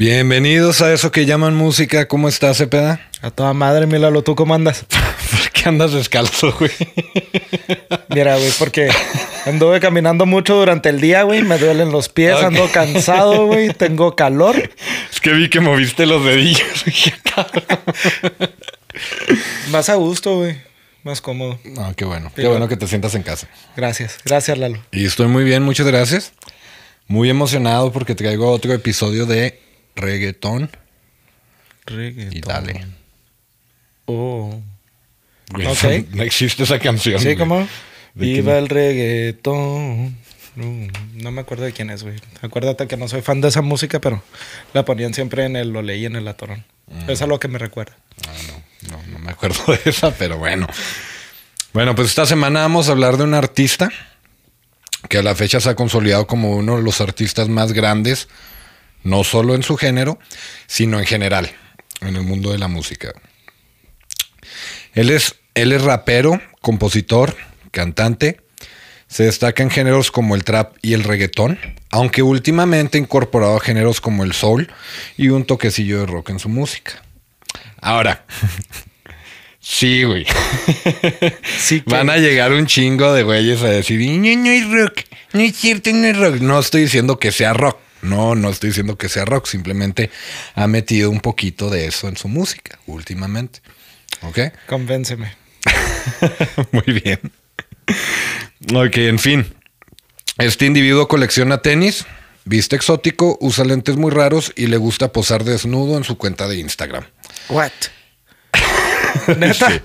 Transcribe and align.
Bienvenidos 0.00 0.80
a 0.80 0.94
eso 0.94 1.12
que 1.12 1.26
llaman 1.26 1.54
música. 1.54 2.08
¿Cómo 2.08 2.30
estás, 2.30 2.56
Cepeda? 2.56 3.06
A 3.20 3.30
toda 3.30 3.52
madre, 3.52 3.86
Milalo, 3.86 4.22
¿tú 4.22 4.34
cómo 4.34 4.54
andas? 4.54 4.86
¿Por 5.30 5.50
qué 5.52 5.68
andas 5.68 5.92
descalzo, 5.92 6.54
güey? 6.58 6.70
Mira, 8.08 8.38
güey, 8.38 8.50
porque 8.58 8.88
anduve 9.44 9.78
caminando 9.78 10.24
mucho 10.24 10.54
durante 10.54 10.88
el 10.88 11.02
día, 11.02 11.24
güey. 11.24 11.42
Me 11.42 11.58
duelen 11.58 11.92
los 11.92 12.08
pies, 12.08 12.34
ando 12.36 12.66
cansado, 12.72 13.44
güey. 13.44 13.68
Tengo 13.74 14.16
calor. 14.16 14.70
Es 15.12 15.20
que 15.20 15.34
vi 15.34 15.50
que 15.50 15.60
moviste 15.60 16.06
los 16.06 16.24
dedillos. 16.24 16.82
Más 19.70 19.90
a 19.90 19.96
gusto, 19.96 20.38
güey. 20.38 20.56
Más 21.02 21.20
cómodo. 21.20 21.58
No, 21.62 21.94
qué 21.94 22.06
bueno. 22.06 22.32
Qué 22.34 22.48
bueno 22.48 22.68
que 22.68 22.78
te 22.78 22.86
sientas 22.86 23.14
en 23.16 23.22
casa. 23.22 23.48
Gracias. 23.76 24.16
Gracias, 24.24 24.56
Lalo. 24.56 24.82
Y 24.92 25.04
estoy 25.04 25.26
muy 25.26 25.44
bien, 25.44 25.62
muchas 25.62 25.86
gracias. 25.86 26.32
Muy 27.06 27.28
emocionado 27.28 27.92
porque 27.92 28.14
traigo 28.14 28.50
otro 28.50 28.72
episodio 28.72 29.26
de 29.26 29.60
reggaetón. 29.96 30.70
Y 31.88 32.40
dale. 32.40 32.86
Oh. 34.06 34.60
Güey. 35.50 36.06
No 36.12 36.22
existe 36.22 36.62
esa 36.62 36.78
canción. 36.78 37.20
Sí. 37.20 37.34
¿De 37.34 37.66
Viva 38.14 38.58
el 38.58 38.68
reggaetón. 38.68 40.16
Mm, 40.56 40.86
No 41.14 41.30
me 41.30 41.40
acuerdo 41.40 41.64
de 41.64 41.72
quién 41.72 41.90
es, 41.90 42.02
güey. 42.02 42.16
Acuérdate 42.42 42.86
que 42.86 42.96
no 42.96 43.08
soy 43.08 43.22
fan 43.22 43.40
de 43.40 43.48
esa 43.48 43.62
música, 43.62 44.00
pero 44.00 44.22
la 44.74 44.84
ponían 44.84 45.14
siempre 45.14 45.44
en 45.44 45.56
el 45.56 45.70
Lo 45.70 45.82
leí 45.82 46.06
en 46.06 46.16
el 46.16 46.26
Atorón. 46.28 46.64
Mm. 46.88 47.10
Eso 47.10 47.24
es 47.24 47.28
lo 47.28 47.40
que 47.40 47.48
me 47.48 47.58
recuerda. 47.58 47.96
Ah, 48.28 48.32
no, 48.88 48.96
no, 48.96 49.02
no 49.12 49.18
me 49.18 49.30
acuerdo 49.30 49.60
de 49.66 49.80
esa, 49.84 50.12
pero 50.12 50.38
bueno. 50.38 50.66
Bueno, 51.72 51.94
pues 51.94 52.08
esta 52.08 52.26
semana 52.26 52.60
vamos 52.62 52.88
a 52.88 52.92
hablar 52.92 53.16
de 53.16 53.24
un 53.24 53.34
artista 53.34 53.90
que 55.08 55.18
a 55.18 55.22
la 55.22 55.34
fecha 55.34 55.60
se 55.60 55.70
ha 55.70 55.76
consolidado 55.76 56.26
como 56.26 56.56
uno 56.56 56.76
de 56.76 56.82
los 56.82 57.00
artistas 57.00 57.48
más 57.48 57.72
grandes, 57.72 58.28
no 59.02 59.24
solo 59.24 59.54
en 59.54 59.62
su 59.62 59.76
género, 59.76 60.18
sino 60.66 60.98
en 60.98 61.06
general, 61.06 61.50
en 62.00 62.16
el 62.16 62.22
mundo 62.22 62.52
de 62.52 62.58
la 62.58 62.68
música. 62.68 63.12
Él 64.94 65.10
es, 65.10 65.36
él 65.54 65.72
es 65.72 65.82
rapero, 65.82 66.40
compositor, 66.60 67.36
cantante. 67.70 68.40
Se 69.08 69.24
destaca 69.24 69.62
en 69.62 69.70
géneros 69.70 70.10
como 70.10 70.34
el 70.36 70.44
trap 70.44 70.76
y 70.82 70.92
el 70.92 71.02
reggaetón, 71.02 71.58
aunque 71.90 72.22
últimamente 72.22 72.96
ha 72.98 73.00
incorporado 73.00 73.56
a 73.56 73.60
géneros 73.60 74.00
como 74.00 74.22
el 74.22 74.32
soul 74.32 74.70
y 75.16 75.28
un 75.28 75.44
toquecillo 75.44 76.00
de 76.00 76.06
rock 76.06 76.30
en 76.30 76.38
su 76.38 76.48
música. 76.48 77.02
Ahora, 77.80 78.24
sí, 79.60 80.04
güey. 80.04 80.26
Sí, 81.58 81.80
que- 81.80 81.90
Van 81.90 82.08
a 82.10 82.16
llegar 82.18 82.52
un 82.52 82.66
chingo 82.66 83.12
de 83.12 83.22
güeyes 83.24 83.62
a 83.62 83.68
decir, 83.68 84.00
no, 84.18 84.36
no 84.42 84.50
es 84.50 84.70
rock, 84.70 85.00
no 85.32 85.40
es 85.40 85.56
cierto, 85.56 85.90
no 85.92 86.06
es 86.06 86.16
rock. 86.16 86.34
No 86.36 86.58
estoy 86.60 86.82
diciendo 86.82 87.18
que 87.18 87.32
sea 87.32 87.52
rock. 87.52 87.78
No, 88.02 88.34
no 88.34 88.50
estoy 88.50 88.70
diciendo 88.70 88.96
que 88.96 89.08
sea 89.08 89.24
rock. 89.24 89.46
Simplemente 89.46 90.10
ha 90.54 90.66
metido 90.66 91.10
un 91.10 91.20
poquito 91.20 91.70
de 91.70 91.86
eso 91.86 92.08
en 92.08 92.16
su 92.16 92.28
música 92.28 92.78
últimamente. 92.86 93.60
¿Ok? 94.22 94.38
Convénceme. 94.66 95.34
Muy 96.72 97.00
bien. 97.02 97.20
Ok, 98.74 98.96
en 98.98 99.18
fin. 99.18 99.54
Este 100.38 100.66
individuo 100.66 101.08
colecciona 101.08 101.58
tenis, 101.58 102.06
viste 102.44 102.76
exótico, 102.76 103.36
usa 103.40 103.64
lentes 103.64 103.96
muy 103.96 104.10
raros 104.10 104.52
y 104.56 104.68
le 104.68 104.78
gusta 104.78 105.12
posar 105.12 105.44
desnudo 105.44 105.98
en 105.98 106.04
su 106.04 106.16
cuenta 106.16 106.48
de 106.48 106.56
Instagram. 106.56 107.04
What? 107.50 107.72
¿Neta? 109.38 109.82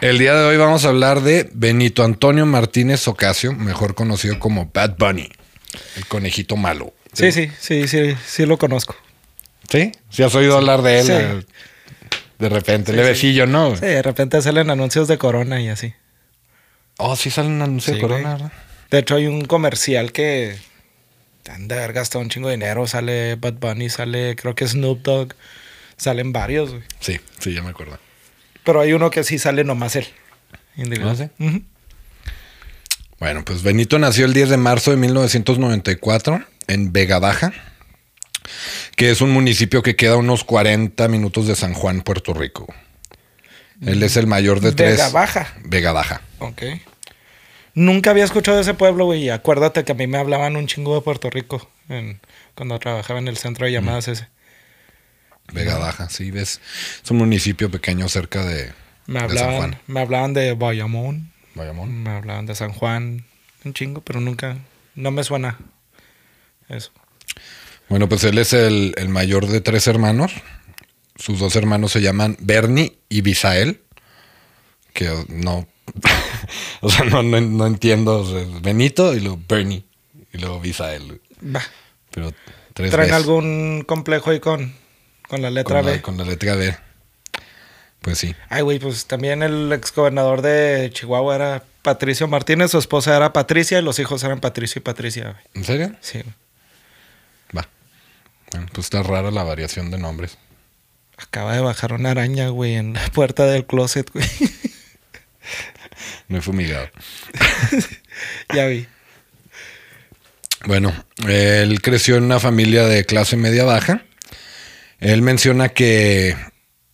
El 0.00 0.18
día 0.18 0.34
de 0.34 0.44
hoy 0.44 0.56
vamos 0.58 0.84
a 0.84 0.88
hablar 0.88 1.22
de 1.22 1.50
Benito 1.54 2.04
Antonio 2.04 2.46
Martínez 2.46 3.08
Ocasio, 3.08 3.52
mejor 3.52 3.94
conocido 3.94 4.38
como 4.38 4.70
Bad 4.72 4.96
Bunny, 4.98 5.28
el 5.96 6.06
conejito 6.06 6.56
malo. 6.56 6.92
Sí, 7.12 7.32
sí, 7.32 7.50
sí, 7.58 7.88
sí, 7.88 8.14
sí 8.26 8.46
lo 8.46 8.58
conozco. 8.58 8.94
¿Sí? 9.70 9.92
¿Sí 10.10 10.22
has 10.22 10.34
oído 10.34 10.56
hablar 10.56 10.82
de 10.82 11.00
él? 11.00 11.46
De 12.38 12.48
repente, 12.48 12.92
Sí, 12.92 12.96
levecillo, 12.96 13.46
¿no? 13.46 13.74
Sí, 13.76 13.86
de 13.86 14.02
repente 14.02 14.40
salen 14.42 14.70
anuncios 14.70 15.08
de 15.08 15.16
Corona 15.18 15.60
y 15.60 15.68
así. 15.68 15.94
Oh, 16.98 17.16
sí 17.16 17.30
salen 17.30 17.60
anuncios 17.62 17.96
de 17.96 18.02
corona. 18.02 18.32
¿verdad? 18.32 18.52
De 18.90 18.98
hecho, 18.98 19.16
hay 19.16 19.26
un 19.26 19.44
comercial 19.44 20.12
que 20.12 20.56
han 21.50 21.68
de 21.68 21.74
haber 21.76 21.92
gastado 21.92 22.22
un 22.22 22.30
chingo 22.30 22.48
de 22.48 22.56
dinero. 22.56 22.86
Sale 22.86 23.36
Bad 23.36 23.54
Bunny, 23.54 23.90
sale, 23.90 24.36
creo 24.36 24.54
que 24.54 24.66
Snoop 24.66 25.02
Dogg. 25.02 25.34
Salen 25.96 26.32
varios, 26.32 26.70
güey. 26.70 26.82
Sí, 27.00 27.18
sí, 27.38 27.54
ya 27.54 27.62
me 27.62 27.70
acuerdo. 27.70 27.98
Pero 28.64 28.80
hay 28.80 28.92
uno 28.92 29.10
que 29.10 29.24
sí 29.24 29.38
sale 29.38 29.64
nomás 29.64 29.96
él. 29.96 30.06
Individual. 30.76 31.16
¿Ah, 31.18 31.28
sí? 31.38 31.64
Bueno, 33.18 33.44
pues 33.44 33.62
Benito 33.62 33.98
nació 33.98 34.26
el 34.26 34.34
10 34.34 34.50
de 34.50 34.56
marzo 34.56 34.90
de 34.90 34.96
1994 34.98 36.44
en 36.68 36.92
Vega 36.92 37.18
Baja, 37.18 37.52
que 38.96 39.10
es 39.10 39.20
un 39.20 39.30
municipio 39.30 39.82
que 39.82 39.96
queda 39.96 40.12
a 40.14 40.16
unos 40.18 40.44
40 40.44 41.08
minutos 41.08 41.46
de 41.46 41.56
San 41.56 41.72
Juan, 41.74 42.02
Puerto 42.02 42.34
Rico. 42.34 42.66
Él 43.84 44.02
es 44.02 44.16
el 44.16 44.26
mayor 44.26 44.60
de 44.60 44.72
tres. 44.72 44.92
Vega 44.96 45.08
Baja. 45.10 45.54
Vega 45.64 45.92
Baja. 45.92 46.20
Ok. 46.38 46.62
Nunca 47.74 48.10
había 48.10 48.24
escuchado 48.24 48.56
de 48.56 48.62
ese 48.62 48.72
pueblo, 48.74 49.04
güey. 49.04 49.24
Y 49.24 49.30
acuérdate 49.30 49.84
que 49.84 49.92
a 49.92 49.94
mí 49.94 50.06
me 50.06 50.16
hablaban 50.16 50.56
un 50.56 50.66
chingo 50.66 50.94
de 50.94 51.02
Puerto 51.02 51.28
Rico 51.28 51.68
en- 51.90 52.20
cuando 52.54 52.78
trabajaba 52.78 53.18
en 53.18 53.28
el 53.28 53.36
centro 53.36 53.66
de 53.66 53.72
llamadas 53.72 54.08
ese. 54.08 54.28
Vega 55.52 55.76
Baja, 55.76 56.08
sí, 56.08 56.30
ves. 56.30 56.60
Es 57.04 57.10
un 57.10 57.18
municipio 57.18 57.70
pequeño 57.70 58.08
cerca 58.08 58.44
de, 58.46 58.72
Me 59.06 59.14
de 59.14 59.20
San 59.20 59.24
hablaban, 59.30 59.56
Juan. 59.56 59.78
me 59.86 60.00
hablaban 60.00 60.32
de 60.34 60.54
Bayamón, 60.54 61.32
Bayamón. 61.56 62.02
me 62.02 62.10
hablaban 62.10 62.46
de 62.46 62.54
San 62.54 62.72
Juan, 62.72 63.24
un 63.64 63.74
chingo, 63.74 64.02
pero 64.02 64.20
nunca, 64.20 64.58
no 64.94 65.10
me 65.10 65.24
suena 65.24 65.58
eso. 66.68 66.92
Bueno, 67.88 68.08
pues 68.08 68.24
él 68.24 68.38
es 68.38 68.52
el, 68.52 68.94
el 68.96 69.08
mayor 69.08 69.46
de 69.46 69.60
tres 69.60 69.86
hermanos. 69.86 70.32
Sus 71.16 71.38
dos 71.38 71.56
hermanos 71.56 71.92
se 71.92 72.02
llaman 72.02 72.36
Bernie 72.40 72.98
y 73.08 73.20
Bisael. 73.20 73.80
Que 74.92 75.24
no. 75.28 75.66
o 76.80 76.90
sea, 76.90 77.04
no, 77.04 77.22
no, 77.22 77.40
no 77.40 77.66
entiendo. 77.66 78.20
O 78.20 78.26
sea, 78.26 78.40
es 78.40 78.60
Benito 78.60 79.14
y 79.14 79.20
luego 79.20 79.40
Bernie. 79.48 79.84
Y 80.32 80.38
luego 80.38 80.60
Bisael. 80.60 81.20
Va. 81.42 81.62
Pero 82.10 82.32
tres 82.74 82.90
¿Traen 82.90 83.12
algún 83.12 83.84
complejo 83.86 84.30
ahí 84.30 84.40
con, 84.40 84.74
con 85.28 85.42
la 85.42 85.50
letra 85.50 85.76
con, 85.76 85.86
la, 85.86 85.92
B? 85.92 86.02
con 86.02 86.16
la 86.16 86.24
letra 86.24 86.54
B. 86.56 86.76
Pues 88.06 88.18
sí. 88.18 88.36
Ay, 88.48 88.62
güey, 88.62 88.78
pues 88.78 89.06
también 89.06 89.42
el 89.42 89.72
exgobernador 89.72 90.40
de 90.40 90.90
Chihuahua 90.92 91.34
era 91.34 91.64
Patricio 91.82 92.28
Martínez, 92.28 92.70
su 92.70 92.78
esposa 92.78 93.16
era 93.16 93.32
Patricia 93.32 93.80
y 93.80 93.82
los 93.82 93.98
hijos 93.98 94.22
eran 94.22 94.38
Patricio 94.38 94.78
y 94.78 94.82
Patricia, 94.84 95.24
güey. 95.24 95.44
¿En 95.54 95.64
serio? 95.64 95.96
Sí. 96.00 96.22
Va. 97.56 97.68
Bueno, 98.52 98.68
pues 98.72 98.86
está 98.86 99.02
rara 99.02 99.32
la 99.32 99.42
variación 99.42 99.90
de 99.90 99.98
nombres. 99.98 100.38
Acaba 101.16 101.56
de 101.56 101.62
bajar 101.62 101.94
una 101.94 102.12
araña, 102.12 102.46
güey, 102.50 102.76
en 102.76 102.92
la 102.92 103.04
puerta 103.08 103.44
del 103.46 103.66
closet, 103.66 104.08
güey. 104.12 104.24
No 106.28 106.38
he 106.38 106.42
fumigado. 106.42 106.88
ya 108.54 108.66
vi. 108.66 108.86
Bueno, 110.64 110.92
él 111.26 111.82
creció 111.82 112.16
en 112.16 112.24
una 112.24 112.38
familia 112.38 112.84
de 112.84 113.04
clase 113.04 113.36
media 113.36 113.64
baja. 113.64 114.04
Él 115.00 115.22
menciona 115.22 115.70
que 115.70 116.36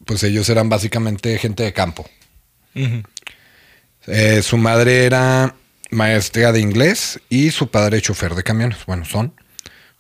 pues 0.05 0.23
ellos 0.23 0.49
eran 0.49 0.69
básicamente 0.69 1.39
gente 1.39 1.63
de 1.63 1.73
campo. 1.73 2.09
Eh, 4.07 4.43
su 4.43 4.57
madre 4.57 5.05
era 5.05 5.55
maestra 5.91 6.53
de 6.53 6.61
inglés 6.61 7.21
y 7.29 7.51
su 7.51 7.69
padre 7.69 8.01
chofer 8.01 8.35
de 8.35 8.43
camiones. 8.43 8.79
Bueno, 8.87 9.05
son. 9.05 9.35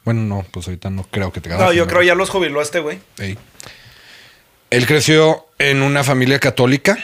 Bueno, 0.04 0.22
no, 0.22 0.46
pues 0.50 0.66
ahorita 0.66 0.90
no 0.90 1.04
creo 1.04 1.32
que 1.32 1.40
te 1.40 1.50
No, 1.50 1.72
yo 1.72 1.86
creo 1.86 2.02
ya 2.02 2.14
los 2.14 2.30
jubiló 2.30 2.60
este, 2.60 2.80
güey. 2.80 2.98
Sí. 3.16 3.38
Él 4.70 4.86
creció 4.86 5.46
en 5.58 5.82
una 5.82 6.02
familia 6.02 6.40
católica. 6.40 6.98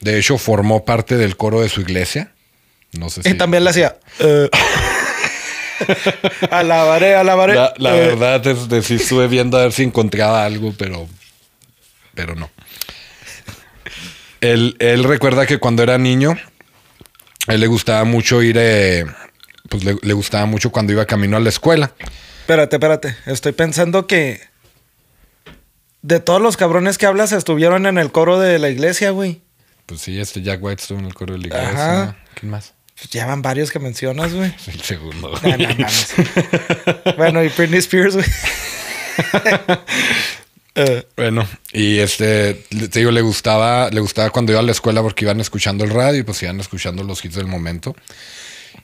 De 0.00 0.18
hecho, 0.18 0.38
formó 0.38 0.84
parte 0.84 1.16
del 1.16 1.36
coro 1.36 1.60
de 1.60 1.68
su 1.68 1.80
iglesia. 1.80 2.32
No 2.92 3.10
sé 3.10 3.22
si. 3.22 3.30
Y 3.30 3.34
también 3.34 3.64
le 3.64 3.70
hacía. 3.70 3.96
eh, 4.20 4.48
alabaré, 6.50 7.14
alabaré. 7.14 7.54
La, 7.54 7.74
la 7.78 7.96
eh, 7.96 8.00
verdad 8.08 8.46
es 8.46 8.58
que 8.68 8.82
sí 8.82 8.94
estuve 8.96 9.26
viendo 9.26 9.58
a 9.58 9.62
ver 9.62 9.72
si 9.72 9.82
encontraba 9.82 10.44
algo, 10.44 10.74
pero, 10.76 11.08
pero 12.14 12.36
no. 12.36 12.50
Él, 14.52 14.76
él 14.78 15.04
recuerda 15.04 15.46
que 15.46 15.58
cuando 15.58 15.82
era 15.82 15.96
niño, 15.96 16.36
a 17.46 17.54
él 17.54 17.60
le 17.60 17.66
gustaba 17.66 18.04
mucho 18.04 18.42
ir, 18.42 18.56
eh, 18.58 19.06
pues 19.68 19.84
le, 19.84 19.96
le 20.02 20.12
gustaba 20.12 20.46
mucho 20.46 20.70
cuando 20.70 20.92
iba 20.92 21.06
camino 21.06 21.36
a 21.36 21.40
la 21.40 21.48
escuela. 21.48 21.94
Espérate, 22.40 22.76
espérate. 22.76 23.16
Estoy 23.26 23.52
pensando 23.52 24.06
que. 24.06 24.40
De 26.02 26.20
todos 26.20 26.42
los 26.42 26.58
cabrones 26.58 26.98
que 26.98 27.06
hablas 27.06 27.32
estuvieron 27.32 27.86
en 27.86 27.96
el 27.96 28.12
coro 28.12 28.38
de 28.38 28.58
la 28.58 28.68
iglesia, 28.68 29.10
güey. 29.10 29.40
Pues 29.86 30.02
sí, 30.02 30.20
este 30.20 30.42
Jack 30.42 30.62
White 30.62 30.82
estuvo 30.82 30.98
en 30.98 31.06
el 31.06 31.14
coro 31.14 31.32
de 31.32 31.38
la 31.38 31.46
iglesia. 31.46 32.02
Ajá. 32.02 32.16
¿Quién 32.34 32.50
más? 32.50 32.74
Pues 32.94 33.08
ya 33.08 33.24
van 33.24 33.40
varios 33.40 33.70
que 33.70 33.78
mencionas, 33.78 34.34
güey. 34.34 34.54
El 34.66 34.80
segundo. 34.82 35.32
Mames. 35.42 36.14
bueno, 37.16 37.42
y 37.42 37.48
Britney 37.48 37.78
Spears, 37.78 38.16
güey. 38.16 38.26
Eh, 40.74 41.06
Bueno, 41.16 41.46
y 41.72 41.98
este, 41.98 42.54
te 42.54 42.98
digo, 42.98 43.10
le 43.10 43.20
gustaba, 43.20 43.90
le 43.90 44.00
gustaba 44.00 44.30
cuando 44.30 44.52
iba 44.52 44.60
a 44.60 44.64
la 44.64 44.72
escuela 44.72 45.02
porque 45.02 45.24
iban 45.24 45.40
escuchando 45.40 45.84
el 45.84 45.90
radio 45.90 46.20
y 46.20 46.22
pues 46.24 46.42
iban 46.42 46.58
escuchando 46.60 47.04
los 47.04 47.24
hits 47.24 47.36
del 47.36 47.46
momento. 47.46 47.94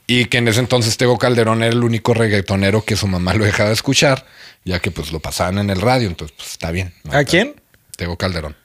Y 0.07 0.27
que 0.27 0.39
en 0.39 0.49
ese 0.49 0.61
entonces 0.61 0.97
Tego 0.97 1.19
Calderón 1.19 1.63
era 1.63 1.73
el 1.73 1.83
único 1.83 2.15
reggaetonero 2.15 2.85
que 2.85 2.97
su 2.97 3.07
mamá 3.07 3.35
lo 3.35 3.45
dejaba 3.45 3.71
escuchar, 3.71 4.27
ya 4.65 4.81
que 4.81 4.91
pues 4.91 5.13
lo 5.13 5.21
pasaban 5.21 5.59
en 5.59 5.71
el 5.71 5.81
radio, 5.81 6.09
entonces 6.09 6.37
pues 6.37 6.51
está 6.51 6.71
bien. 6.71 6.93
¿no? 7.05 7.13
¿A 7.17 7.25
quién? 7.25 7.55
Tego 7.97 8.17
Calderón. 8.17 8.57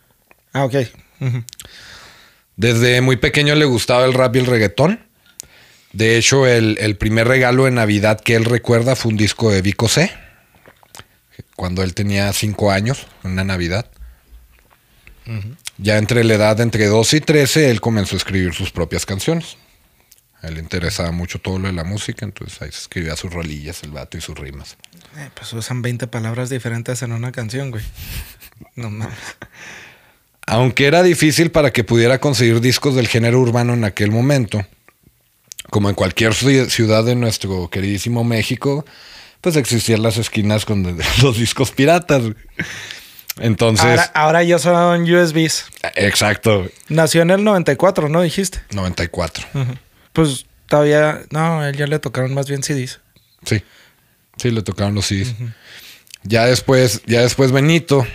Ah, 0.54 0.66
ok. 0.66 0.76
Desde 2.56 3.02
muy 3.02 3.18
pequeño 3.18 3.56
le 3.56 3.66
gustaba 3.66 4.06
el 4.06 4.14
rap 4.14 4.36
y 4.36 4.40
el 4.40 4.46
reggaetón. 4.46 5.00
De 5.94 6.18
hecho, 6.18 6.46
el, 6.46 6.78
el 6.80 6.98
primer 6.98 7.28
regalo 7.28 7.66
de 7.66 7.72
Navidad 7.72 8.20
que 8.20 8.36
él 8.36 8.46
recuerda 8.46 8.96
fue 8.96 9.12
un 9.12 9.18
disco 9.18 9.50
de 9.52 9.62
Vico 9.62 9.88
C. 9.88 10.12
Cuando 11.56 11.84
él 11.84 11.94
tenía 11.94 12.32
cinco 12.34 12.72
años, 12.72 13.08
una 13.24 13.44
Navidad. 13.44 13.90
Ya 15.78 15.98
entre 15.98 16.24
la 16.24 16.36
edad 16.36 16.56
de 16.58 16.64
entre 16.64 16.86
12 16.86 17.18
y 17.18 17.22
13, 17.22 17.72
él 17.72 17.82
comenzó 17.82 18.16
a 18.16 18.18
escribir 18.18 18.54
sus 18.54 18.72
propias 18.72 19.06
canciones. 19.06 19.58
A 20.42 20.48
él 20.48 20.56
le 20.56 20.60
interesaba 20.60 21.12
mucho 21.12 21.40
todo 21.40 21.58
lo 21.58 21.68
de 21.68 21.74
la 21.74 21.84
música, 21.84 22.24
entonces 22.26 22.62
ahí 22.62 22.72
se 22.72 22.78
escribía 22.82 23.16
sus 23.16 23.34
rolillas, 23.34 23.82
el 23.82 23.90
vato 23.92 24.18
y 24.18 24.22
sus 24.22 24.38
rimas. 24.38 24.78
Eh, 25.18 25.30
pues 25.34 25.52
usan 25.54 25.82
20 25.82 26.06
palabras 26.08 26.50
diferentes 26.52 27.02
en 27.02 27.12
una 27.12 27.32
canción, 27.32 27.72
güey. 27.72 27.84
No 28.76 28.90
mames. 28.90 29.18
Aunque 30.48 30.86
era 30.86 31.02
difícil 31.04 31.50
para 31.52 31.74
que 31.74 31.84
pudiera 31.84 32.20
conseguir 32.20 32.62
discos 32.62 32.96
del 32.96 33.08
género 33.08 33.42
urbano 33.42 33.74
en 33.74 33.84
aquel 33.84 34.12
momento, 34.12 34.66
como 35.72 35.90
en 35.90 35.96
cualquier 35.96 36.32
ci- 36.34 36.70
ciudad 36.70 37.04
de 37.04 37.16
nuestro 37.16 37.70
queridísimo 37.70 38.24
México, 38.24 38.86
pues 39.46 39.58
existían 39.58 40.02
las 40.02 40.18
esquinas 40.18 40.66
con 40.66 40.98
los 41.22 41.38
discos 41.38 41.70
piratas. 41.70 42.24
Entonces, 43.40 43.86
Ahora, 43.86 44.12
ahora 44.16 44.44
ya 44.44 44.58
son 44.58 45.04
USBs. 45.04 45.66
exacto, 45.96 46.68
Nació 46.90 47.22
en 47.22 47.30
el 47.30 47.44
94, 47.44 48.10
¿no? 48.10 48.24
Dijiste. 48.24 48.60
94. 48.72 49.46
Pues 50.14 50.48
todavía. 50.68 51.22
No, 51.30 51.60
a 51.60 51.70
él 51.70 51.78
ya 51.78 51.86
le 51.86 52.00
tocaron 52.00 52.34
más 52.34 52.48
bien 52.50 52.64
CDs. 52.64 53.02
Sí, 53.46 53.62
sí, 54.38 54.50
le 54.50 54.64
tocaron 54.64 54.96
los 54.96 55.06
CDs. 55.06 55.36
Ya 56.24 56.46
después, 56.48 57.04
ya 57.06 57.22
después 57.22 57.52
Benito 57.52 58.08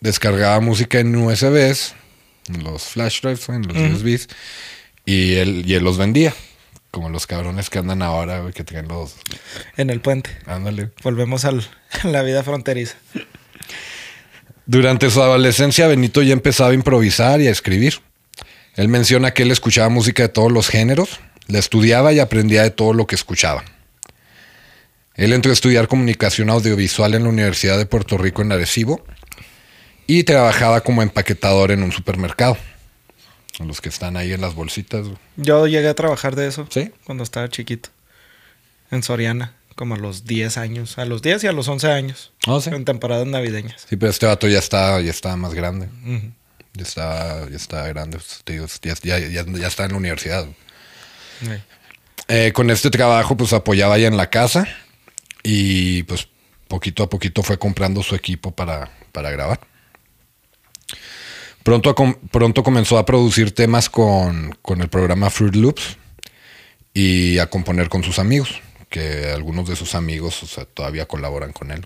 descargaba 0.00 0.60
música 0.60 1.00
en 1.00 1.16
USBs, 1.16 1.96
en 2.48 2.62
los 2.62 2.84
flash 2.84 3.22
drives, 3.22 3.48
en 3.48 3.62
los 3.66 3.76
USBs, 3.76 4.28
y 5.04 5.34
él, 5.34 5.64
y 5.66 5.74
él 5.74 5.82
los 5.82 5.98
vendía. 5.98 6.32
Como 6.96 7.10
los 7.10 7.26
cabrones 7.26 7.68
que 7.68 7.78
andan 7.78 8.00
ahora, 8.00 8.40
güey, 8.40 8.54
que 8.54 8.64
traen 8.64 8.88
los. 8.88 9.16
En 9.76 9.90
el 9.90 10.00
puente. 10.00 10.30
Ándale. 10.46 10.92
Volvemos 11.02 11.44
al- 11.44 11.62
a 12.02 12.06
la 12.06 12.22
vida 12.22 12.42
fronteriza. 12.42 12.94
Durante 14.64 15.10
su 15.10 15.20
adolescencia, 15.22 15.86
Benito 15.88 16.22
ya 16.22 16.32
empezaba 16.32 16.70
a 16.70 16.72
improvisar 16.72 17.42
y 17.42 17.48
a 17.48 17.50
escribir. 17.50 18.00
Él 18.76 18.88
menciona 18.88 19.32
que 19.32 19.42
él 19.42 19.50
escuchaba 19.50 19.90
música 19.90 20.22
de 20.22 20.30
todos 20.30 20.50
los 20.50 20.68
géneros, 20.70 21.20
la 21.48 21.58
estudiaba 21.58 22.14
y 22.14 22.18
aprendía 22.18 22.62
de 22.62 22.70
todo 22.70 22.94
lo 22.94 23.06
que 23.06 23.14
escuchaba. 23.14 23.62
Él 25.16 25.34
entró 25.34 25.50
a 25.50 25.52
estudiar 25.52 25.88
comunicación 25.88 26.48
audiovisual 26.48 27.12
en 27.12 27.24
la 27.24 27.28
Universidad 27.28 27.76
de 27.76 27.84
Puerto 27.84 28.16
Rico 28.16 28.40
en 28.40 28.52
Arecibo 28.52 29.04
y 30.06 30.24
trabajaba 30.24 30.80
como 30.80 31.02
empaquetador 31.02 31.72
en 31.72 31.82
un 31.82 31.92
supermercado. 31.92 32.56
Los 33.58 33.80
que 33.80 33.88
están 33.88 34.16
ahí 34.16 34.32
en 34.32 34.40
las 34.42 34.54
bolsitas. 34.54 35.06
Yo 35.36 35.66
llegué 35.66 35.88
a 35.88 35.94
trabajar 35.94 36.36
de 36.36 36.46
eso. 36.46 36.66
¿Sí? 36.70 36.92
Cuando 37.04 37.24
estaba 37.24 37.48
chiquito. 37.48 37.88
En 38.90 39.02
Soriana. 39.02 39.54
Como 39.74 39.94
a 39.94 39.98
los 39.98 40.24
10 40.24 40.56
años. 40.58 40.98
A 40.98 41.04
los 41.04 41.22
10 41.22 41.44
y 41.44 41.46
a 41.46 41.52
los 41.52 41.68
11 41.68 41.90
años. 41.90 42.32
Ah, 42.46 42.58
sí. 42.62 42.70
En 42.70 42.84
temporadas 42.84 43.26
navideñas. 43.26 43.86
Sí, 43.88 43.96
pero 43.96 44.10
este 44.10 44.26
vato 44.26 44.48
ya 44.48 44.58
está, 44.58 45.00
ya 45.00 45.10
está 45.10 45.36
más 45.36 45.54
grande. 45.54 45.88
Ya 46.74 46.82
está, 46.82 47.48
ya 47.48 47.56
está 47.56 47.86
grande. 47.88 48.18
pues, 48.44 48.80
ya, 48.82 49.18
ya- 49.18 49.18
ya- 49.28 49.44
ya 49.46 49.66
está 49.66 49.84
en 49.84 49.92
la 49.92 49.96
universidad. 49.98 50.46
Sí. 51.40 51.48
Eh, 52.28 52.52
con 52.52 52.70
este 52.70 52.90
trabajo, 52.90 53.36
pues 53.36 53.52
apoyaba 53.52 53.96
ya 53.98 54.08
en 54.08 54.16
la 54.16 54.28
casa 54.30 54.66
y 55.42 56.02
pues 56.04 56.28
poquito 56.68 57.02
a 57.02 57.08
poquito 57.10 57.42
fue 57.42 57.58
comprando 57.58 58.02
su 58.02 58.14
equipo 58.14 58.50
para, 58.50 58.90
para 59.12 59.30
grabar. 59.30 59.60
Pronto, 61.66 61.96
pronto 62.30 62.62
comenzó 62.62 62.96
a 62.96 63.04
producir 63.04 63.52
temas 63.52 63.90
con, 63.90 64.56
con 64.62 64.82
el 64.82 64.88
programa 64.88 65.30
Fruit 65.30 65.56
Loops 65.56 65.96
y 66.94 67.40
a 67.40 67.50
componer 67.50 67.88
con 67.88 68.04
sus 68.04 68.20
amigos, 68.20 68.60
que 68.88 69.32
algunos 69.34 69.68
de 69.68 69.74
sus 69.74 69.96
amigos 69.96 70.44
o 70.44 70.46
sea, 70.46 70.64
todavía 70.64 71.06
colaboran 71.06 71.52
con 71.52 71.72
él. 71.72 71.84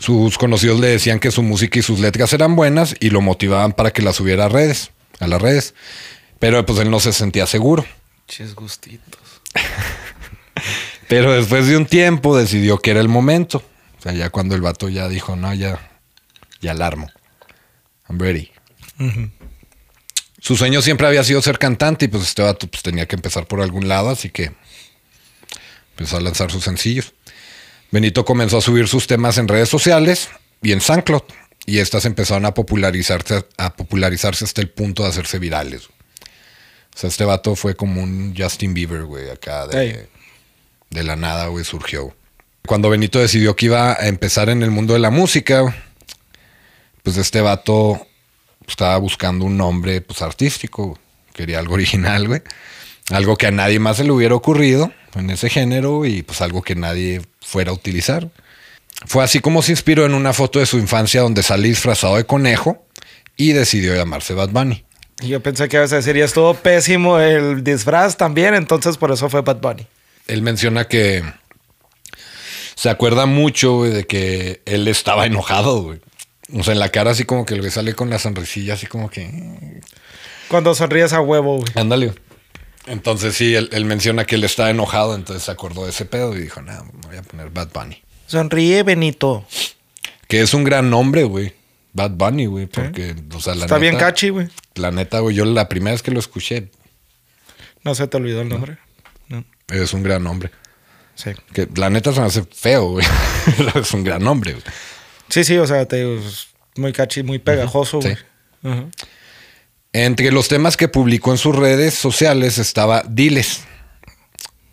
Sus 0.00 0.38
conocidos 0.38 0.80
le 0.80 0.88
decían 0.88 1.20
que 1.20 1.30
su 1.30 1.44
música 1.44 1.78
y 1.78 1.82
sus 1.82 2.00
letras 2.00 2.32
eran 2.32 2.56
buenas 2.56 2.96
y 2.98 3.10
lo 3.10 3.20
motivaban 3.20 3.74
para 3.74 3.92
que 3.92 4.02
las 4.02 4.16
subiera 4.16 4.46
a 4.46 4.48
redes, 4.48 4.90
a 5.20 5.28
las 5.28 5.40
redes. 5.40 5.74
Pero 6.40 6.66
pues 6.66 6.80
él 6.80 6.90
no 6.90 6.98
se 6.98 7.12
sentía 7.12 7.46
seguro. 7.46 7.84
Chis 8.26 8.56
gustitos. 8.56 9.40
Pero 11.08 11.32
después 11.32 11.68
de 11.68 11.76
un 11.76 11.86
tiempo 11.86 12.36
decidió 12.36 12.78
que 12.78 12.90
era 12.90 12.98
el 12.98 13.08
momento. 13.08 13.62
O 14.00 14.02
sea, 14.02 14.10
ya 14.10 14.30
cuando 14.30 14.56
el 14.56 14.62
vato 14.62 14.88
ya 14.88 15.08
dijo, 15.08 15.36
no, 15.36 15.54
ya, 15.54 15.78
ya 16.60 16.72
alarmo. 16.72 17.08
I'm 18.10 18.18
ready. 18.18 18.50
Su 20.40 20.56
sueño 20.56 20.82
siempre 20.82 21.06
había 21.06 21.22
sido 21.22 21.40
ser 21.40 21.58
cantante 21.58 22.06
y 22.06 22.08
pues 22.08 22.24
este 22.24 22.42
vato 22.42 22.66
pues, 22.66 22.82
tenía 22.82 23.06
que 23.06 23.14
empezar 23.14 23.46
por 23.46 23.60
algún 23.60 23.88
lado, 23.88 24.10
así 24.10 24.30
que 24.30 24.52
empezó 25.92 26.16
a 26.16 26.20
lanzar 26.20 26.50
sus 26.50 26.64
sencillos. 26.64 27.14
Benito 27.92 28.24
comenzó 28.24 28.58
a 28.58 28.62
subir 28.62 28.88
sus 28.88 29.06
temas 29.06 29.38
en 29.38 29.48
redes 29.48 29.68
sociales 29.68 30.28
y 30.60 30.72
en 30.72 30.80
SoundCloud. 30.80 31.22
Y 31.66 31.78
estas 31.78 32.04
empezaron 32.04 32.46
a 32.46 32.54
popularizarse, 32.54 33.44
a 33.56 33.76
popularizarse 33.76 34.44
hasta 34.44 34.60
el 34.60 34.70
punto 34.70 35.02
de 35.04 35.10
hacerse 35.10 35.38
virales. 35.38 35.86
O 35.86 36.98
sea, 36.98 37.08
este 37.08 37.24
vato 37.24 37.54
fue 37.54 37.76
como 37.76 38.02
un 38.02 38.34
Justin 38.36 38.74
Bieber, 38.74 39.04
güey, 39.04 39.30
acá 39.30 39.66
de, 39.66 40.08
de 40.90 41.04
la 41.04 41.16
nada, 41.16 41.46
güey, 41.46 41.64
surgió. 41.64 42.14
Cuando 42.66 42.90
Benito 42.90 43.20
decidió 43.20 43.54
que 43.54 43.66
iba 43.66 43.92
a 43.92 44.08
empezar 44.08 44.48
en 44.48 44.62
el 44.62 44.70
mundo 44.70 44.94
de 44.94 45.00
la 45.00 45.10
música, 45.10 45.74
pues 47.02 47.16
este 47.16 47.40
vato 47.40 48.06
estaba 48.66 48.96
buscando 48.98 49.44
un 49.44 49.56
nombre 49.56 50.00
pues 50.00 50.22
artístico, 50.22 50.98
quería 51.34 51.58
algo 51.58 51.74
original, 51.80 52.28
güey. 52.28 52.42
Algo 53.10 53.36
que 53.36 53.48
a 53.48 53.50
nadie 53.50 53.80
más 53.80 53.96
se 53.96 54.04
le 54.04 54.12
hubiera 54.12 54.34
ocurrido 54.36 54.92
en 55.16 55.30
ese 55.30 55.50
género 55.50 56.04
y 56.04 56.22
pues 56.22 56.40
algo 56.40 56.62
que 56.62 56.76
nadie 56.76 57.22
fuera 57.40 57.72
a 57.72 57.74
utilizar. 57.74 58.30
Fue 59.06 59.24
así 59.24 59.40
como 59.40 59.62
se 59.62 59.72
inspiró 59.72 60.06
en 60.06 60.14
una 60.14 60.32
foto 60.32 60.58
de 60.58 60.66
su 60.66 60.78
infancia 60.78 61.22
donde 61.22 61.42
sale 61.42 61.68
disfrazado 61.68 62.16
de 62.16 62.24
conejo 62.24 62.84
y 63.36 63.52
decidió 63.52 63.94
llamarse 63.94 64.34
Bad 64.34 64.50
Bunny. 64.50 64.84
Y 65.22 65.28
yo 65.28 65.40
pensé 65.40 65.68
que 65.68 65.76
a 65.76 65.86
decir, 65.86 66.16
y 66.16 66.20
estuvo 66.20 66.54
pésimo 66.54 67.18
el 67.18 67.64
disfraz 67.64 68.16
también, 68.16 68.54
entonces 68.54 68.96
por 68.96 69.10
eso 69.10 69.28
fue 69.28 69.42
Bad 69.42 69.60
Bunny. 69.60 69.86
Él 70.26 70.42
menciona 70.42 70.86
que 70.86 71.24
se 72.74 72.88
acuerda 72.88 73.26
mucho 73.26 73.78
güey, 73.78 73.90
de 73.90 74.06
que 74.06 74.62
él 74.64 74.88
estaba 74.88 75.26
enojado, 75.26 75.82
güey. 75.82 76.00
O 76.54 76.62
sea, 76.62 76.72
en 76.74 76.80
la 76.80 76.88
cara 76.88 77.12
así 77.12 77.24
como 77.24 77.46
que 77.46 77.56
le 77.56 77.70
sale 77.70 77.94
con 77.94 78.10
la 78.10 78.18
sonrisilla 78.18 78.74
así 78.74 78.86
como 78.86 79.10
que... 79.10 79.80
Cuando 80.48 80.74
sonríes 80.74 81.12
a 81.12 81.20
huevo, 81.20 81.58
güey. 81.58 81.72
Ándale. 81.76 82.12
Entonces 82.86 83.36
sí, 83.36 83.54
él, 83.54 83.68
él 83.72 83.84
menciona 83.84 84.24
que 84.24 84.34
él 84.34 84.44
estaba 84.44 84.70
enojado, 84.70 85.14
entonces 85.14 85.44
se 85.44 85.50
acordó 85.50 85.84
de 85.84 85.90
ese 85.90 86.06
pedo 86.06 86.36
y 86.36 86.40
dijo, 86.40 86.60
no, 86.60 86.72
me 86.84 87.06
voy 87.08 87.16
a 87.16 87.22
poner 87.22 87.50
Bad 87.50 87.68
Bunny. 87.72 88.02
Sonríe, 88.26 88.82
Benito. 88.82 89.44
Que 90.28 90.40
es 90.40 90.54
un 90.54 90.64
gran 90.64 90.90
nombre, 90.90 91.24
güey. 91.24 91.54
Bad 91.92 92.12
Bunny, 92.12 92.46
güey, 92.46 92.66
porque, 92.66 93.16
o 93.34 93.40
sea, 93.40 93.54
la 93.54 93.64
Está 93.64 93.78
bien 93.78 93.96
catchy, 93.96 94.28
güey. 94.28 94.48
La 94.74 94.90
neta, 94.90 95.20
güey, 95.20 95.34
yo 95.34 95.44
la 95.44 95.68
primera 95.68 95.92
vez 95.92 96.02
que 96.02 96.10
lo 96.10 96.20
escuché, 96.20 96.70
No 97.82 97.94
se 97.94 98.06
te 98.06 98.16
olvidó 98.16 98.42
el 98.42 98.48
nombre. 98.48 98.78
No. 99.28 99.44
es 99.68 99.92
un 99.92 100.02
gran 100.02 100.22
nombre. 100.22 100.50
Sí. 101.16 101.32
Que 101.52 101.68
la 101.74 101.90
neta 101.90 102.12
se 102.12 102.20
me 102.20 102.26
hace 102.26 102.44
feo, 102.44 102.92
güey. 102.92 103.06
Es 103.74 103.92
un 103.92 104.04
gran 104.04 104.22
nombre, 104.22 104.52
güey. 104.52 104.64
Sí, 105.30 105.44
sí, 105.44 105.56
o 105.58 105.66
sea, 105.66 105.86
te 105.86 106.16
es 106.16 106.48
muy 106.76 106.92
catchy, 106.92 107.22
muy 107.22 107.38
pegajoso, 107.38 108.00
Sí. 108.02 108.10
güey. 108.62 108.84
Entre 109.92 110.30
los 110.30 110.48
temas 110.48 110.76
que 110.76 110.88
publicó 110.88 111.32
en 111.32 111.38
sus 111.38 111.56
redes 111.56 111.94
sociales 111.94 112.58
estaba 112.58 113.02
Diles, 113.08 113.62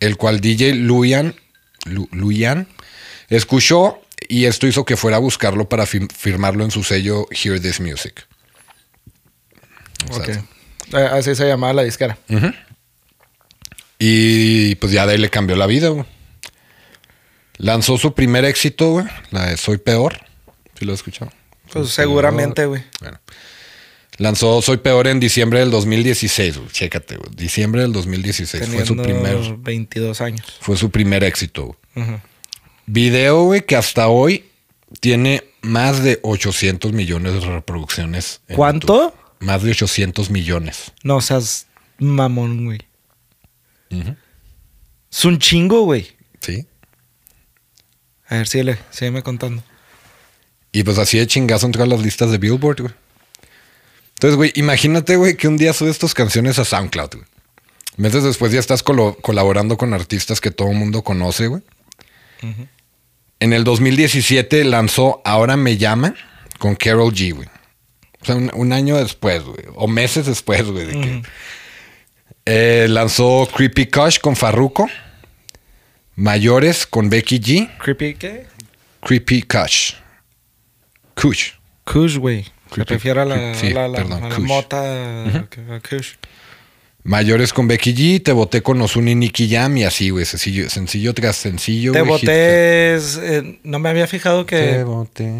el 0.00 0.16
cual 0.16 0.40
DJ 0.40 0.74
Luyan, 0.74 1.34
Lu- 1.86 2.08
Luyan 2.12 2.68
escuchó 3.28 4.00
y 4.28 4.44
esto 4.44 4.66
hizo 4.66 4.84
que 4.84 4.96
fuera 4.96 5.16
a 5.16 5.20
buscarlo 5.20 5.68
para 5.68 5.84
fir- 5.86 6.12
firmarlo 6.12 6.64
en 6.64 6.70
su 6.70 6.84
sello 6.84 7.26
Hear 7.30 7.60
This 7.60 7.80
Music. 7.80 8.26
O 10.10 10.14
sea, 10.14 10.22
Ok. 10.22 10.44
Eh, 10.94 11.08
Así 11.12 11.34
se 11.34 11.46
llamaba 11.46 11.72
la 11.72 11.82
disquera. 11.82 12.16
Y 13.98 14.76
pues 14.76 14.92
ya 14.92 15.06
de 15.06 15.12
ahí 15.14 15.18
le 15.18 15.30
cambió 15.30 15.56
la 15.56 15.66
vida, 15.66 15.88
güey. 15.88 16.04
Lanzó 17.56 17.98
su 17.98 18.14
primer 18.14 18.44
éxito, 18.44 18.90
güey, 18.92 19.06
la 19.30 19.46
de 19.46 19.56
Soy 19.56 19.78
Peor. 19.78 20.20
¿Sí 20.78 20.84
lo 20.84 20.92
has 20.92 21.00
escuchado? 21.00 21.32
Pues 21.72 21.90
seguramente, 21.90 22.64
güey. 22.66 22.82
Bueno. 23.00 23.20
Lanzó 24.18 24.60
Soy 24.62 24.78
Peor 24.78 25.06
en 25.06 25.20
diciembre 25.20 25.60
del 25.60 25.70
2016, 25.70 26.58
güey. 26.58 26.70
Chécate, 26.70 27.16
güey. 27.16 27.30
Diciembre 27.34 27.82
del 27.82 27.92
2016. 27.92 28.66
Fue 28.68 28.84
su 28.84 28.96
primer, 28.96 29.36
22 29.58 30.20
años. 30.20 30.46
fue 30.60 30.76
su 30.76 30.90
primer 30.90 31.22
éxito. 31.24 31.76
güey. 31.94 32.06
Video, 32.86 33.44
güey, 33.44 33.64
que 33.66 33.76
hasta 33.76 34.08
hoy 34.08 34.46
tiene 35.00 35.44
más 35.62 36.02
de 36.02 36.18
800 36.22 36.92
millones 36.92 37.34
de 37.34 37.40
reproducciones. 37.40 38.40
en 38.48 38.56
¿Cuánto? 38.56 38.94
YouTube. 39.12 39.14
Más 39.40 39.62
de 39.62 39.70
800 39.70 40.30
millones. 40.30 40.92
No 41.04 41.20
seas 41.20 41.66
mamón, 41.98 42.64
güey. 42.64 42.80
Es 45.10 45.24
un 45.24 45.38
chingo, 45.38 45.82
güey. 45.82 46.08
Sí. 46.40 46.66
A 48.26 48.36
ver, 48.36 48.48
síguele, 48.48 48.78
sígueme 48.90 49.22
contando. 49.22 49.62
Y 50.72 50.82
pues 50.82 50.98
así 50.98 51.18
de 51.18 51.26
chingazo 51.26 51.66
entró 51.66 51.82
a 51.82 51.86
las 51.86 52.00
listas 52.00 52.30
de 52.30 52.38
Billboard, 52.38 52.80
güey. 52.82 52.94
Entonces, 54.14 54.36
güey, 54.36 54.52
imagínate, 54.56 55.16
güey, 55.16 55.36
que 55.36 55.48
un 55.48 55.56
día 55.56 55.72
subes 55.72 55.98
tus 55.98 56.12
canciones 56.14 56.58
a 56.58 56.64
SoundCloud, 56.64 57.10
güey. 57.14 57.24
Meses 57.96 58.22
después 58.22 58.52
ya 58.52 58.60
estás 58.60 58.82
colaborando 58.82 59.76
con 59.76 59.92
artistas 59.94 60.40
que 60.40 60.50
todo 60.52 60.70
el 60.70 60.76
mundo 60.76 61.02
conoce, 61.02 61.46
güey. 61.48 61.62
En 63.40 63.52
el 63.52 63.64
2017 63.64 64.62
lanzó 64.64 65.20
Ahora 65.24 65.56
Me 65.56 65.76
Llama 65.76 66.14
con 66.58 66.74
Carol 66.76 67.12
G, 67.12 67.34
güey. 67.34 67.48
O 68.20 68.24
sea, 68.24 68.34
un, 68.36 68.50
un 68.54 68.72
año 68.72 68.96
después, 68.96 69.42
güey. 69.42 69.64
O 69.74 69.88
meses 69.88 70.26
después, 70.26 70.64
güey. 70.64 70.86
de 70.86 70.92
que- 71.00 71.22
Eh, 72.50 72.86
lanzó 72.88 73.48
Creepy 73.54 73.86
Kush 73.86 74.18
con 74.20 74.34
Farruko. 74.36 74.88
Mayores 76.16 76.86
con 76.86 77.08
Becky 77.10 77.38
G. 77.40 77.78
¿Creepy 77.78 78.14
qué? 78.14 78.46
Creepy 79.04 79.42
Kush. 79.42 79.92
Kush. 81.20 81.50
Kush, 81.84 82.16
güey. 82.18 82.44
Se 82.44 82.50
Creepy- 82.74 82.88
refiere 82.90 83.20
a 83.20 83.24
la, 83.24 83.54
sí, 83.54 83.70
la, 83.70 83.88
la- 83.88 83.98
perdón, 83.98 84.24
a 84.24 84.28
la 84.28 84.38
mota. 84.40 85.48
que- 85.50 85.60
a 85.72 85.80
Kush. 85.80 86.14
Mayores 87.04 87.52
con 87.54 87.66
Becky 87.68 87.94
G, 87.94 88.22
te 88.22 88.32
boté 88.32 88.62
con 88.62 88.80
Ozuna 88.82 89.10
y 89.12 89.14
Nicky 89.14 89.48
Jam 89.48 89.76
y 89.78 89.84
así, 89.84 90.10
güey. 90.10 90.24
Sencillo, 90.26 90.68
sencillo 90.68 91.14
tras 91.14 91.36
sencillo. 91.36 91.92
Te 91.92 92.00
hit 92.00 92.08
boté. 92.08 92.94
es, 92.96 93.16
eh, 93.22 93.58
no 93.62 93.78
me 93.78 93.88
había 93.88 94.06
fijado 94.06 94.44
tras- 94.44 94.60
Te 94.60 94.76
que. 94.78 94.84
boté. 94.84 95.32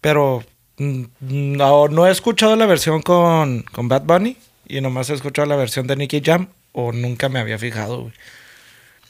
Pero 0.00 0.42
mm, 0.78 1.02
no, 1.20 1.88
no 1.88 2.06
he 2.06 2.10
escuchado 2.10 2.56
la 2.56 2.66
versión 2.66 3.02
con, 3.02 3.62
con 3.72 3.88
Bad 3.88 4.02
Bunny 4.04 4.36
y 4.66 4.80
nomás 4.80 5.10
he 5.10 5.14
escuchado 5.14 5.46
la 5.46 5.56
versión 5.56 5.86
de 5.86 5.96
Nicky 5.96 6.22
Jam 6.24 6.48
o 6.72 6.92
nunca 6.92 7.28
me 7.28 7.38
había 7.40 7.58
fijado, 7.58 8.02
güey. 8.02 8.12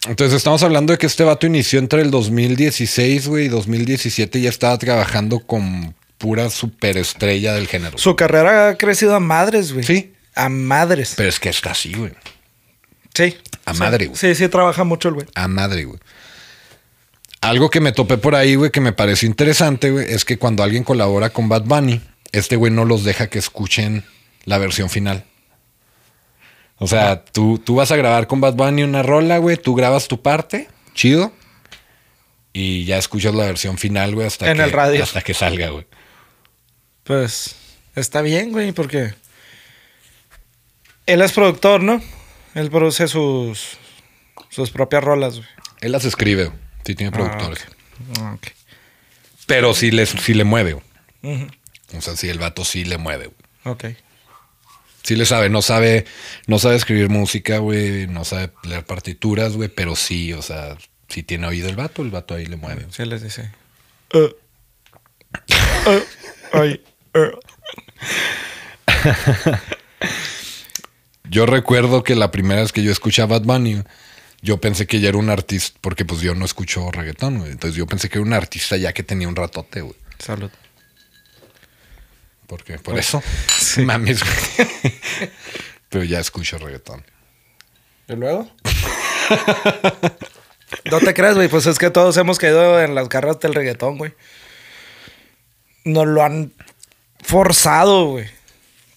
Entonces 0.09 0.37
estamos 0.37 0.63
hablando 0.63 0.93
de 0.93 0.99
que 0.99 1.07
este 1.07 1.23
vato 1.23 1.47
inició 1.47 1.79
entre 1.79 2.03
el 2.03 2.11
2016, 2.11 3.29
güey, 3.29 3.47
y 3.47 3.49
2017 3.49 4.39
y 4.39 4.43
ya 4.43 4.49
estaba 4.49 4.77
trabajando 4.79 5.41
con 5.41 5.95
pura 6.19 6.51
superestrella 6.51 7.55
del 7.55 7.69
género. 7.69 7.99
Su 7.99 8.17
carrera 8.17 8.69
ha 8.71 8.75
crecido 8.77 9.15
a 9.15 9.21
madres, 9.21 9.73
güey. 9.73 9.85
Sí. 9.85 10.13
A 10.35 10.49
madres. 10.49 11.15
Pero 11.17 11.29
es 11.29 11.39
que 11.39 11.49
está 11.51 11.71
así, 11.73 11.93
güey. 11.95 12.13
sí. 13.15 13.37
a 13.65 13.75
Sí. 13.75 13.81
madre, 13.81 14.07
güey. 14.07 14.19
Sí, 14.19 14.35
sí, 14.35 14.49
trabaja 14.49 14.83
mucho 14.83 15.09
el 15.09 15.15
güey. 15.15 15.27
A 15.35 15.47
madre, 15.47 15.85
güey. 15.85 16.01
Algo 17.41 17.71
que 17.71 17.81
me 17.81 17.93
topé 17.93 18.19
por 18.19 18.35
ahí, 18.35 18.55
güey, 18.55 18.71
que 18.71 18.81
me 18.81 18.93
pareció 18.93 19.27
interesante, 19.29 19.91
güey, 19.91 20.07
es 20.13 20.25
que 20.25 20.39
cuando 20.39 20.63
alguien 20.63 20.85
colabora 20.85 21.31
con 21.31 21.49
Bad 21.49 21.63
Bunny, 21.65 22.01
este 22.31 22.57
güey 22.57 22.73
no 22.73 22.85
los 22.85 23.05
deja 23.05 23.29
que 23.29 23.39
escuchen 23.39 24.05
la 24.45 24.59
versión 24.59 24.91
final. 24.91 25.25
O 26.83 26.89
sea, 26.89 27.25
tú, 27.25 27.59
tú 27.65 27.77
vas 27.77 27.93
a 27.93 27.97
grabar 27.97 28.27
con 28.27 28.41
Bad 28.41 28.55
Bunny 28.55 28.83
una 28.83 29.05
rola, 29.05 29.39
güey, 29.39 29.57
tú 29.57 29.77
grabas 29.77 30.09
tu 30.09 30.21
parte, 30.21 30.69
chido, 30.95 31.33
y 32.53 32.85
ya 32.85 32.99
escuchas 32.99 33.35
la 33.37 33.47
versión 33.47 33.79
final, 33.79 34.17
güey, 34.17 34.27
hasta, 34.27 34.51
En 34.51 34.57
que, 34.57 34.65
el 34.65 34.73
radio. 34.73 35.01
hasta 35.01 35.23
que 35.23 35.33
salga, 35.33 35.69
güey. 35.69 35.87
Pues 37.05 37.55
está 37.95 38.21
bien, 38.21 38.51
güey, 38.51 38.73
porque 38.73 39.15
él 41.07 41.23
es 41.23 41.31
productor, 41.33 41.83
¿no? 41.85 42.03
Él 42.57 42.69
produce 42.69 43.07
sus 43.07 43.79
sus 44.51 44.71
propias 44.71 45.05
rolas, 45.05 45.37
güey. 45.37 45.49
Él 45.83 45.93
las 45.93 46.05
escribe, 46.05 46.47
güey. 46.47 46.59
Sí 46.85 46.97
tiene 46.97 47.13
productores. 47.13 47.65
Ah, 48.19 48.35
ok. 48.35 48.49
Pero 49.47 49.73
sí, 49.73 49.93
les, 49.93 50.11
sí 50.11 50.35
le 50.35 50.43
mueve, 50.43 50.73
güey. 50.73 51.49
O 51.97 52.01
sea, 52.01 52.17
sí, 52.17 52.29
el 52.29 52.41
vato 52.41 52.65
sí 52.65 52.85
le 52.85 52.99
mueve, 52.99 53.29
güey. 53.29 53.75
Ok. 53.77 53.85
Sí 55.03 55.17
le 55.17 55.27
sabe, 55.27 55.49
no 55.49 55.63
sabe, 55.63 56.05
no 56.47 56.59
sabe 56.59 56.77
escribir 56.77 57.09
música, 57.09 57.59
güey, 57.59 58.07
no 58.07 58.25
sabe 58.25 58.51
leer 58.63 58.85
partituras, 58.85 59.57
güey, 59.57 59.69
pero 59.69 59.97
sí, 59.97 60.33
o 60.33 60.43
sea, 60.43 60.77
si 61.09 61.23
tiene 61.23 61.47
oído 61.47 61.69
el 61.69 61.77
vato, 61.77 62.03
el 62.03 62.11
vato 62.11 62.35
ahí 62.35 62.47
le 62.47 62.57
mueve. 62.57 62.87
Sí 62.91 63.05
les 63.05 63.23
dice. 63.23 63.51
Eh. 64.13 64.37
Eh, 65.87 66.05
ay, 66.53 66.85
eh. 67.15 67.33
Yo 71.25 71.47
recuerdo 71.47 72.03
que 72.03 72.15
la 72.15 72.31
primera 72.31 72.61
vez 72.61 72.73
que 72.73 72.83
yo 72.83 72.93
escuché 72.93 73.23
a 73.23 73.27
Bad 73.27 73.43
Bunny, 73.43 73.83
yo 74.43 74.61
pensé 74.61 74.87
que 74.87 75.01
ya 75.01 75.09
era 75.09 75.19
un 75.19 75.31
artista, 75.31 75.79
porque 75.81 76.05
pues 76.05 76.21
yo 76.21 76.35
no 76.35 76.45
escucho 76.45 76.91
reggaetón, 76.91 77.39
güey. 77.39 77.53
Entonces 77.53 77.77
yo 77.77 77.87
pensé 77.87 78.09
que 78.09 78.19
era 78.19 78.27
un 78.27 78.35
artista 78.35 78.77
ya 78.77 78.93
que 78.93 79.03
tenía 79.03 79.29
un 79.29 79.37
ratote, 79.37 79.81
güey. 79.81 79.97
Salud. 80.19 80.51
Porque 82.53 82.79
por 82.79 82.99
eso, 82.99 83.23
mames, 83.79 84.23
güey. 84.23 84.69
Pero 85.89 86.05
ya 86.05 86.21
escucho 86.21 86.59
reggaetón. 86.59 87.03
¿Y 88.09 88.13
luego? 88.13 88.47
no 90.91 90.99
te 91.01 91.15
creas, 91.15 91.35
güey. 91.35 91.49
Pues 91.49 91.65
es 91.65 91.79
que 91.79 91.89
todos 91.89 92.15
hemos 92.19 92.39
caído 92.39 92.83
en 92.83 92.95
las 92.95 93.09
garras 93.09 93.41
del 93.41 93.55
reggaetón, 93.55 93.97
güey. 93.97 94.13
Nos 95.85 96.07
lo 96.07 96.23
han 96.23 96.53
forzado, 97.23 98.09
güey. 98.09 98.29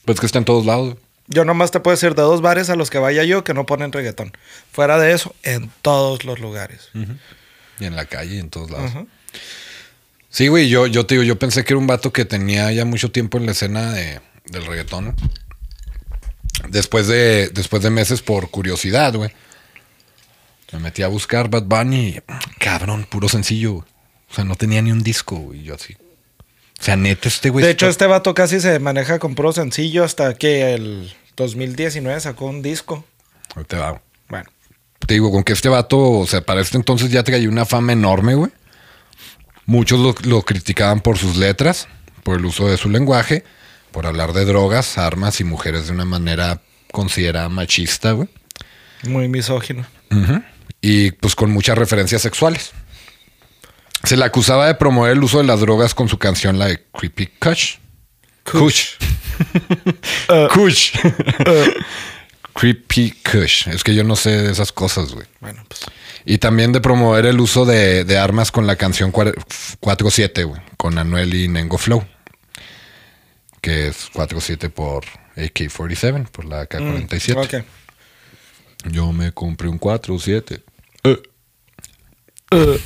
Pues 0.03 0.19
que 0.19 0.25
está 0.25 0.39
en 0.39 0.45
todos 0.45 0.65
lados. 0.65 0.97
Yo 1.27 1.45
nomás 1.45 1.71
te 1.71 1.79
puedo 1.79 1.95
decir 1.95 2.13
de 2.13 2.23
dos 2.23 2.41
bares 2.41 2.69
a 2.69 2.75
los 2.75 2.89
que 2.89 2.97
vaya 2.97 3.23
yo 3.23 3.45
que 3.45 3.53
no 3.53 3.65
ponen 3.65 3.93
reggaetón. 3.93 4.33
Fuera 4.73 4.97
de 4.97 5.13
eso, 5.13 5.33
en 5.43 5.71
todos 5.81 6.25
los 6.25 6.39
lugares. 6.41 6.89
Y 7.79 7.85
en 7.85 7.95
la 7.95 8.05
calle 8.05 8.35
y 8.35 8.39
en 8.39 8.49
todos 8.49 8.69
lados. 8.69 8.91
Ajá. 8.91 9.05
Sí, 10.35 10.49
güey, 10.49 10.67
yo, 10.67 10.85
yo 10.85 11.05
te 11.05 11.15
digo, 11.15 11.23
yo 11.23 11.39
pensé 11.39 11.63
que 11.63 11.71
era 11.71 11.77
un 11.79 11.87
vato 11.87 12.11
que 12.11 12.25
tenía 12.25 12.69
ya 12.73 12.83
mucho 12.83 13.09
tiempo 13.09 13.37
en 13.37 13.45
la 13.45 13.53
escena 13.53 13.93
de, 13.93 14.19
del 14.47 14.65
reggaetón. 14.65 15.15
Después 16.67 17.07
de, 17.07 17.47
después 17.53 17.81
de 17.81 17.89
meses 17.89 18.21
por 18.21 18.49
curiosidad, 18.49 19.13
güey. 19.13 19.31
Me 20.73 20.79
metí 20.79 21.03
a 21.03 21.07
buscar 21.07 21.49
Bad 21.49 21.63
Bunny 21.63 22.07
y, 22.17 22.19
cabrón, 22.59 23.07
puro 23.09 23.29
sencillo. 23.29 23.75
O 23.75 23.85
sea, 24.35 24.43
no 24.43 24.57
tenía 24.57 24.81
ni 24.81 24.91
un 24.91 25.03
disco, 25.03 25.37
güey. 25.37 25.63
Yo 25.63 25.75
así. 25.75 25.93
O 25.93 26.83
sea, 26.83 26.97
neta, 26.97 27.29
este 27.29 27.49
güey. 27.49 27.63
De 27.63 27.71
hecho, 27.71 27.87
está- 27.87 28.03
este 28.03 28.07
vato 28.07 28.33
casi 28.33 28.59
se 28.59 28.77
maneja 28.79 29.19
con 29.19 29.35
puro 29.35 29.53
sencillo 29.53 30.03
hasta 30.03 30.33
que 30.33 30.73
el 30.73 31.15
2019 31.37 32.19
sacó 32.19 32.47
un 32.47 32.61
disco. 32.61 33.05
Ahorita 33.55 33.79
va. 33.79 34.01
Bueno, 34.27 34.49
Te 35.07 35.13
digo, 35.13 35.31
con 35.31 35.45
que 35.45 35.53
este 35.53 35.69
vato, 35.69 35.97
o 35.97 36.27
sea, 36.27 36.41
para 36.41 36.59
este 36.59 36.75
entonces 36.75 37.09
ya 37.09 37.23
traía 37.23 37.47
una 37.47 37.63
fama 37.65 37.93
enorme, 37.93 38.35
güey. 38.35 38.51
Muchos 39.65 39.99
lo, 39.99 40.15
lo 40.29 40.41
criticaban 40.43 41.01
por 41.01 41.17
sus 41.17 41.37
letras, 41.37 41.87
por 42.23 42.37
el 42.37 42.45
uso 42.45 42.67
de 42.67 42.77
su 42.77 42.89
lenguaje, 42.89 43.43
por 43.91 44.05
hablar 44.05 44.33
de 44.33 44.45
drogas, 44.45 44.97
armas 44.97 45.39
y 45.39 45.43
mujeres 45.43 45.87
de 45.87 45.93
una 45.93 46.05
manera 46.05 46.61
considerada 46.91 47.49
machista, 47.49 48.11
güey. 48.11 48.29
muy 49.03 49.27
misógino. 49.27 49.85
Y 50.81 51.11
pues 51.11 51.35
con 51.35 51.51
muchas 51.51 51.77
referencias 51.77 52.21
sexuales. 52.21 52.71
Se 54.03 54.15
le 54.15 54.23
acusaba 54.23 54.67
de 54.67 54.75
promover 54.75 55.11
el 55.13 55.23
uso 55.23 55.39
de 55.39 55.45
las 55.45 55.59
drogas 55.59 55.95
con 55.95 56.07
su 56.07 56.17
canción, 56.19 56.59
la 56.59 56.67
de 56.67 56.83
Creepy 56.93 57.27
Kush. 57.39 57.77
Kush. 58.43 58.91
Kush. 60.53 60.91
Creepy 62.53 63.11
Kush. 63.23 63.67
Es 63.67 63.83
que 63.83 63.95
yo 63.95 64.03
no 64.03 64.15
sé 64.15 64.41
de 64.41 64.51
esas 64.51 64.71
cosas, 64.71 65.11
güey. 65.13 65.27
Bueno, 65.41 65.63
pues. 65.67 65.81
Y 66.25 66.39
también 66.39 66.71
de 66.71 66.81
promover 66.81 67.25
el 67.27 67.39
uso 67.39 67.65
de, 67.65 68.03
de 68.03 68.17
armas 68.17 68.51
con 68.51 68.65
la 68.65 68.75
canción 68.75 69.11
4-7, 69.13 70.45
güey. 70.45 70.61
Con 70.77 70.97
Anuel 70.97 71.33
y 71.35 71.47
Nengo 71.47 71.77
Flow. 71.77 72.03
Que 73.61 73.87
es 73.87 74.11
4-7 74.11 74.71
por 74.71 75.05
AK-47, 75.35 76.27
por 76.29 76.45
la 76.45 76.61
AK-47. 76.61 77.35
Mm, 77.35 77.37
Ok. 77.37 77.55
Yo 78.91 79.11
me 79.11 79.31
compré 79.31 79.67
un 79.67 79.79
4-7. 79.79 80.61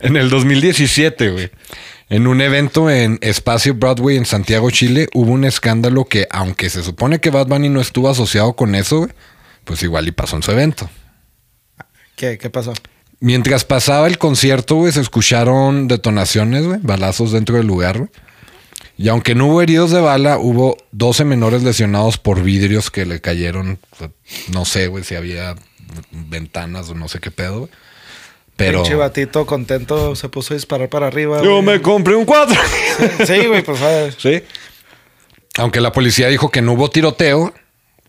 en 0.00 0.16
el 0.16 0.30
2017, 0.30 1.30
güey. 1.30 1.50
En 2.10 2.26
un 2.26 2.40
evento 2.42 2.90
en 2.90 3.18
Espacio 3.22 3.74
Broadway 3.74 4.16
en 4.16 4.26
Santiago, 4.26 4.70
Chile, 4.70 5.08
hubo 5.14 5.32
un 5.32 5.44
escándalo 5.44 6.04
que, 6.04 6.26
aunque 6.30 6.68
se 6.68 6.82
supone 6.82 7.18
que 7.20 7.30
Bad 7.30 7.46
Bunny 7.46 7.70
no 7.70 7.80
estuvo 7.80 8.08
asociado 8.10 8.54
con 8.54 8.74
eso, 8.74 8.98
güey, 8.98 9.10
pues 9.64 9.82
igual 9.82 10.06
y 10.06 10.12
pasó 10.12 10.36
en 10.36 10.42
su 10.42 10.50
evento. 10.52 10.88
¿Qué, 12.16 12.38
qué 12.38 12.50
pasó? 12.50 12.72
Mientras 13.20 13.64
pasaba 13.64 14.06
el 14.06 14.18
concierto, 14.18 14.76
güey, 14.76 14.92
se 14.92 15.00
escucharon 15.00 15.88
detonaciones, 15.88 16.66
güey, 16.66 16.80
balazos 16.82 17.32
dentro 17.32 17.56
del 17.56 17.66
lugar, 17.66 17.98
güey. 17.98 18.10
Y 18.96 19.08
aunque 19.08 19.34
no 19.34 19.46
hubo 19.46 19.60
heridos 19.60 19.90
de 19.90 20.00
bala, 20.00 20.38
hubo 20.38 20.76
12 20.92 21.24
menores 21.24 21.62
lesionados 21.62 22.16
por 22.18 22.42
vidrios 22.42 22.90
que 22.90 23.06
le 23.06 23.20
cayeron. 23.20 23.78
No 24.52 24.64
sé, 24.64 24.86
güey, 24.86 25.02
si 25.02 25.16
había 25.16 25.56
ventanas 26.12 26.90
o 26.90 26.94
no 26.94 27.08
sé 27.08 27.18
qué 27.18 27.30
pedo, 27.30 27.60
güey. 27.60 27.70
Pero. 28.56 28.82
Pinche 28.82 28.94
batito 28.94 29.46
contento 29.46 30.14
se 30.14 30.28
puso 30.28 30.54
a 30.54 30.56
disparar 30.56 30.88
para 30.88 31.08
arriba. 31.08 31.42
Yo 31.42 31.62
güey. 31.62 31.62
me 31.62 31.82
compré 31.82 32.14
un 32.14 32.24
4. 32.24 32.56
Sí, 33.26 33.46
güey, 33.46 33.64
pues. 33.64 33.80
sí. 34.18 34.42
Aunque 35.56 35.80
la 35.80 35.92
policía 35.92 36.28
dijo 36.28 36.50
que 36.50 36.62
no 36.62 36.74
hubo 36.74 36.88
tiroteo. 36.90 37.52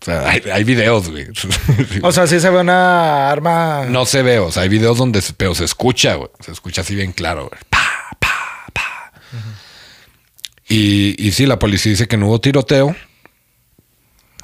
O 0.02 0.04
sea, 0.04 0.28
hay, 0.28 0.40
hay 0.52 0.62
videos, 0.64 1.10
güey. 1.10 1.26
O 2.02 2.12
sea, 2.12 2.26
sí 2.26 2.38
se 2.38 2.50
ve 2.50 2.60
una 2.60 3.30
arma. 3.30 3.86
No 3.88 4.04
se 4.06 4.22
ve, 4.22 4.38
o 4.38 4.52
sea, 4.52 4.62
hay 4.64 4.68
videos 4.68 4.98
donde, 4.98 5.20
se- 5.22 5.32
pero 5.32 5.54
se 5.54 5.64
escucha, 5.64 6.14
güey. 6.14 6.30
Se 6.40 6.52
escucha 6.52 6.82
así 6.82 6.94
bien 6.94 7.12
claro, 7.12 7.48
güey. 7.48 7.60
Pa, 7.70 7.82
pa, 8.20 8.64
pa. 8.72 9.12
Y, 10.68 11.14
y 11.24 11.32
sí, 11.32 11.46
la 11.46 11.58
policía 11.58 11.90
dice 11.90 12.08
que 12.08 12.16
no 12.16 12.26
hubo 12.28 12.40
tiroteo. 12.40 12.94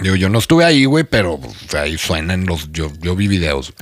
Digo, 0.01 0.17
yo 0.17 0.29
no 0.29 0.39
estuve 0.39 0.65
ahí, 0.65 0.85
güey, 0.85 1.05
pero 1.05 1.39
ahí 1.79 1.99
suenan 1.99 2.47
los. 2.47 2.73
Yo, 2.73 2.91
yo 3.01 3.15
vi 3.15 3.29
videos. 3.29 3.73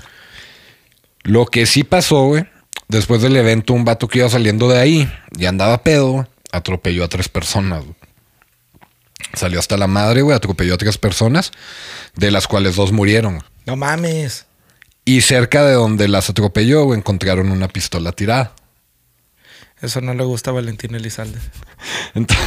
Lo 1.23 1.47
que 1.47 1.67
sí 1.67 1.85
pasó, 1.85 2.25
güey, 2.27 2.45
después 2.89 3.23
del 3.23 3.37
evento, 3.37 3.73
un 3.75 3.85
vato 3.85 4.09
que 4.09 4.19
iba 4.19 4.29
saliendo 4.29 4.69
de 4.69 4.79
ahí 4.79 5.12
y 5.39 5.47
andaba 5.47 5.83
pedo, 5.83 6.29
atropelló 6.53 7.05
a 7.05 7.09
tres 7.09 7.29
personas. 7.29 7.85
güey. 7.85 7.95
Salió 9.35 9.59
hasta 9.59 9.77
la 9.77 9.87
madre, 9.87 10.23
güey, 10.23 10.37
atropelló 10.37 10.75
a 10.75 10.79
tres 10.79 10.99
personas, 10.99 11.53
de 12.17 12.31
las 12.31 12.47
cuales 12.47 12.77
dos 12.77 12.93
murieron. 12.93 13.43
No 13.67 13.77
mames. 13.77 14.47
Y 15.05 15.23
cerca 15.23 15.65
de 15.65 15.75
donde 15.75 16.09
las 16.09 16.31
atropelló, 16.31 16.85
güey, 16.85 16.99
encontraron 16.99 17.50
una 17.50 17.69
pistola 17.69 18.12
tirada. 18.12 18.53
Eso 19.83 20.01
no 20.01 20.13
le 20.15 20.25
gusta 20.25 20.51
a 20.51 20.55
Valentín 20.55 20.95
Elizalde. 20.95 21.39
Entonces, 22.15 22.47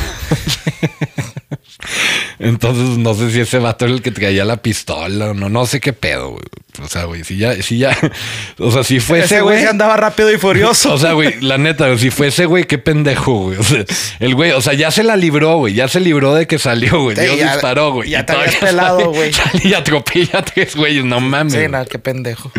entonces, 2.39 2.97
no 2.97 3.13
sé 3.13 3.31
si 3.31 3.39
ese 3.41 3.57
vato 3.57 3.85
era 3.85 3.93
el 3.93 4.01
que 4.01 4.11
traía 4.11 4.45
la 4.45 4.57
pistola 4.57 5.31
o 5.31 5.33
no, 5.33 5.49
no 5.49 5.65
sé 5.65 5.79
qué 5.79 5.93
pedo, 5.93 6.29
güey. 6.31 6.43
O 6.83 6.87
sea, 6.89 7.05
güey, 7.05 7.23
si 7.23 7.37
ya, 7.37 7.61
si 7.61 7.77
ya, 7.77 7.95
o 8.59 8.71
sea, 8.71 8.83
si 8.83 8.99
fue 8.99 9.19
ese 9.19 9.35
Ese 9.35 9.41
güey 9.41 9.57
güey. 9.57 9.67
andaba 9.69 9.95
rápido 9.97 10.31
y 10.31 10.37
furioso. 10.37 10.93
O 10.93 10.97
sea, 10.97 11.13
güey, 11.13 11.39
la 11.41 11.57
neta, 11.57 11.87
güey, 11.87 11.99
si 11.99 12.09
fue 12.11 12.27
ese 12.27 12.45
güey, 12.45 12.65
qué 12.65 12.77
pendejo, 12.77 13.33
güey. 13.45 13.57
O 13.57 13.63
sea, 13.63 13.83
el 14.19 14.35
güey, 14.35 14.51
o 14.51 14.61
sea, 14.61 14.73
ya 14.73 14.91
se 14.91 15.03
la 15.03 15.15
libró, 15.15 15.57
güey. 15.57 15.73
Ya 15.73 15.87
se 15.87 15.99
libró 15.99 16.33
de 16.35 16.45
que 16.47 16.59
salió, 16.59 17.01
güey. 17.01 17.15
Sí, 17.15 17.23
Dios 17.23 17.37
ya- 17.37 17.53
disparó, 17.53 17.93
güey. 17.93 18.09
ya 18.09 18.25
te 18.25 18.33
habías 18.33 18.55
pelado, 18.55 19.11
güey. 19.11 19.31
Y 19.63 19.73
atropella 19.73 20.39
a 20.39 20.45
tres 20.45 20.75
güeyes, 20.75 21.03
no 21.05 21.19
mames. 21.19 21.53
sí, 21.53 21.59
güey. 21.59 21.71
nada, 21.71 21.85
qué 21.85 21.99
pendejo. 21.99 22.51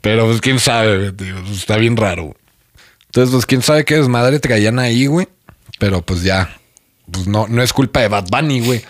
Pero 0.00 0.26
pues 0.26 0.40
quién 0.42 0.58
sabe, 0.58 0.98
güey, 0.98 1.12
tío, 1.12 1.36
está 1.52 1.76
bien 1.78 1.96
raro. 1.96 2.34
Entonces, 3.14 3.32
pues 3.32 3.46
quién 3.46 3.62
sabe 3.62 3.84
qué 3.84 3.94
desmadre 3.96 4.40
traían 4.40 4.78
ahí, 4.80 5.06
güey. 5.06 5.28
Pero 5.78 6.02
pues 6.02 6.22
ya, 6.24 6.56
pues 7.10 7.26
no, 7.28 7.46
no 7.48 7.62
es 7.62 7.72
culpa 7.72 8.00
de 8.00 8.08
Bad 8.08 8.26
Bunny, 8.30 8.60
güey. 8.60 8.84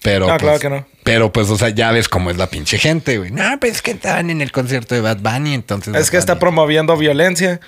Pero, 0.00 0.26
No, 0.26 0.32
pues, 0.32 0.42
claro 0.42 0.58
que 0.60 0.70
no. 0.70 0.86
Pero 1.02 1.32
pues, 1.32 1.50
o 1.50 1.58
sea, 1.58 1.70
ya 1.70 1.90
ves 1.90 2.08
cómo 2.08 2.30
es 2.30 2.36
la 2.36 2.48
pinche 2.48 2.78
gente, 2.78 3.18
güey. 3.18 3.30
No, 3.30 3.58
pues 3.58 3.72
es 3.76 3.82
que 3.82 3.90
estaban 3.92 4.30
en 4.30 4.40
el 4.42 4.52
concierto 4.52 4.94
de 4.94 5.00
Bad 5.00 5.18
Bunny, 5.18 5.54
entonces. 5.54 5.94
Es 5.96 6.10
que 6.10 6.18
está 6.18 6.34
Bunny- 6.34 6.40
promoviendo 6.40 6.96
violencia. 6.96 7.60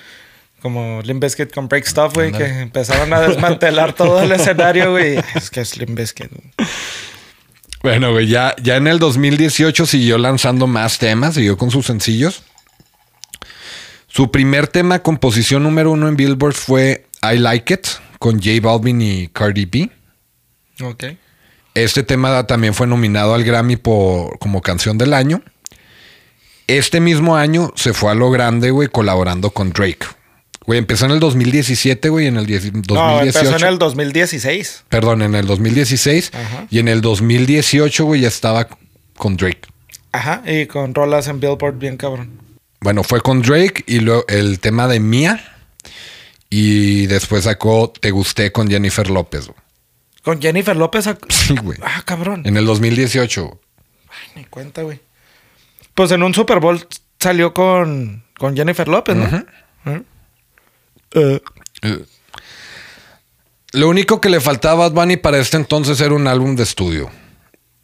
Como 0.61 1.01
Limp 1.03 1.21
Bizkit 1.23 1.53
con 1.53 1.67
Break 1.67 1.85
Stuff, 1.85 2.13
güey, 2.15 2.31
que 2.31 2.45
empezaron 2.45 3.13
a 3.13 3.19
desmantelar 3.21 3.93
todo 3.93 4.21
el 4.23 4.31
escenario, 4.33 4.91
güey. 4.91 5.19
Es 5.35 5.49
que 5.51 5.61
es 5.61 5.77
Limp 5.77 5.97
Bizkit. 5.99 6.31
Bueno, 7.83 8.11
güey, 8.11 8.27
ya, 8.27 8.55
ya 8.61 8.75
en 8.77 8.87
el 8.87 8.97
2018 8.99 9.85
siguió 9.85 10.17
lanzando 10.17 10.65
más 10.67 10.97
temas, 10.97 11.35
siguió 11.35 11.57
con 11.57 11.69
sus 11.69 11.85
sencillos. 11.85 12.43
Su 14.17 14.31
primer 14.31 14.67
tema 14.67 14.97
con 15.03 15.17
posición 15.17 15.61
número 15.61 15.91
uno 15.91 16.07
en 16.07 16.17
Billboard 16.17 16.55
fue 16.55 17.05
I 17.21 17.37
Like 17.37 17.71
It, 17.71 17.87
con 18.17 18.41
J 18.41 18.49
Balvin 18.63 18.99
y 18.99 19.27
Cardi 19.27 19.65
B. 19.65 19.91
Ok. 20.83 21.03
Este 21.75 22.01
tema 22.01 22.47
también 22.47 22.73
fue 22.73 22.87
nominado 22.87 23.35
al 23.35 23.43
Grammy 23.43 23.75
por, 23.75 24.39
como 24.39 24.63
canción 24.63 24.97
del 24.97 25.13
año. 25.13 25.43
Este 26.65 26.99
mismo 26.99 27.35
año 27.35 27.71
se 27.75 27.93
fue 27.93 28.09
a 28.09 28.15
lo 28.15 28.31
grande, 28.31 28.71
güey, 28.71 28.87
colaborando 28.87 29.51
con 29.51 29.69
Drake. 29.69 30.07
Güey, 30.65 30.79
empezó 30.79 31.05
en 31.05 31.11
el 31.11 31.19
2017, 31.19 32.09
güey, 32.09 32.25
en 32.25 32.37
el 32.37 32.47
10 32.47 32.63
2018. 32.87 32.95
No, 32.95 33.21
empezó 33.21 33.55
en 33.55 33.71
el 33.71 33.77
2016. 33.77 34.85
Perdón, 34.89 35.21
en 35.21 35.35
el 35.35 35.45
2016. 35.45 36.31
Ajá. 36.33 36.65
Y 36.71 36.79
en 36.79 36.87
el 36.87 37.01
2018, 37.01 38.05
güey, 38.05 38.21
ya 38.21 38.29
estaba 38.29 38.67
con 39.15 39.37
Drake. 39.37 39.61
Ajá, 40.11 40.41
y 40.47 40.65
con 40.65 40.95
rolas 40.95 41.27
en 41.27 41.39
Billboard 41.39 41.77
bien 41.77 41.97
cabrón. 41.97 42.46
Bueno, 42.79 43.03
fue 43.03 43.21
con 43.21 43.41
Drake 43.41 43.83
y 43.87 43.99
luego 43.99 44.25
el 44.27 44.59
tema 44.59 44.87
de 44.87 44.99
Mía. 44.99 45.53
Y 46.49 47.07
después 47.07 47.43
sacó 47.43 47.91
Te 47.99 48.11
Gusté 48.11 48.51
con 48.51 48.69
Jennifer 48.69 49.09
López. 49.09 49.47
güey. 49.47 49.59
Con 50.23 50.41
Jennifer 50.41 50.75
López. 50.75 51.05
Sí, 51.29 51.55
güey. 51.61 51.77
Ah, 51.81 52.01
cabrón. 52.05 52.43
En 52.45 52.55
el 52.57 52.65
2018. 52.65 53.59
Ay, 54.09 54.17
ni 54.35 54.45
cuenta, 54.45 54.83
güey. 54.83 54.99
Pues 55.93 56.11
en 56.11 56.23
un 56.23 56.33
Super 56.33 56.59
Bowl 56.59 56.85
salió 57.19 57.53
con, 57.53 58.23
con 58.37 58.55
Jennifer 58.55 58.87
López, 58.87 59.15
¿no? 59.15 59.25
¿Eh? 59.25 60.03
Eh, 61.13 61.41
Eh, 61.81 62.05
Lo 63.73 63.89
único 63.89 64.21
que 64.21 64.29
le 64.29 64.39
faltaba 64.39 64.85
a 64.85 64.89
Bad 64.89 64.95
Bunny 64.95 65.17
para 65.17 65.37
este 65.39 65.57
entonces 65.57 65.99
era 66.01 66.13
un 66.13 66.27
álbum 66.27 66.55
de 66.55 66.63
estudio. 66.63 67.09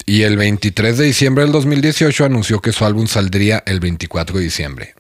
Y 0.06 0.24
el 0.24 0.38
23 0.38 0.98
de 0.98 1.06
diciembre 1.06 1.44
del 1.44 1.54
2018 1.54 2.26
anunció 2.26 2.62
que 2.62 2.72
su 2.72 2.86
álbum 2.86 3.08
saldría 3.08 3.64
el 3.66 3.80
24 3.80 4.38
de 4.38 4.44
diciembre. 4.44 4.96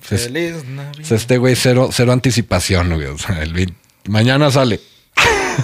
Feliz 0.00 0.64
Navidad. 0.64 1.12
este 1.12 1.38
güey, 1.38 1.56
cero, 1.56 1.88
cero 1.92 2.12
anticipación, 2.12 2.94
güey. 2.94 3.06
O 3.06 3.18
sea, 3.18 3.42
el 3.42 3.52
20 3.52 3.74
mañana 4.08 4.50
sale. 4.50 4.80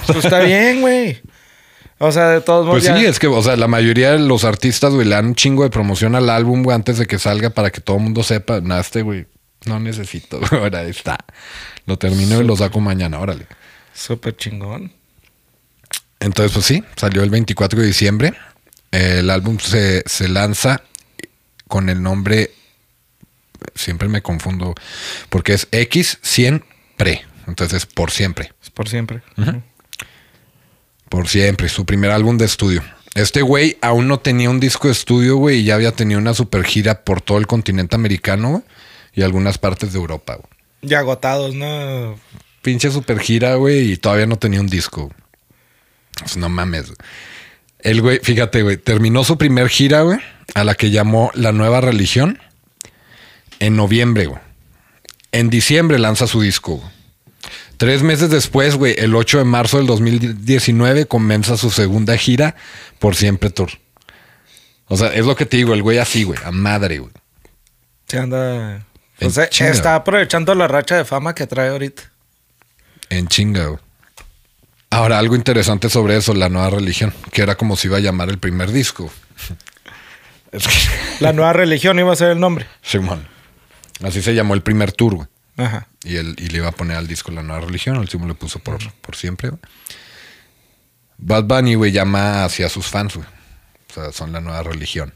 Pues 0.06 0.24
está 0.24 0.40
bien, 0.40 0.80
güey. 0.80 1.20
O 1.98 2.10
sea, 2.12 2.30
de 2.30 2.40
todos 2.40 2.64
modos. 2.64 2.82
Pues 2.82 2.98
sí, 2.98 3.04
es 3.04 3.18
que, 3.18 3.26
o 3.26 3.42
sea, 3.42 3.56
la 3.56 3.68
mayoría 3.68 4.12
de 4.12 4.18
los 4.18 4.44
artistas, 4.44 4.94
güey, 4.94 5.06
le 5.06 5.14
dan 5.16 5.26
un 5.26 5.34
chingo 5.34 5.64
de 5.64 5.70
promoción 5.70 6.14
al 6.14 6.30
álbum, 6.30 6.62
güey, 6.62 6.74
antes 6.74 6.96
de 6.96 7.06
que 7.06 7.18
salga 7.18 7.50
para 7.50 7.70
que 7.70 7.80
todo 7.80 7.98
el 7.98 8.02
mundo 8.04 8.22
sepa. 8.22 8.60
Nada, 8.60 8.80
este, 8.80 9.02
güey, 9.02 9.26
no 9.66 9.78
necesito. 9.80 10.38
güey, 10.38 10.48
Ahora 10.62 10.82
está. 10.84 11.18
Lo 11.86 11.98
termino 11.98 12.40
y 12.40 12.44
lo 12.44 12.56
saco 12.56 12.80
mañana, 12.80 13.18
órale. 13.18 13.46
Súper 13.92 14.36
chingón. 14.36 14.92
Entonces, 16.20 16.52
pues 16.52 16.64
sí, 16.66 16.82
salió 16.96 17.22
el 17.22 17.30
24 17.30 17.80
de 17.80 17.86
diciembre. 17.86 18.34
El 18.90 19.30
álbum 19.30 19.58
se, 19.58 20.02
se 20.06 20.28
lanza 20.28 20.82
con 21.68 21.88
el 21.88 22.02
nombre, 22.02 22.50
siempre 23.74 24.08
me 24.08 24.22
confundo, 24.22 24.74
porque 25.28 25.54
es 25.54 25.70
X100 25.70 26.64
Pre. 26.96 27.24
Entonces, 27.46 27.86
por 27.86 28.10
siempre. 28.10 28.52
Es 28.62 28.70
por 28.70 28.88
siempre. 28.88 29.22
Por 31.08 31.28
siempre, 31.28 31.68
su 31.68 31.86
primer 31.86 32.10
álbum 32.10 32.36
de 32.36 32.44
estudio. 32.44 32.82
Este 33.14 33.42
güey 33.42 33.78
aún 33.80 34.06
no 34.06 34.20
tenía 34.20 34.50
un 34.50 34.60
disco 34.60 34.86
de 34.86 34.92
estudio, 34.92 35.36
güey, 35.36 35.60
y 35.60 35.64
ya 35.64 35.74
había 35.74 35.92
tenido 35.92 36.20
una 36.20 36.34
super 36.34 36.62
gira 36.64 37.02
por 37.02 37.20
todo 37.20 37.38
el 37.38 37.46
continente 37.46 37.96
americano, 37.96 38.50
güey, 38.50 38.62
y 39.14 39.22
algunas 39.22 39.58
partes 39.58 39.92
de 39.92 39.98
Europa, 39.98 40.34
güey. 40.34 40.46
Ya 40.82 41.00
agotados, 41.00 41.54
¿no? 41.54 42.18
Pinche 42.62 42.90
super 42.90 43.18
gira, 43.18 43.54
güey, 43.54 43.92
y 43.92 43.96
todavía 43.96 44.26
no 44.26 44.36
tenía 44.36 44.60
un 44.60 44.68
disco. 44.68 45.10
Pues 46.20 46.36
no 46.36 46.48
mames. 46.48 46.86
güey. 46.86 46.98
El 47.84 48.00
güey, 48.02 48.20
fíjate, 48.22 48.62
güey, 48.62 48.76
terminó 48.76 49.24
su 49.24 49.38
primer 49.38 49.68
gira, 49.68 50.02
güey, 50.02 50.18
a 50.54 50.64
la 50.64 50.74
que 50.74 50.90
llamó 50.90 51.30
La 51.34 51.52
Nueva 51.52 51.80
Religión 51.80 52.38
en 53.58 53.76
noviembre, 53.76 54.26
güey. 54.26 54.40
En 55.32 55.50
diciembre 55.50 55.98
lanza 55.98 56.26
su 56.26 56.40
disco, 56.40 56.76
güey. 56.76 56.90
Tres 57.76 58.02
meses 58.02 58.28
después, 58.28 58.76
güey, 58.76 58.94
el 58.98 59.14
8 59.14 59.38
de 59.38 59.44
marzo 59.44 59.78
del 59.78 59.86
2019, 59.86 61.06
comienza 61.06 61.56
su 61.56 61.70
segunda 61.70 62.16
gira 62.18 62.54
por 62.98 63.16
Siempre 63.16 63.48
Tour. 63.50 63.70
O 64.86 64.96
sea, 64.96 65.08
es 65.14 65.24
lo 65.24 65.34
que 65.34 65.46
te 65.46 65.56
digo, 65.56 65.72
el 65.72 65.82
güey 65.82 65.98
así, 65.98 66.24
güey, 66.24 66.38
a 66.44 66.50
madre, 66.50 66.98
güey. 66.98 67.12
Se 68.06 68.18
anda. 68.18 68.84
En 69.18 69.28
O 69.28 69.30
sea, 69.30 69.48
chinga. 69.48 69.70
está 69.70 69.94
aprovechando 69.94 70.54
la 70.54 70.68
racha 70.68 70.96
de 70.96 71.04
fama 71.04 71.34
que 71.34 71.46
trae 71.46 71.70
ahorita. 71.70 72.02
En 73.08 73.28
chinga, 73.28 73.66
güey. 73.66 73.80
Ahora, 74.90 75.18
algo 75.18 75.36
interesante 75.36 75.88
sobre 75.88 76.16
eso, 76.16 76.34
la 76.34 76.48
nueva 76.48 76.70
religión, 76.70 77.14
que 77.32 77.42
era 77.42 77.56
como 77.56 77.76
se 77.76 77.88
iba 77.88 77.98
a 77.98 78.00
llamar 78.00 78.28
el 78.28 78.38
primer 78.38 78.72
disco. 78.72 79.10
Es 80.50 80.66
que, 80.66 80.74
La 81.20 81.32
nueva 81.32 81.52
religión 81.52 81.98
iba 81.98 82.12
a 82.12 82.16
ser 82.16 82.30
el 82.30 82.40
nombre. 82.40 82.66
Simón. 82.82 83.26
Así 84.02 84.20
se 84.20 84.34
llamó 84.34 84.54
el 84.54 84.62
primer 84.62 84.92
tour, 84.92 85.14
güey. 85.14 85.28
Ajá. 85.56 85.86
Y, 86.02 86.16
él, 86.16 86.34
y 86.38 86.48
le 86.48 86.58
iba 86.58 86.68
a 86.68 86.72
poner 86.72 86.96
al 86.96 87.06
disco 87.06 87.30
la 87.30 87.42
nueva 87.42 87.66
religión, 87.66 87.96
el 87.96 88.02
último 88.02 88.26
le 88.26 88.34
puso 88.34 88.58
por, 88.58 88.78
por 88.94 89.14
siempre, 89.14 89.50
güey. 89.50 89.60
Bad 91.18 91.44
Bunny, 91.44 91.74
güey, 91.74 91.92
llama 91.92 92.44
hacia 92.44 92.68
sus 92.68 92.86
fans, 92.86 93.14
güey. 93.14 93.26
O 93.90 93.94
sea, 93.94 94.12
son 94.12 94.32
la 94.32 94.40
nueva 94.40 94.62
religión. 94.62 95.12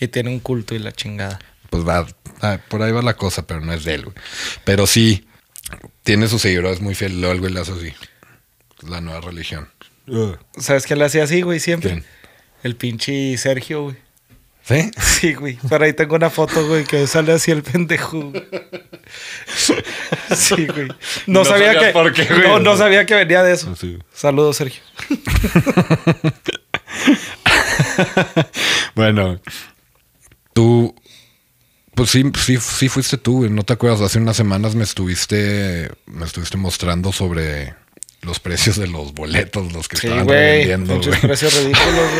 Y 0.00 0.08
tiene 0.08 0.30
un 0.30 0.40
culto 0.40 0.74
y 0.74 0.78
la 0.78 0.92
chingada. 0.92 1.38
Pues 1.70 1.86
va, 1.86 2.06
ah, 2.40 2.58
por 2.68 2.82
ahí 2.82 2.90
va 2.90 3.02
la 3.02 3.16
cosa, 3.16 3.46
pero 3.46 3.60
no 3.60 3.72
es 3.72 3.84
de 3.84 3.94
él, 3.94 4.04
güey. 4.04 4.16
Pero 4.64 4.86
sí, 4.86 5.28
tiene 6.02 6.26
sus 6.28 6.42
seguidores 6.42 6.80
muy 6.80 6.94
fieles, 6.94 7.18
luego 7.18 7.34
el 7.34 7.40
güey 7.40 7.52
le 7.52 7.60
hace 7.60 7.72
así. 7.72 7.92
La 8.88 9.00
nueva 9.00 9.20
religión. 9.20 9.68
¿Sabes 10.58 10.86
qué 10.86 10.96
le 10.96 11.04
hacía 11.04 11.24
así, 11.24 11.42
güey? 11.42 11.60
Siempre. 11.60 11.90
¿Quién? 11.92 12.04
El 12.62 12.76
pinche 12.76 13.36
Sergio, 13.38 13.84
güey. 13.84 13.96
¿Sí? 14.62 14.90
Sí, 15.00 15.34
güey. 15.34 15.56
Por 15.56 15.82
ahí 15.82 15.92
tengo 15.92 16.16
una 16.16 16.30
foto, 16.30 16.66
güey, 16.66 16.84
que 16.84 17.06
sale 17.06 17.32
así 17.32 17.50
el 17.50 17.62
pendejo. 17.62 18.30
güey. 18.30 18.44
Sí, 20.34 20.66
güey. 20.66 20.88
No, 21.26 21.40
No 21.40 21.44
sabía 21.44 21.74
sabía 21.74 21.80
que. 21.88 21.92
por 21.92 22.12
qué, 22.12 22.24
güey. 22.24 22.40
no, 22.42 22.58
no 22.58 22.76
sabía 22.76 23.04
que 23.04 23.14
venía 23.14 23.42
de 23.42 23.52
eso. 23.52 23.76
Sí. 23.76 23.98
Saludos, 24.12 24.56
Sergio. 24.56 24.82
Bueno, 28.94 29.40
tú, 30.52 30.94
pues 31.94 32.10
sí, 32.10 32.24
sí, 32.38 32.56
sí 32.58 32.88
fuiste 32.88 33.18
tú, 33.18 33.38
güey. 33.38 33.50
¿No 33.50 33.62
te 33.64 33.72
acuerdas? 33.72 34.00
Hace 34.00 34.18
unas 34.18 34.36
semanas 34.36 34.74
me 34.74 34.84
estuviste, 34.84 35.90
me 36.06 36.24
estuviste 36.24 36.56
mostrando 36.56 37.12
sobre 37.12 37.74
los 38.24 38.40
precios 38.40 38.76
de 38.76 38.86
los 38.88 39.12
boletos, 39.14 39.72
los 39.72 39.88
que 39.88 39.96
Sí, 39.96 40.06
estaban 40.08 40.26
Muchos 40.86 41.06
güey. 41.08 41.20
precios 41.20 41.54
ridículos, 41.54 42.10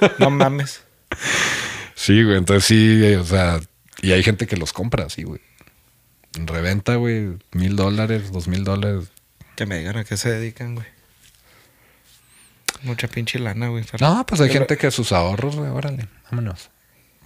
güey. 0.00 0.10
No 0.18 0.30
mames. 0.30 0.82
Sí, 1.94 2.22
güey. 2.22 2.36
Entonces 2.38 2.64
sí, 2.64 3.14
o 3.14 3.24
sea, 3.24 3.60
y 4.02 4.12
hay 4.12 4.22
gente 4.22 4.46
que 4.46 4.56
los 4.56 4.72
compra, 4.72 5.08
sí, 5.10 5.22
güey. 5.24 5.40
En 6.36 6.46
reventa, 6.46 6.96
güey, 6.96 7.30
mil 7.52 7.76
dólares, 7.76 8.30
dos 8.32 8.46
mil 8.48 8.62
dólares. 8.64 9.08
Que 9.56 9.64
me 9.66 9.78
digan 9.78 9.96
a 9.96 10.04
qué 10.04 10.16
se 10.16 10.30
dedican, 10.30 10.74
güey. 10.74 10.86
Mucha 12.82 13.08
pinche 13.08 13.38
lana, 13.38 13.68
güey. 13.68 13.84
No, 14.00 14.24
pues 14.26 14.40
hay 14.40 14.48
Pero- 14.48 14.60
gente 14.60 14.76
que 14.76 14.90
sus 14.90 15.12
ahorros, 15.12 15.56
güey, 15.56 15.70
órale, 15.70 16.08
vámonos. 16.30 16.70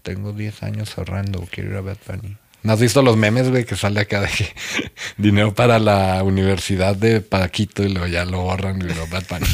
Tengo 0.02 0.32
10 0.32 0.62
años 0.62 0.96
ahorrando, 0.96 1.46
quiero 1.50 1.70
ir 1.70 1.76
a 1.76 1.80
Bad 1.82 1.98
Bunny. 2.06 2.36
¿No 2.62 2.74
has 2.74 2.80
visto 2.80 3.02
los 3.02 3.16
memes, 3.16 3.50
güey, 3.50 3.64
que 3.64 3.74
sale 3.74 4.00
acá 4.00 4.20
de 4.20 4.28
que 4.28 4.52
dinero 5.16 5.54
para 5.54 5.78
la 5.78 6.22
universidad 6.22 6.94
de 6.94 7.20
Paquito 7.20 7.82
y 7.82 7.88
luego 7.88 8.06
ya 8.06 8.24
lo 8.24 8.40
ahorran 8.40 8.80
y 8.80 8.84
luego 8.84 9.06
Bad 9.06 9.24
Bunny? 9.28 9.46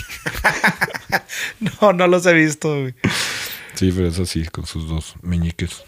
No, 1.81 1.93
no 1.93 2.09
los 2.09 2.27
he 2.27 2.33
visto, 2.33 2.81
güey. 2.81 2.95
Sí, 3.75 3.93
pero 3.95 4.09
eso 4.09 4.27
sí, 4.27 4.45
con 4.47 4.67
sus 4.67 4.89
dos 4.89 5.15
meñiques. 5.23 5.85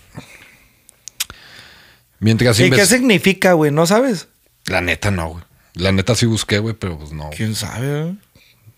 Mientras 2.21 2.59
¿Y 2.61 2.71
qué 2.71 2.87
significa, 2.87 3.55
güey? 3.55 3.71
¿No 3.71 3.87
sabes? 3.87 4.29
La 4.67 4.81
neta 4.81 5.11
no, 5.11 5.29
güey. 5.31 5.45
La 5.75 5.93
neta 5.93 6.15
sí 6.15 6.27
busqué, 6.27 6.59
güey, 6.59 6.75
pero 6.75 6.99
pues 6.99 7.13
no. 7.13 7.31
¿Quién 7.31 7.55
sabe, 7.55 8.03
güey? 8.03 8.19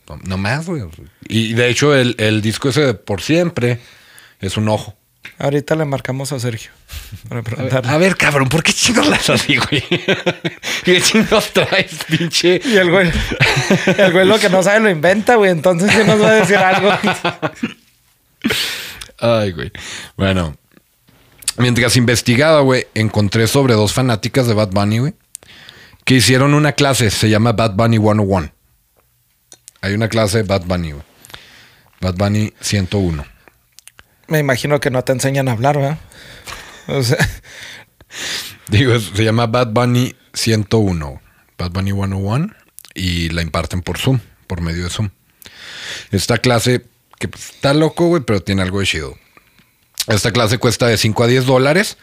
No, 0.08 0.16
no 0.24 0.38
más, 0.38 0.66
güey. 0.66 0.82
Y 1.28 1.54
de 1.54 1.68
hecho 1.68 1.94
el, 1.94 2.14
el 2.18 2.42
disco 2.42 2.68
ese 2.68 2.80
de 2.80 2.94
Por 2.94 3.22
Siempre 3.22 3.80
es 4.40 4.56
un 4.56 4.68
ojo. 4.68 4.96
Ahorita 5.38 5.74
le 5.74 5.84
marcamos 5.84 6.32
a 6.32 6.40
Sergio 6.40 6.70
para 7.28 7.42
preguntarle. 7.42 7.90
A 7.90 7.96
ver, 7.98 8.16
cabrón, 8.16 8.48
¿por 8.48 8.62
qué 8.62 8.72
chingos 8.72 9.06
las 9.06 9.28
así, 9.30 9.56
güey? 9.56 9.82
¿Qué 10.84 11.00
chingos 11.00 11.50
traes, 11.52 12.04
pinche? 12.08 12.60
Y 12.64 12.76
el 12.76 12.90
güey, 12.90 13.10
el 13.98 14.12
güey 14.12 14.26
lo 14.26 14.38
que 14.38 14.50
no 14.50 14.62
sabe 14.62 14.80
lo 14.80 14.90
inventa, 14.90 15.36
güey. 15.36 15.50
Entonces 15.50 15.90
sí 15.92 15.98
nos 16.06 16.20
va 16.22 16.28
a 16.28 16.34
decir 16.34 16.56
algo. 16.56 16.90
Ay, 19.18 19.52
güey. 19.52 19.70
Bueno, 20.16 20.56
mientras 21.56 21.96
investigaba, 21.96 22.60
güey, 22.60 22.86
encontré 22.94 23.46
sobre 23.46 23.74
dos 23.74 23.92
fanáticas 23.92 24.46
de 24.46 24.54
Bad 24.54 24.70
Bunny, 24.70 24.98
güey, 24.98 25.14
que 26.04 26.14
hicieron 26.14 26.54
una 26.54 26.72
clase, 26.72 27.10
se 27.10 27.28
llama 27.28 27.52
Bad 27.52 27.74
Bunny 27.74 27.98
101. 27.98 28.52
Hay 29.82 29.94
una 29.94 30.08
clase 30.08 30.38
de 30.38 30.44
Bad 30.44 30.64
Bunny, 30.66 30.92
güey. 30.92 31.04
Bad 32.00 32.14
Bunny 32.14 32.52
101. 32.60 33.24
Me 34.30 34.38
imagino 34.38 34.80
que 34.80 34.90
no 34.90 35.02
te 35.02 35.12
enseñan 35.12 35.48
a 35.48 35.52
hablar, 35.52 35.76
¿verdad? 35.76 35.98
O 36.86 37.02
sea, 37.02 37.18
Digo, 38.68 38.98
se 38.98 39.24
llama 39.24 39.46
Bad 39.46 39.72
Bunny 39.72 40.14
101. 40.32 41.20
Bad 41.58 41.70
Bunny 41.72 41.92
101. 41.92 42.54
Y 42.94 43.28
la 43.30 43.42
imparten 43.42 43.82
por 43.82 43.98
Zoom, 43.98 44.20
por 44.46 44.60
medio 44.60 44.84
de 44.84 44.90
Zoom. 44.90 45.10
Esta 46.12 46.38
clase, 46.38 46.84
que 47.18 47.26
pues, 47.28 47.50
está 47.50 47.74
loco, 47.74 48.06
güey, 48.06 48.22
pero 48.22 48.40
tiene 48.40 48.62
algo 48.62 48.80
de 48.80 48.86
chido. 48.86 49.18
Esta 50.06 50.32
clase 50.32 50.58
cuesta 50.58 50.86
de 50.86 50.96
5 50.96 51.24
a 51.24 51.26
10 51.26 51.46
dólares. 51.46 51.98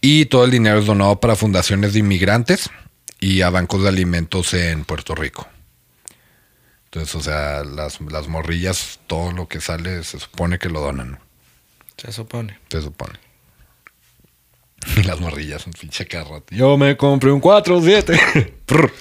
Y 0.00 0.26
todo 0.26 0.44
el 0.44 0.50
dinero 0.50 0.78
es 0.78 0.86
donado 0.86 1.20
para 1.20 1.36
fundaciones 1.36 1.92
de 1.92 1.98
inmigrantes 1.98 2.70
y 3.20 3.42
a 3.42 3.50
bancos 3.50 3.82
de 3.82 3.88
alimentos 3.88 4.54
en 4.54 4.84
Puerto 4.84 5.14
Rico. 5.14 5.46
Entonces, 6.84 7.14
o 7.14 7.20
sea, 7.20 7.64
las, 7.64 8.00
las 8.00 8.28
morrillas, 8.28 9.00
todo 9.06 9.32
lo 9.32 9.48
que 9.48 9.60
sale 9.60 10.02
se 10.04 10.18
supone 10.20 10.58
que 10.58 10.70
lo 10.70 10.80
donan. 10.80 11.18
Se 11.98 12.12
supone. 12.12 12.58
Se 12.70 12.80
supone. 12.80 13.14
Y 14.96 15.02
las 15.04 15.20
morrillas, 15.20 15.66
un 15.66 15.72
pinche 15.72 16.06
carro. 16.06 16.42
Yo 16.50 16.76
me 16.78 16.96
compré 16.96 17.30
un 17.32 17.42
4-7. 17.42 18.52
Prr. 18.66 18.92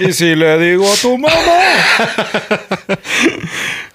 Y 0.00 0.12
si 0.12 0.34
le 0.36 0.58
digo 0.58 0.86
a 0.90 0.96
tu 0.96 1.16
mamá. 1.18 1.32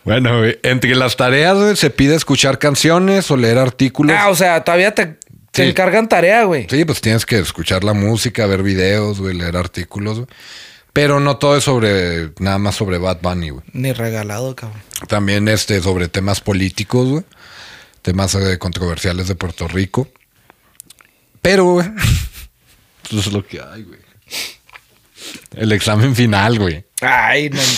bueno, 0.04 0.40
güey, 0.40 0.60
entre 0.64 0.96
las 0.96 1.16
tareas 1.16 1.58
güey, 1.58 1.76
se 1.76 1.90
pide 1.90 2.16
escuchar 2.16 2.58
canciones 2.60 3.30
o 3.32 3.38
leer 3.38 3.58
artículos. 3.58 4.16
Ah, 4.18 4.30
o 4.30 4.36
sea, 4.36 4.64
todavía 4.64 4.94
te, 4.96 5.06
te 5.52 5.64
Sí. 5.64 5.70
encargan 5.70 6.08
tarea, 6.10 6.44
güey. 6.44 6.68
Sí, 6.70 6.86
pues 6.86 7.02
tienes 7.02 7.26
que 7.26 7.40
escuchar 7.40 7.84
la 7.84 7.94
música, 7.94 8.46
ver 8.46 8.64
videos, 8.64 9.20
güey, 9.20 9.36
leer 9.36 9.58
artículos. 9.58 10.18
güey. 10.20 10.28
Pero 10.94 11.20
no 11.20 11.38
todo 11.38 11.56
es 11.56 11.64
sobre, 11.64 12.32
nada 12.40 12.58
más 12.58 12.76
sobre 12.76 12.98
Bad 12.98 13.20
Bunny, 13.22 13.52
güey. 13.52 13.64
Ni 13.74 13.94
regalado, 13.94 14.56
cabrón. 14.56 14.82
También 15.08 15.48
este, 15.48 15.82
sobre 15.82 16.08
temas 16.08 16.42
políticos, 16.42 17.08
güey. 17.08 17.24
Temas 18.02 18.36
eh, 18.36 18.58
controversiales 18.58 19.28
de 19.28 19.36
Puerto 19.36 19.68
Rico. 19.68 20.08
Pero, 21.42 21.66
güey. 21.66 21.88
Eso 23.06 23.20
es 23.20 23.28
lo 23.28 23.46
que 23.46 23.62
hay, 23.62 23.84
güey. 23.84 24.00
El 25.56 25.72
examen 25.72 26.16
final, 26.16 26.60
güey. 26.60 26.86
Ay, 27.02 27.50
no. 27.50 27.62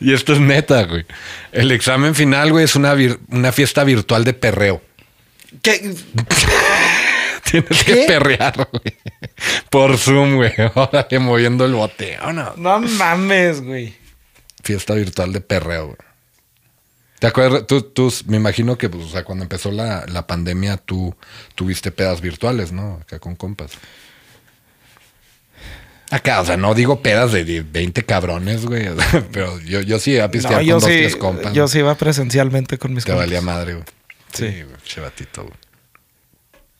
Y 0.00 0.12
esto 0.12 0.32
es 0.32 0.40
neta, 0.40 0.82
güey. 0.84 1.06
El 1.52 1.70
examen 1.70 2.14
final, 2.14 2.50
güey, 2.50 2.64
es 2.64 2.74
una, 2.74 2.96
una 3.28 3.52
fiesta 3.52 3.84
virtual 3.84 4.24
de 4.24 4.32
perreo. 4.32 4.82
¿Qué? 5.62 5.78
Tienes 7.44 7.84
¿Qué? 7.84 7.94
que 7.94 8.04
perrear, 8.06 8.68
güey. 8.72 8.96
Por 9.70 9.96
Zoom, 9.98 10.36
güey. 10.36 10.52
Órale, 10.74 11.18
moviendo 11.18 11.64
el 11.64 11.74
bote. 11.74 12.18
¿o 12.22 12.32
no? 12.32 12.54
No 12.56 12.80
mames, 12.80 13.60
güey. 13.60 13.94
Fiesta 14.62 14.94
virtual 14.94 15.32
de 15.32 15.40
perreo, 15.40 15.86
güey. 15.86 16.09
¿Te 17.20 17.26
acuerdas? 17.28 17.66
Tú, 17.68 17.82
tú, 17.82 18.12
me 18.26 18.38
imagino 18.38 18.76
que, 18.76 18.88
pues, 18.88 19.04
o 19.04 19.08
sea, 19.08 19.22
cuando 19.24 19.44
empezó 19.44 19.70
la, 19.70 20.04
la 20.08 20.26
pandemia, 20.26 20.78
tú 20.78 21.14
tuviste 21.54 21.92
pedas 21.92 22.20
virtuales, 22.20 22.72
¿no? 22.72 22.98
Acá 23.02 23.18
con 23.20 23.36
compas. 23.36 23.72
Acá, 26.10 26.40
o 26.40 26.44
sea, 26.44 26.56
no 26.56 26.74
digo 26.74 27.02
pedas 27.02 27.30
de 27.30 27.44
10, 27.44 27.70
20 27.70 28.02
cabrones, 28.04 28.66
güey. 28.66 28.88
o 28.88 28.96
sea, 29.00 29.24
Pero 29.32 29.60
yo, 29.60 29.80
yo 29.80 29.98
sí 30.00 30.12
iba 30.12 30.24
a 30.24 30.30
pistear 30.30 30.54
No, 30.64 30.72
con 30.72 30.80
dos, 30.80 30.84
sí, 30.84 30.88
tres 30.98 31.16
compas. 31.16 31.52
yo 31.52 31.62
¿no? 31.62 31.68
sí 31.68 31.78
iba 31.78 31.94
presencialmente 31.94 32.78
con 32.78 32.94
mis 32.94 33.04
Te 33.04 33.12
compas. 33.12 33.26
valía 33.26 33.40
madre, 33.42 33.74
güey. 33.74 33.84
Sí. 34.32 34.48
Sí, 34.48 34.62
güey. 34.62 34.76
Chevatito, 34.82 35.42
güey. 35.42 35.54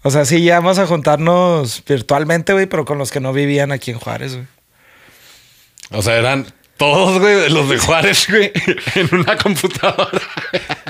O 0.02 0.10
sea, 0.10 0.24
sí 0.24 0.38
íbamos 0.38 0.78
a 0.78 0.86
juntarnos 0.86 1.84
virtualmente, 1.86 2.54
güey, 2.54 2.66
pero 2.66 2.84
con 2.86 2.96
los 2.98 3.10
que 3.12 3.20
no 3.20 3.32
vivían 3.32 3.70
aquí 3.70 3.90
en 3.90 3.98
Juárez, 3.98 4.32
güey. 4.34 4.46
O 5.90 6.02
sea, 6.02 6.16
eran 6.16 6.46
todos, 6.80 7.20
güey, 7.20 7.50
los 7.50 7.68
de 7.68 7.76
Juárez, 7.76 8.26
güey, 8.26 8.50
en 8.94 9.14
una 9.14 9.36
computadora. 9.36 10.18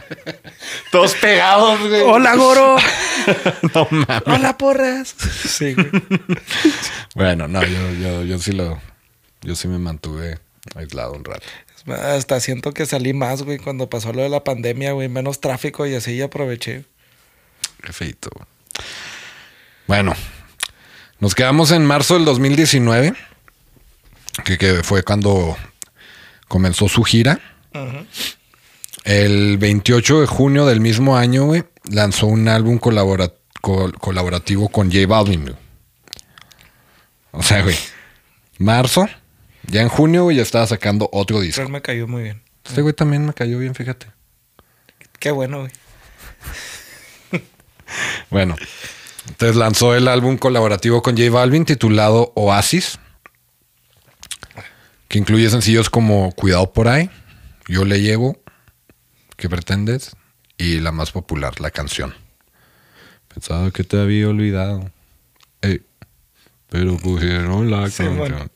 todos 0.92 1.16
pegados, 1.16 1.80
güey. 1.80 2.02
Hola, 2.02 2.36
Goro. 2.36 2.76
no 3.74 3.88
mames. 3.90 4.22
Hola, 4.24 4.56
porras. 4.56 5.16
Sí, 5.18 5.74
güey. 5.74 5.90
Bueno, 7.16 7.48
no, 7.48 7.64
yo, 7.64 7.92
yo, 7.94 8.22
yo 8.22 8.38
sí 8.38 8.52
lo. 8.52 8.80
Yo 9.42 9.56
sí 9.56 9.66
me 9.66 9.78
mantuve 9.78 10.38
aislado 10.76 11.14
un 11.14 11.24
rato. 11.24 11.44
Hasta 11.88 12.38
siento 12.38 12.72
que 12.72 12.86
salí 12.86 13.12
más, 13.12 13.42
güey, 13.42 13.58
cuando 13.58 13.90
pasó 13.90 14.12
lo 14.12 14.22
de 14.22 14.28
la 14.28 14.44
pandemia, 14.44 14.92
güey. 14.92 15.08
Menos 15.08 15.40
tráfico 15.40 15.88
y 15.88 15.96
así 15.96 16.16
ya 16.16 16.26
aproveché. 16.26 16.84
Qué 17.82 17.92
feito. 17.92 18.30
güey. 18.32 18.46
Bueno, 19.88 20.14
nos 21.18 21.34
quedamos 21.34 21.72
en 21.72 21.84
marzo 21.84 22.14
del 22.14 22.24
2019, 22.26 23.12
que, 24.44 24.56
que 24.56 24.84
fue 24.84 25.02
cuando 25.02 25.56
comenzó 26.50 26.88
su 26.88 27.04
gira. 27.04 27.40
El 29.04 29.56
28 29.58 30.20
de 30.22 30.26
junio 30.26 30.66
del 30.66 30.80
mismo 30.80 31.16
año, 31.16 31.44
güey, 31.46 31.62
lanzó 31.90 32.26
un 32.26 32.48
álbum 32.48 32.78
colabora- 32.78 33.32
col- 33.60 33.94
colaborativo 33.98 34.68
con 34.68 34.90
J 34.92 35.06
Balvin. 35.06 35.42
güey. 35.42 35.54
O 37.30 37.42
sea, 37.42 37.62
güey, 37.62 37.76
marzo, 38.58 39.08
ya 39.68 39.80
en 39.82 39.88
junio, 39.88 40.24
güey, 40.24 40.36
ya 40.38 40.42
estaba 40.42 40.66
sacando 40.66 41.08
otro 41.12 41.40
disco. 41.40 41.60
Pero 41.60 41.68
me 41.70 41.80
cayó 41.80 42.08
muy 42.08 42.24
bien. 42.24 42.42
Este 42.66 42.82
güey 42.82 42.92
también 42.92 43.24
me 43.24 43.32
cayó 43.32 43.58
bien, 43.60 43.74
fíjate. 43.76 44.08
Qué 45.20 45.30
bueno, 45.30 45.60
güey. 45.60 45.72
Bueno, 48.30 48.54
entonces 49.28 49.56
lanzó 49.56 49.94
el 49.96 50.06
álbum 50.06 50.36
colaborativo 50.36 51.02
con 51.02 51.16
J 51.16 51.28
Balvin 51.30 51.64
titulado 51.64 52.32
Oasis, 52.36 53.00
que 55.10 55.18
incluye 55.18 55.50
sencillos 55.50 55.90
como 55.90 56.32
Cuidado 56.32 56.72
por 56.72 56.88
ahí, 56.88 57.10
Yo 57.68 57.84
le 57.84 58.00
llevo, 58.00 58.40
¿Qué 59.36 59.48
pretendes? 59.50 60.16
Y 60.58 60.80
la 60.80 60.92
más 60.92 61.10
popular, 61.12 61.60
la 61.60 61.70
canción. 61.70 62.14
Pensaba 63.32 63.70
que 63.70 63.84
te 63.84 63.98
había 64.00 64.28
olvidado. 64.28 64.90
Ey, 65.62 65.82
pero 66.68 66.96
pusieron 66.98 67.70
la 67.70 67.88
Sí, 67.88 67.96
canción. 68.04 68.18
bueno. 68.18 68.50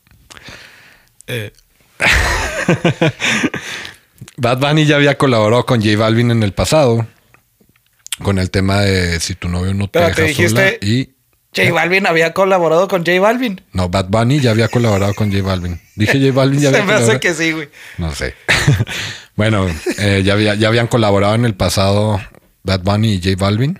Eh, 1.26 1.52
Bad 4.36 4.58
Bunny 4.58 4.84
ya 4.86 4.96
había 4.96 5.16
colaborado 5.16 5.64
con 5.64 5.80
J 5.82 5.96
Balvin 5.96 6.30
en 6.30 6.42
el 6.42 6.52
pasado. 6.52 7.06
Con 8.22 8.38
el 8.38 8.50
tema 8.50 8.80
de 8.80 9.18
Si 9.20 9.34
tu 9.34 9.48
novio 9.48 9.72
no 9.74 9.88
te 9.88 9.98
Pero 10.00 10.14
te 10.14 10.22
deja 10.22 10.48
sola. 10.48 10.62
dijiste- 10.64 10.86
Y 10.86 11.13
J 11.56 11.72
Balvin 11.72 12.06
había 12.06 12.32
colaborado 12.32 12.88
con 12.88 13.04
J 13.04 13.20
Balvin. 13.20 13.60
No, 13.72 13.88
Bad 13.88 14.06
Bunny 14.08 14.40
ya 14.40 14.50
había 14.50 14.68
colaborado 14.68 15.14
con 15.14 15.30
J 15.32 15.42
Balvin. 15.42 15.80
Dije 15.94 16.18
J 16.20 16.32
Balvin 16.32 16.60
ya 16.60 16.70
Se 16.72 16.76
había 16.78 16.86
me 16.86 16.94
hace 17.02 17.20
que 17.20 17.34
sí, 17.34 17.52
güey. 17.52 17.68
No 17.98 18.14
sé. 18.14 18.34
bueno, 19.36 19.66
eh, 19.98 20.22
ya, 20.24 20.32
había- 20.34 20.54
ya 20.54 20.68
habían 20.68 20.86
colaborado 20.88 21.34
en 21.34 21.44
el 21.44 21.54
pasado 21.54 22.20
Bad 22.62 22.80
Bunny 22.82 23.14
y 23.14 23.22
J 23.22 23.36
Balvin. 23.44 23.78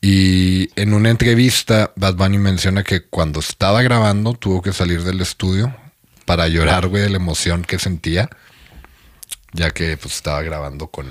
Y 0.00 0.68
en 0.78 0.92
una 0.92 1.08
entrevista, 1.10 1.92
Bad 1.96 2.14
Bunny 2.16 2.38
menciona 2.38 2.82
que 2.84 3.04
cuando 3.06 3.40
estaba 3.40 3.80
grabando 3.82 4.34
tuvo 4.34 4.60
que 4.60 4.72
salir 4.72 5.02
del 5.02 5.20
estudio 5.22 5.74
para 6.26 6.46
llorar, 6.48 6.88
güey, 6.88 7.02
de 7.02 7.10
la 7.10 7.16
emoción 7.16 7.62
que 7.62 7.78
sentía. 7.78 8.28
Ya 9.52 9.70
que 9.70 9.96
pues 9.96 10.16
estaba 10.16 10.42
grabando 10.42 10.88
con, 10.88 11.06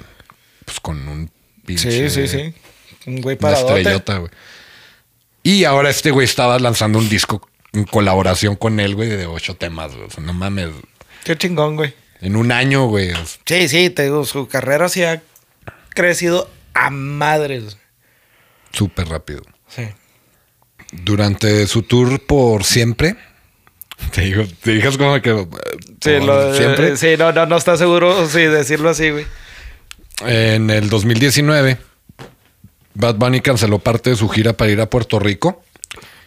pues, 0.66 0.80
con 0.80 1.08
un 1.08 1.32
pinche... 1.66 2.10
Sí, 2.10 2.10
sí, 2.10 2.28
sí. 2.28 2.54
Un 3.06 3.22
güey 3.22 3.36
Una 3.40 3.42
paradote. 3.50 3.78
estrellota, 3.80 4.18
güey. 4.18 4.32
Y 5.44 5.64
ahora 5.66 5.90
este 5.90 6.12
güey 6.12 6.26
estaba 6.26 6.58
lanzando 6.60 7.00
un 7.00 7.10
disco 7.10 7.48
en 7.74 7.84
colaboración 7.86 8.56
con 8.56 8.80
él, 8.80 8.96
güey, 8.96 9.10
de 9.10 9.26
ocho 9.26 9.56
temas, 9.56 9.94
güey. 9.94 10.08
O 10.08 10.10
sea, 10.10 10.24
no 10.24 10.34
mames. 10.34 10.70
Qué 11.24 11.38
chingón, 11.38 11.76
güey. 11.76 11.94
En 12.22 12.36
un 12.38 12.52
año, 12.52 12.86
güey. 12.88 13.12
Sí, 13.46 13.68
sí, 13.68 13.90
te 13.90 14.04
digo, 14.04 14.24
su 14.26 14.48
carrera 14.48 14.88
sí 14.90 15.04
ha 15.04 15.22
crecido 15.90 16.50
a 16.74 16.90
madres. 16.90 17.78
Súper 18.72 19.08
rápido. 19.10 19.42
Sí. 19.68 19.84
Durante 20.92 21.68
su 21.68 21.82
tour 21.84 22.20
por 22.26 22.64
siempre. 22.64 23.16
Te 24.14 24.22
digo, 24.22 24.44
te 24.62 24.72
digas 24.72 24.98
como 24.98 25.22
que. 25.22 25.32
eh, 25.32 25.48
Sí, 26.02 26.12
lo- 26.26 26.56
siempre. 26.56 26.98
sí, 26.98 27.16
no, 27.18 27.32
no, 27.32 27.46
no 27.46 27.58
está 27.58 27.78
seguro 27.78 28.28
sí, 28.28 28.42
decirlo 28.42 28.90
así, 28.90 29.10
güey. 29.10 29.26
En 30.26 30.70
el 30.70 30.90
2019, 30.90 31.78
Bad 32.96 33.16
Bunny 33.16 33.42
canceló 33.42 33.80
parte 33.80 34.12
de 34.12 34.16
su 34.16 34.30
gira 34.30 34.54
para 34.54 34.72
ir 34.72 34.80
a 34.82 34.90
Puerto 34.90 35.20
Rico, 35.20 35.64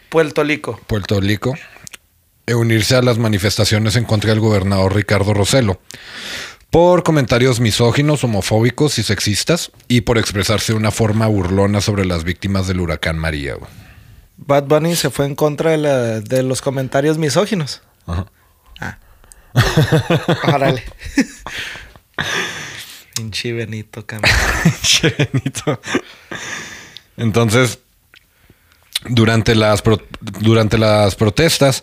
Puerto 0.08 0.42
Rico. 0.44 0.80
Puerto 0.86 1.20
Rico, 1.20 1.54
e 2.46 2.54
unirse 2.54 2.94
a 2.96 3.02
las 3.02 3.18
manifestaciones 3.18 3.96
en 3.96 4.04
contra 4.04 4.30
del 4.30 4.40
gobernador 4.40 4.94
Ricardo 4.94 5.34
Rossello 5.34 5.80
por 6.70 7.02
comentarios 7.04 7.58
misóginos, 7.60 8.22
homofóbicos 8.24 8.98
y 8.98 9.02
sexistas 9.02 9.70
y 9.88 10.02
por 10.02 10.18
expresarse 10.18 10.72
de 10.72 10.78
una 10.78 10.90
forma 10.90 11.26
burlona 11.26 11.80
sobre 11.80 12.04
las 12.04 12.24
víctimas 12.24 12.66
del 12.66 12.80
huracán 12.80 13.18
María. 13.18 13.54
güey. 13.54 13.70
Bad 14.36 14.64
Bunny 14.64 14.94
se 14.96 15.08
fue 15.10 15.24
en 15.26 15.34
contra 15.34 15.70
de, 15.70 15.78
la- 15.78 16.20
de 16.20 16.42
los 16.42 16.60
comentarios 16.60 17.16
misóginos. 17.18 17.82
Ajá. 18.06 18.26
Ah. 18.80 18.98
Órale. 20.52 20.84
Pinche 23.16 23.52
Benito, 23.52 24.04
cabrón. 24.06 24.30
Che, 24.82 25.08
Benito. 25.32 25.80
Entonces, 27.16 27.78
durante 29.08 29.54
las, 29.54 29.82
pro- 29.82 30.06
durante 30.20 30.76
las 30.78 31.14
protestas, 31.14 31.82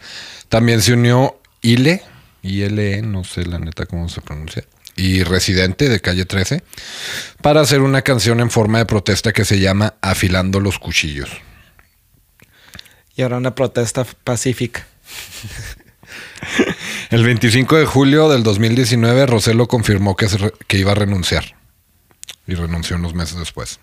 también 0.49 0.81
se 0.81 0.93
unió 0.93 1.39
ILE, 1.61 2.03
ILE, 2.43 3.01
no 3.01 3.23
sé 3.23 3.45
la 3.45 3.57
neta 3.59 3.85
cómo 3.85 4.09
se 4.09 4.21
pronuncia, 4.21 4.63
y 4.95 5.23
Residente 5.23 5.89
de 5.89 5.99
Calle 6.01 6.25
13, 6.25 6.63
para 7.41 7.61
hacer 7.61 7.81
una 7.81 8.01
canción 8.03 8.39
en 8.39 8.51
forma 8.51 8.77
de 8.77 8.85
protesta 8.85 9.33
que 9.33 9.45
se 9.45 9.59
llama 9.59 9.95
Afilando 10.01 10.59
los 10.59 10.77
Cuchillos. 10.77 11.29
Y 13.15 13.21
ahora 13.23 13.37
una 13.37 13.55
protesta 13.55 14.05
pacífica. 14.23 14.85
El 17.13 17.23
25 17.23 17.77
de 17.77 17.85
julio 17.85 18.27
del 18.27 18.41
2019, 18.41 19.27
Roselo 19.27 19.67
confirmó 19.67 20.15
que, 20.15 20.27
se 20.27 20.39
re- 20.39 20.53
que 20.65 20.79
iba 20.79 20.93
a 20.93 20.95
renunciar. 20.95 21.55
Y 22.47 22.55
renunció 22.55 22.95
unos 22.95 23.13
meses 23.13 23.37
después. 23.37 23.79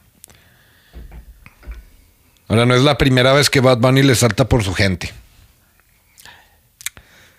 Ahora, 2.49 2.67
no 2.67 2.75
es 2.75 2.83
la 2.83 2.99
primera 2.99 3.33
vez 3.33 3.49
que 3.49 3.61
Bad 3.61 3.79
Bunny 3.79 4.03
le 4.03 4.17
salta 4.17 4.49
por 4.49 4.65
su 4.65 4.75
gente. 4.75 5.13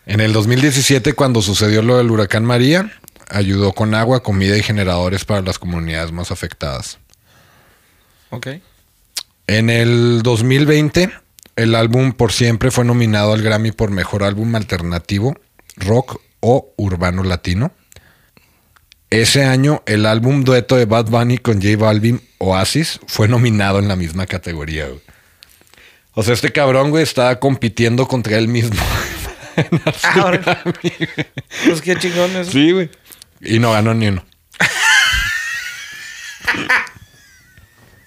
En 0.05 0.21
el 0.21 0.31
2017, 0.31 1.11
cuando 1.11 1.41
sucedió 1.41 1.81
lo 1.81 1.97
del 1.97 2.09
huracán 2.09 2.45
María, 2.45 2.89
ayudó 3.27 3.73
con 3.73 3.93
agua, 3.93 4.23
comida 4.23 4.55
y 4.55 4.63
generadores 4.63 5.25
para 5.25 5.41
las 5.41 5.59
comunidades 5.59 6.13
más 6.13 6.31
afectadas. 6.31 6.99
Ok. 8.29 8.47
En 9.47 9.69
el 9.69 10.21
2020, 10.23 11.11
el 11.57 11.75
álbum 11.75 12.13
Por 12.13 12.31
Siempre 12.31 12.71
fue 12.71 12.85
nominado 12.85 13.33
al 13.33 13.41
Grammy 13.41 13.73
por 13.73 13.91
Mejor 13.91 14.23
Álbum 14.23 14.55
Alternativo, 14.55 15.35
Rock 15.77 16.21
o 16.39 16.73
Urbano 16.77 17.23
Latino. 17.23 17.71
Ese 19.09 19.43
año, 19.43 19.83
el 19.85 20.05
álbum 20.05 20.43
dueto 20.43 20.77
de 20.77 20.85
Bad 20.85 21.05
Bunny 21.07 21.37
con 21.37 21.61
J 21.61 21.75
Balvin, 21.77 22.21
Oasis, 22.37 22.99
fue 23.07 23.27
nominado 23.27 23.79
en 23.79 23.87
la 23.89 23.95
misma 23.97 24.25
categoría. 24.25 24.85
güey. 24.87 25.01
O 26.13 26.23
sea, 26.23 26.33
este 26.33 26.51
cabrón, 26.51 26.89
güey, 26.91 27.03
estaba 27.03 27.39
compitiendo 27.39 28.07
contra 28.07 28.37
él 28.37 28.47
mismo. 28.47 28.79
Ahora. 30.15 30.61
Pues 31.65 31.81
qué 31.81 31.95
chingón 31.97 32.31
eso. 32.37 32.51
sí, 32.51 32.71
güey. 32.71 32.89
Y 33.41 33.59
no 33.59 33.71
ganó 33.73 33.93
ni 33.93 34.07
uno. 34.07 34.23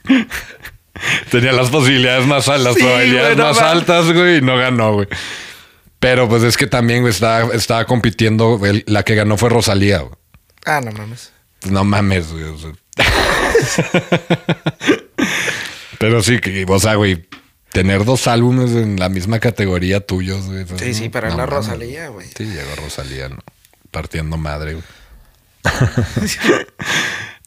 Tenía 1.31 1.53
las 1.53 1.71
posibilidades 1.71 2.27
más 2.27 2.49
altas, 2.49 2.65
las 2.65 2.75
Sí, 2.75 2.81
probabilidades 2.81 3.37
más 3.37 3.59
altas, 3.59 4.13
güey, 4.13 4.39
y 4.39 4.41
no 4.41 4.57
ganó, 4.57 4.95
güey. 4.95 5.09
Pero 6.05 6.29
pues 6.29 6.43
es 6.43 6.59
que 6.59 6.67
también, 6.67 7.07
estaba, 7.07 7.55
estaba 7.55 7.87
compitiendo. 7.87 8.61
el- 8.67 8.85
la 8.87 9.05
que 9.05 9.15
ganó 9.15 9.39
fue 9.39 9.49
Rosalía, 9.49 10.01
güey. 10.01 10.13
Ah, 10.67 10.83
no 10.85 10.93
mames. 10.93 11.33
No 11.71 11.83
mames, 11.83 12.31
güey. 12.31 12.45
o 12.45 12.59
sea. 12.59 12.73
Pero 15.99 16.23
sí, 16.23 16.41
que, 16.41 16.67
o 16.69 16.79
sea, 16.79 16.97
güey, 16.97 17.27
tener 17.73 18.05
dos 18.05 18.27
álbumes 18.27 18.73
en 18.73 19.01
la 19.01 19.09
misma 19.09 19.39
categoría 19.39 20.01
tuyos, 20.01 20.45
güey. 20.45 20.67
Sí, 20.77 20.93
sí, 20.93 21.09
pero 21.09 21.31
no 21.31 21.39
la. 21.39 21.47
Rosalía, 21.47 22.09
güey. 22.09 22.27
Sí, 22.37 22.45
llegó 22.45 22.75
Rosalía, 22.77 23.31
¿no? 23.31 23.39
Partiendo 23.91 24.37
madre, 24.37 24.75
güey. 24.75 24.85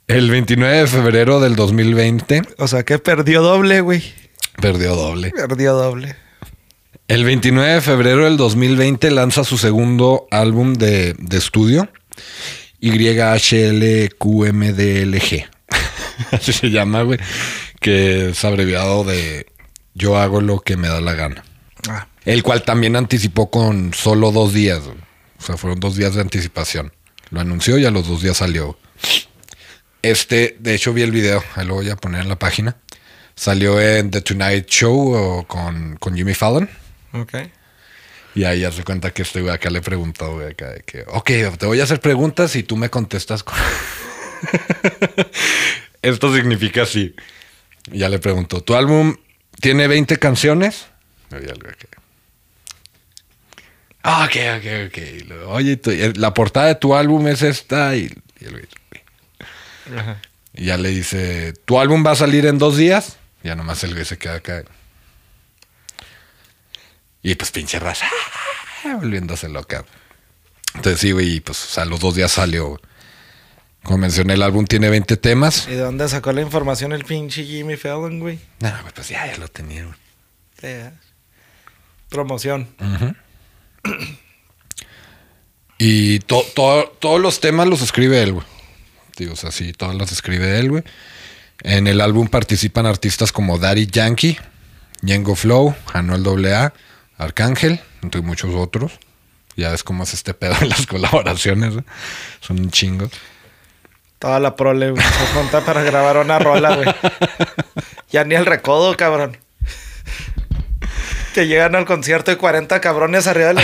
El 0.08 0.32
29 0.32 0.76
de 0.78 0.88
febrero 0.88 1.40
del 1.40 1.56
2020 1.56 2.42
O 2.58 2.68
sea 2.68 2.82
que 2.84 2.98
perdió 2.98 3.44
doble, 3.44 3.82
güey. 3.82 4.04
perdió 4.60 4.96
doble. 4.96 5.30
Perdió 5.30 5.74
doble. 5.76 6.16
El 7.08 7.24
29 7.24 7.76
de 7.76 7.82
febrero 7.82 8.26
del 8.26 8.36
2020 8.36 9.12
lanza 9.12 9.46
su 9.46 9.58
segundo 9.58 10.28
álbum 10.30 10.74
de, 10.74 11.14
de 11.18 11.38
estudio, 11.38 11.88
YHLQMDLG. 12.82 14.10
Así 16.34 16.52
se 16.52 16.70
llama, 16.70 17.04
güey. 17.04 17.18
Que 17.80 18.32
es 18.32 18.44
abreviado 18.44 19.06
de 19.06 19.46
Yo 19.94 20.18
hago 20.18 20.42
lo 20.42 20.60
que 20.60 20.76
me 20.76 20.90
da 20.90 21.00
la 21.00 21.14
gana. 21.14 21.46
Ah. 21.88 22.10
El 22.26 22.44
cual 22.44 22.64
también 22.64 22.98
anticipó 22.98 23.50
con 23.50 23.94
solo 23.94 24.34
dos 24.34 24.52
días. 24.52 24.84
güey. 24.84 24.98
O 25.40 25.42
sea, 25.42 25.56
fueron 25.56 25.80
dos 25.80 25.96
días 25.96 26.14
de 26.14 26.20
anticipación. 26.20 26.92
Lo 27.30 27.40
anunció 27.40 27.78
y 27.78 27.86
a 27.86 27.92
los 27.92 28.06
dos 28.06 28.22
días 28.22 28.36
salió. 28.36 28.78
Este, 30.02 30.58
de 30.60 30.76
hecho, 30.76 30.92
vi 30.92 31.04
el 31.04 31.12
video. 31.12 31.42
Ahí 31.56 31.66
lo 31.66 31.76
voy 31.76 31.90
a 31.90 31.96
poner 31.96 32.20
en 32.20 32.28
la 32.28 32.38
página. 32.38 32.76
Salió 33.34 33.80
en 33.80 34.12
The 34.12 34.20
Tonight 34.20 34.68
Show 34.68 35.46
con, 35.48 35.96
con 36.02 36.14
Jimmy 36.14 36.34
Fallon. 36.34 36.70
Ok. 37.22 37.34
Y 38.36 38.44
ahí 38.44 38.60
ya 38.62 38.72
se 38.72 38.84
cuenta 38.84 39.12
que 39.12 39.24
este 39.24 39.42
güey 39.42 39.54
acá 39.54 39.70
le 39.70 39.82
preguntó, 39.82 40.34
güey, 40.36 40.52
acá 40.52 40.70
de 40.70 40.82
que, 40.82 41.04
ok, 41.08 41.32
te 41.58 41.66
voy 41.66 41.80
a 41.80 41.84
hacer 41.86 42.00
preguntas 42.00 42.56
y 42.56 42.64
tú 42.64 42.78
me 42.78 42.90
contestas 42.90 43.44
con... 43.44 43.56
Esto 46.02 46.34
significa 46.36 46.84
así. 46.84 47.16
Y 47.92 48.00
ya 48.00 48.10
le 48.10 48.20
preguntó, 48.20 48.62
¿tu 48.62 48.76
álbum 48.76 49.16
tiene 49.60 49.88
20 49.88 50.18
canciones? 50.18 50.88
El 51.32 51.40
güey 51.42 51.76
que, 51.78 51.88
"Ah, 54.04 54.26
Ok, 54.26 54.36
ok, 54.60 54.88
ok. 54.88 54.98
Y 54.98 55.20
luego, 55.22 55.52
Oye, 55.52 55.78
tu- 55.78 55.92
eh, 55.92 56.14
la 56.16 56.34
portada 56.34 56.68
de 56.68 56.76
tu 56.76 56.96
álbum 56.96 57.28
es 57.28 57.42
esta. 57.42 57.96
Y, 57.96 58.14
y 58.40 58.46
el 58.46 58.52
güey, 58.52 58.66
Ajá. 59.98 60.22
y 60.54 60.66
ya 60.66 60.78
le 60.78 60.90
dice, 60.90 61.54
¿tu 61.66 61.80
álbum 61.80 62.06
va 62.06 62.12
a 62.12 62.16
salir 62.16 62.46
en 62.46 62.58
dos 62.60 62.78
días? 62.78 63.18
Ya 63.44 63.56
nomás 63.56 63.84
el 63.84 63.94
güey 63.94 64.06
se 64.06 64.18
queda 64.18 64.36
acá. 64.36 64.64
Y 67.30 67.36
pues 67.36 67.52
pinche 67.52 67.78
raza, 67.78 68.06
volviéndose 68.86 69.50
loca. 69.50 69.84
Entonces 70.76 71.02
sí, 71.02 71.12
güey, 71.12 71.42
pues 71.42 71.62
o 71.62 71.68
sea, 71.68 71.84
a 71.84 71.86
los 71.86 72.00
dos 72.00 72.16
días 72.16 72.32
salió. 72.32 72.80
Como 73.84 73.98
mencioné, 73.98 74.36
el 74.36 74.44
álbum 74.44 74.66
tiene 74.66 74.90
20 74.90 75.18
temas. 75.18 75.68
¿Y 75.68 75.72
de 75.72 75.80
dónde 75.82 76.08
sacó 76.08 76.32
la 76.32 76.42
información 76.42 76.94
el 76.94 77.04
pinche 77.04 77.44
Jimmy 77.44 77.76
Fallon, 77.76 78.20
güey? 78.22 78.40
No, 78.62 78.70
güey, 78.82 78.94
pues 78.94 79.10
ya, 79.10 79.26
ya 79.28 79.36
lo 79.38 79.50
tenía, 79.50 79.84
güey. 79.84 80.92
Promoción. 82.08 82.70
Y 85.78 86.20
to- 86.20 86.46
to- 86.56 86.96
todos 87.00 87.20
los 87.20 87.40
temas 87.42 87.68
los 87.68 87.82
escribe 87.82 88.24
él, 88.24 88.34
güey. 88.34 88.46
Digo, 89.18 89.34
o 89.34 89.36
sea, 89.36 89.52
sí, 89.52 89.74
todos 89.74 89.96
los 89.96 90.12
escribe 90.14 90.60
él, 90.60 90.70
güey. 90.70 90.84
En 91.62 91.88
el 91.88 92.00
álbum 92.00 92.28
participan 92.30 92.86
artistas 92.86 93.32
como 93.34 93.58
Daddy 93.58 93.88
Yankee, 93.88 94.38
Ñengo 95.02 95.36
Flow, 95.36 95.76
Anuel 95.94 96.46
AA, 96.54 96.74
Arcángel, 97.18 97.82
entre 98.02 98.22
muchos 98.22 98.54
otros. 98.56 99.00
Ya 99.56 99.72
ves 99.72 99.84
cómo 99.84 100.04
es 100.04 100.14
este 100.14 100.34
pedo 100.34 100.56
en 100.62 100.70
las 100.70 100.86
colaboraciones. 100.88 101.74
Son 102.40 102.60
un 102.60 102.70
chingo. 102.72 103.10
Toda 104.20 104.40
la 104.40 104.56
prole. 104.56 104.94
Se 104.96 105.34
junta 105.34 105.62
para 105.62 105.82
grabar 105.84 106.18
una 106.18 106.40
rola, 106.40 106.76
güey. 106.76 106.88
Ya 108.10 108.24
ni 108.24 108.36
el 108.36 108.46
recodo, 108.46 108.96
cabrón. 108.98 109.38
Que 111.34 111.46
llegan 111.48 111.76
al 111.76 111.86
concierto 111.86 112.32
y 112.32 112.36
40 112.36 112.82
cabrones 112.82 113.28
arriba 113.28 113.50
de 113.50 113.54
la. 113.56 113.64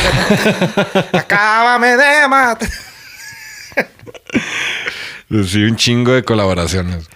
Acábame 1.14 1.98
de 1.98 2.28
matar. 2.28 2.70
Sí, 5.48 5.64
un 5.64 5.76
chingo 5.76 6.14
de 6.14 6.24
colaboraciones. 6.24 7.10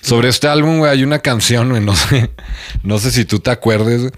Sobre 0.00 0.28
este 0.28 0.48
álbum, 0.48 0.78
güey, 0.78 0.90
hay 0.90 1.04
una 1.04 1.20
canción, 1.20 1.68
güey, 1.68 1.82
no 1.82 1.94
sé, 1.94 2.30
no 2.82 2.98
sé 2.98 3.10
si 3.10 3.24
tú 3.24 3.40
te 3.40 3.50
acuerdes, 3.50 4.00
güey, 4.00 4.12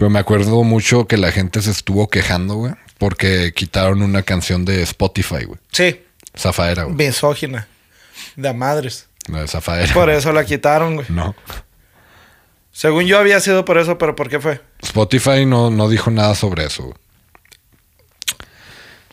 pero 0.00 0.08
me 0.08 0.18
acuerdo 0.18 0.64
mucho 0.64 1.06
que 1.06 1.18
la 1.18 1.30
gente 1.30 1.60
se 1.60 1.70
estuvo 1.70 2.08
quejando, 2.08 2.54
güey, 2.54 2.72
porque 2.96 3.52
quitaron 3.54 4.00
una 4.00 4.22
canción 4.22 4.64
de 4.64 4.80
Spotify, 4.82 5.44
güey. 5.44 5.60
Sí, 5.72 6.00
Zafaera, 6.34 6.84
güey. 6.84 6.96
misógina. 6.96 7.68
De 8.34 8.50
madres. 8.54 9.08
No, 9.28 9.42
de 9.42 9.46
Zafaera. 9.46 9.92
Por 9.92 10.08
eso 10.08 10.32
la 10.32 10.46
quitaron, 10.46 10.94
güey. 10.94 11.06
No. 11.10 11.34
Según 12.72 13.04
yo 13.04 13.18
había 13.18 13.40
sido 13.40 13.66
por 13.66 13.76
eso, 13.76 13.98
pero 13.98 14.16
¿por 14.16 14.30
qué 14.30 14.40
fue? 14.40 14.62
Spotify 14.80 15.44
no, 15.44 15.70
no 15.70 15.86
dijo 15.90 16.10
nada 16.10 16.34
sobre 16.34 16.64
eso, 16.64 16.84
güey. 16.84 16.94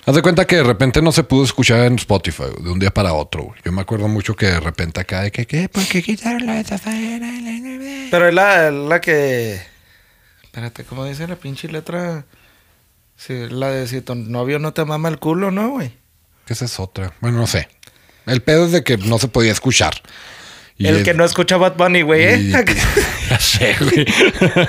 Haz 0.06 0.16
de 0.16 0.22
cuenta 0.22 0.48
que 0.48 0.56
de 0.56 0.64
repente 0.64 1.02
no 1.02 1.12
se 1.12 1.24
pudo 1.24 1.44
escuchar 1.44 1.82
en 1.82 1.96
Spotify 1.96 2.44
güey, 2.44 2.64
de 2.64 2.72
un 2.72 2.80
día 2.80 2.92
para 2.94 3.12
otro. 3.12 3.44
güey. 3.44 3.60
Yo 3.66 3.74
me 3.74 3.82
acuerdo 3.82 4.08
mucho 4.08 4.38
que 4.38 4.46
de 4.46 4.62
repente 4.62 5.02
acá 5.02 5.24
de 5.24 5.32
que, 5.32 5.46
¿qué? 5.46 5.68
¿Por 5.68 5.84
qué 5.84 6.02
quitaron 6.02 6.46
la 6.46 6.54
de 6.54 6.64
Zafaera? 6.64 7.28
Pero 8.10 8.30
es 8.30 8.34
la, 8.34 8.72
la 8.72 9.02
que. 9.02 9.76
Espérate, 10.58 10.86
¿cómo 10.86 11.06
dice 11.06 11.28
la 11.28 11.36
pinche 11.36 11.68
letra? 11.68 12.26
Sí, 13.16 13.46
la 13.48 13.70
de 13.70 13.88
si 13.88 14.02
tu 14.02 14.16
novio 14.16 14.58
no 14.58 14.74
te 14.74 14.84
mama 14.86 15.08
el 15.08 15.20
culo, 15.20 15.52
¿no, 15.52 15.70
güey? 15.70 15.94
Que 16.48 16.54
esa 16.54 16.66
es 16.66 16.80
otra. 16.80 17.14
Bueno, 17.22 17.38
no 17.38 17.46
sé. 17.46 17.68
El 18.26 18.42
pedo 18.42 18.66
es 18.66 18.72
de 18.72 18.84
que 18.84 18.98
no 18.98 19.20
se 19.20 19.28
podía 19.28 19.52
escuchar. 19.52 20.02
Y 20.76 20.88
el 20.88 20.96
es- 20.98 21.04
que 21.04 21.14
no 21.14 21.26
escucha 21.26 21.58
Bad 21.58 21.76
Bunny, 21.78 22.02
güey, 22.02 22.24
¿eh? 22.24 22.38
y- 22.40 22.50
ya 23.30 23.40
sé, 23.40 23.76
güey. 23.80 24.04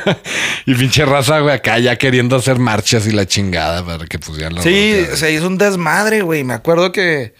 y 0.66 0.74
pinche 0.74 1.06
raza, 1.06 1.38
güey, 1.40 1.54
acá 1.54 1.78
ya 1.78 1.96
queriendo 1.96 2.36
hacer 2.36 2.58
marchas 2.58 3.06
y 3.06 3.12
la 3.12 3.24
chingada 3.24 3.82
para 3.82 4.04
que 4.04 4.18
pusieran 4.18 4.56
la 4.56 4.62
Sí, 4.62 5.06
se 5.14 5.32
hizo 5.32 5.46
un 5.46 5.56
desmadre, 5.56 6.20
güey. 6.20 6.44
Me 6.44 6.52
acuerdo 6.52 6.92
que 6.92 7.32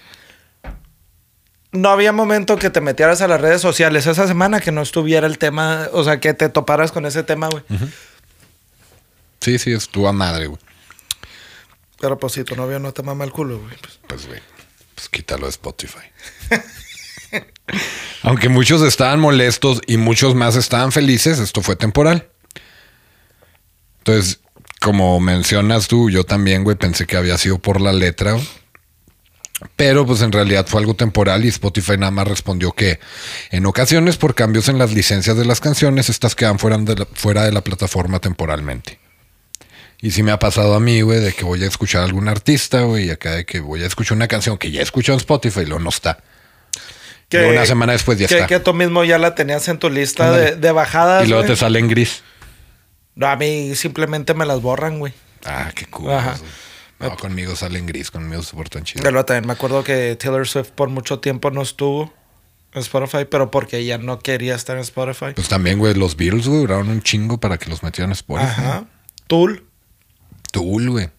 no 1.73 1.91
había 1.91 2.13
momento 2.13 2.57
que 2.57 2.71
te 2.71 2.81
metieras 2.81 3.21
a 3.21 3.29
las 3.29 3.43
redes 3.43 3.61
sociales 3.61 4.07
esa 4.07 4.27
semana 4.27 4.61
que 4.61 4.73
no 4.73 4.81
estuviera 4.81 5.27
el 5.27 5.37
tema, 5.37 5.89
o 5.93 6.03
sea, 6.03 6.19
que 6.19 6.33
te 6.33 6.49
toparas 6.49 6.93
con 6.93 7.05
ese 7.05 7.23
tema, 7.23 7.49
güey. 7.51 7.63
Sí, 9.41 9.59
sí, 9.59 9.73
estuvo 9.73 10.09
a 10.09 10.13
madre, 10.13 10.47
güey. 10.47 10.61
Pero 12.01 12.19
pues 12.19 12.35
si 12.35 12.45
tu 12.45 12.55
novio 12.57 12.79
no 12.79 12.93
te 12.93 13.03
mama 13.03 13.25
el 13.25 13.33
culo, 13.33 13.59
güey. 13.59 13.77
pues. 13.81 13.99
Pues, 14.07 14.27
güey, 14.27 14.41
pues 14.95 15.09
quítalo 15.09 15.47
de 15.47 15.51
Spotify. 15.51 15.99
Aunque 18.23 18.49
muchos 18.49 18.83
estaban 18.83 19.21
molestos 19.21 19.81
y 19.87 19.97
muchos 19.97 20.35
más 20.35 20.57
estaban 20.57 20.93
felices, 20.93 21.39
esto 21.39 21.63
fue 21.63 21.77
temporal. 21.77 22.29
Entonces, 23.99 24.41
como 24.81 25.19
mencionas 25.21 25.89
tú, 25.89 26.09
yo 26.09 26.25
también, 26.25 26.65
güey, 26.65 26.77
pensé 26.77 27.07
que 27.07 27.17
había 27.17 27.37
sido 27.37 27.59
por 27.59 27.81
la 27.81 27.93
letra. 27.93 28.33
güey. 28.33 28.49
Pero 29.77 30.07
pues 30.07 30.23
en 30.23 30.31
realidad 30.31 30.67
fue 30.69 30.81
algo 30.81 30.95
temporal 30.95 31.45
y 31.45 31.49
Spotify 31.49 31.97
nada 31.99 32.13
más 32.13 32.29
respondió 32.29 32.73
que 32.73 33.01
en 33.51 33.67
ocasiones 33.67 34.17
por 34.17 34.35
cambios 34.37 34.69
en 34.69 34.79
las 34.79 34.93
licencias 34.93 35.37
de 35.37 35.45
las 35.45 35.61
canciones, 35.61 36.09
estas 36.09 36.37
quedan 36.37 36.61
fuera 36.61 36.79
de 36.79 36.95
la, 36.95 37.07
fuera 37.13 37.45
de 37.45 37.53
la 37.53 37.63
plataforma 37.63 38.21
temporalmente. 38.21 39.01
Y 40.01 40.13
sí 40.13 40.23
me 40.23 40.31
ha 40.31 40.39
pasado 40.39 40.75
a 40.75 40.81
mí, 40.81 41.01
güey, 41.01 41.21
de 41.21 41.33
que 41.33 41.45
voy 41.45 41.63
a 41.65 41.67
escuchar 41.67 42.03
a 42.03 42.05
algún 42.05 42.29
artista, 42.29 42.83
güey, 42.83 43.07
y 43.07 43.11
acá 43.11 43.33
de 43.33 43.45
que 43.45 43.61
voy 43.61 43.83
a 43.83 43.87
escuchar 43.87 44.17
una 44.17 44.29
canción 44.29 44.57
que 44.57 44.71
ya 44.71 44.81
he 44.81 44.83
escuchado 44.83 45.15
en 45.15 45.21
Spotify 45.21 45.61
y 45.61 45.67
luego 45.67 45.83
no 45.83 45.91
está. 45.91 46.23
Y 47.31 47.37
una 47.37 47.67
semana 47.67 47.93
después 47.93 48.19
ya 48.19 48.27
que, 48.27 48.35
está. 48.35 48.47
Que 48.47 48.61
tú 48.61 48.73
mismo 48.73 49.05
ya 49.05 49.19
la 49.19 49.35
tenías 49.35 49.69
en 49.69 49.79
tu 49.79 49.91
lista 49.91 50.31
de, 50.31 50.57
de 50.57 50.73
bajadas. 50.73 51.27
y 51.27 51.29
luego 51.29 51.45
te 51.45 51.57
sale 51.57 51.79
en 51.79 51.89
gris. 51.89 52.23
No, 53.15 53.27
a 53.27 53.37
mí 53.37 53.75
simplemente 53.75 54.33
me 54.33 54.47
las 54.47 54.63
borran, 54.63 54.99
güey. 54.99 55.13
Ah, 55.45 55.73
qué 55.75 55.87
cool. 55.87 56.13
Ajá. 56.13 56.37
No, 57.01 57.17
conmigo 57.17 57.55
sale 57.55 57.79
en 57.79 57.87
gris, 57.87 58.11
conmigo 58.11 58.43
se 58.43 58.57
portan 58.57 58.85
chido. 58.85 59.03
Pero 59.03 59.25
también 59.25 59.47
me 59.47 59.53
acuerdo 59.53 59.85
que 59.85 60.17
Taylor 60.17 60.47
Swift 60.47 60.71
por 60.71 60.89
mucho 60.89 61.21
tiempo 61.21 61.51
no 61.51 61.63
estuvo 61.63 62.13
en 62.73 62.81
Spotify, 62.81 63.25
pero 63.31 63.51
porque 63.51 63.79
ella 63.79 63.99
no 63.99 64.19
quería 64.19 64.55
estar 64.55 64.77
en 64.77 64.83
Spotify. 64.83 65.33
Pues 65.35 65.49
también, 65.49 65.79
güey, 65.79 65.95
los 65.95 66.17
Beatles, 66.17 66.49
güey, 66.49 66.61
duraron 66.61 66.89
un 66.89 67.03
chingo 67.03 67.39
para 67.39 67.59
que 67.59 67.69
los 67.69 67.83
metieran 67.83 68.11
en 68.11 68.15
Spotify. 68.15 68.49
Ajá. 68.49 68.85
Tool. 69.27 69.68
Tool, 70.53 70.91
güey. 70.91 71.11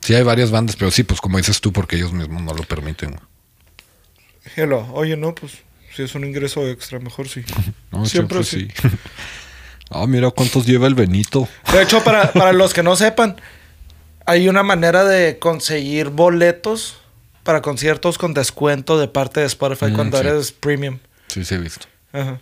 Sí, 0.00 0.14
hay 0.14 0.22
varias 0.22 0.50
bandas, 0.50 0.76
pero 0.76 0.90
sí, 0.90 1.02
pues 1.02 1.20
como 1.20 1.38
dices 1.38 1.60
tú, 1.60 1.72
porque 1.72 1.96
ellos 1.96 2.12
mismos 2.12 2.42
no 2.42 2.54
lo 2.54 2.62
permiten. 2.64 3.10
güey. 3.10 3.22
Hello. 4.56 4.86
Oye, 4.94 5.16
no, 5.16 5.34
pues 5.34 5.52
si 5.94 6.02
es 6.02 6.14
un 6.14 6.24
ingreso 6.24 6.66
extra, 6.68 6.98
mejor 6.98 7.28
sí. 7.28 7.42
No, 7.92 8.06
Siempre 8.06 8.42
siempre 8.44 8.74
sí. 8.80 8.88
Ah, 9.90 10.06
mira 10.06 10.30
cuántos 10.30 10.66
lleva 10.66 10.86
el 10.86 10.94
Benito. 10.94 11.48
De 11.72 11.82
hecho, 11.82 12.04
para, 12.04 12.30
para 12.32 12.52
los 12.52 12.74
que 12.74 12.82
no 12.82 12.94
sepan, 12.94 13.40
hay 14.26 14.46
una 14.48 14.62
manera 14.62 15.02
de 15.04 15.38
conseguir 15.38 16.10
boletos 16.10 16.98
para 17.42 17.62
conciertos 17.62 18.18
con 18.18 18.34
descuento 18.34 18.98
de 18.98 19.08
parte 19.08 19.40
de 19.40 19.46
Spotify 19.46 19.86
Mm, 19.86 19.94
cuando 19.94 20.20
sí. 20.20 20.26
eres 20.26 20.52
premium. 20.52 20.98
Sí, 21.28 21.42
sí, 21.46 21.54
he 21.54 21.58
visto. 21.58 21.86
Ajá. 22.12 22.38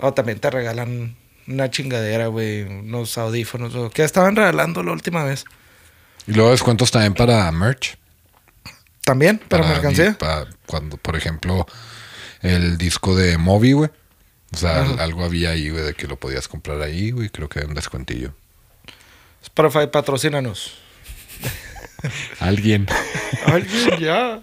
O 0.00 0.12
también 0.12 0.40
te 0.40 0.50
regalan 0.50 1.14
una 1.48 1.70
chingadera, 1.70 2.26
güey, 2.28 2.62
unos 2.62 3.16
audífonos. 3.18 3.74
o- 3.74 3.90
¿Qué 3.90 4.04
estaban 4.04 4.36
regalando 4.36 4.82
la 4.82 4.92
última 4.92 5.24
vez? 5.24 5.44
Y 6.26 6.32
luego 6.32 6.50
descuentos 6.50 6.90
también 6.90 7.14
para 7.14 7.50
merch. 7.52 7.96
¿También? 9.04 9.38
¿Para, 9.48 9.66
mercancía? 9.66 10.16
para 10.18 10.46
cuando, 10.66 10.98
por 10.98 11.16
ejemplo, 11.16 11.66
el 12.42 12.76
disco 12.76 13.16
de 13.16 13.38
Moby, 13.38 13.72
güey. 13.72 13.90
O 14.52 14.56
sea, 14.56 14.82
Ajá. 14.82 15.02
algo 15.02 15.24
había 15.24 15.50
ahí, 15.50 15.70
güey, 15.70 15.82
de 15.84 15.94
que 15.94 16.06
lo 16.06 16.16
podías 16.16 16.46
comprar 16.48 16.80
ahí, 16.82 17.10
güey. 17.10 17.28
Creo 17.30 17.48
que 17.48 17.60
hay 17.60 17.64
un 17.66 17.74
descuentillo. 17.74 18.34
Spotify, 19.42 19.86
patrocínanos. 19.90 20.74
Alguien. 22.40 22.86
Alguien 23.46 23.98
ya. 23.98 24.40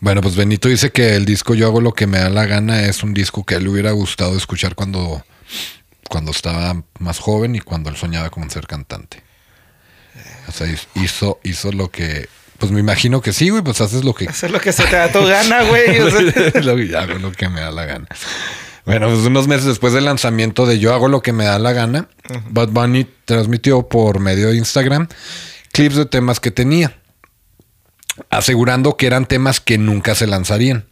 Bueno, 0.00 0.20
pues 0.20 0.36
Benito 0.36 0.68
dice 0.68 0.90
que 0.92 1.16
el 1.16 1.24
disco 1.24 1.54
Yo 1.54 1.66
hago 1.66 1.80
lo 1.80 1.92
que 1.92 2.06
me 2.06 2.18
da 2.18 2.30
la 2.30 2.46
gana 2.46 2.82
es 2.82 3.02
un 3.02 3.14
disco 3.14 3.44
que 3.44 3.54
a 3.54 3.58
él 3.58 3.64
le 3.64 3.70
hubiera 3.70 3.90
gustado 3.92 4.36
escuchar 4.36 4.74
cuando, 4.74 5.24
cuando 6.08 6.30
estaba 6.30 6.82
más 6.98 7.18
joven 7.18 7.54
y 7.54 7.60
cuando 7.60 7.90
él 7.90 7.96
soñaba 7.96 8.30
con 8.30 8.50
ser 8.50 8.66
cantante. 8.66 9.22
O 10.48 10.52
sea, 10.52 10.66
hizo, 10.94 11.40
hizo 11.42 11.72
lo 11.72 11.90
que... 11.90 12.28
Pues 12.58 12.72
me 12.72 12.80
imagino 12.80 13.20
que 13.20 13.32
sí, 13.32 13.50
güey, 13.50 13.62
pues 13.62 13.80
haces 13.80 14.04
lo 14.04 14.14
que... 14.14 14.24
Hacer 14.28 14.50
lo 14.50 14.60
que 14.60 14.72
se 14.72 14.84
te 14.84 14.96
da 14.96 15.12
tu 15.12 15.24
gana, 15.24 15.62
güey. 15.64 16.00
o 16.00 16.10
sea. 16.10 16.20
lo 16.62 16.76
que 16.76 16.96
hago 16.96 17.18
lo 17.18 17.32
que 17.32 17.48
me 17.48 17.60
da 17.60 17.70
la 17.70 17.84
gana. 17.84 18.08
Bueno, 18.84 19.08
pues 19.08 19.20
unos 19.20 19.46
meses 19.46 19.66
después 19.66 19.92
del 19.92 20.06
lanzamiento 20.06 20.64
de 20.64 20.78
Yo 20.78 20.94
hago 20.94 21.08
lo 21.08 21.20
que 21.20 21.34
me 21.34 21.44
da 21.44 21.58
la 21.58 21.72
gana, 21.72 22.08
Bad 22.48 22.68
Bunny 22.68 23.06
transmitió 23.26 23.86
por 23.86 24.18
medio 24.18 24.48
de 24.48 24.56
Instagram 24.56 25.08
clips 25.72 25.94
de 25.94 26.06
temas 26.06 26.40
que 26.40 26.50
tenía, 26.50 26.98
asegurando 28.30 28.96
que 28.96 29.06
eran 29.06 29.26
temas 29.26 29.60
que 29.60 29.78
nunca 29.78 30.14
se 30.14 30.26
lanzarían. 30.26 30.86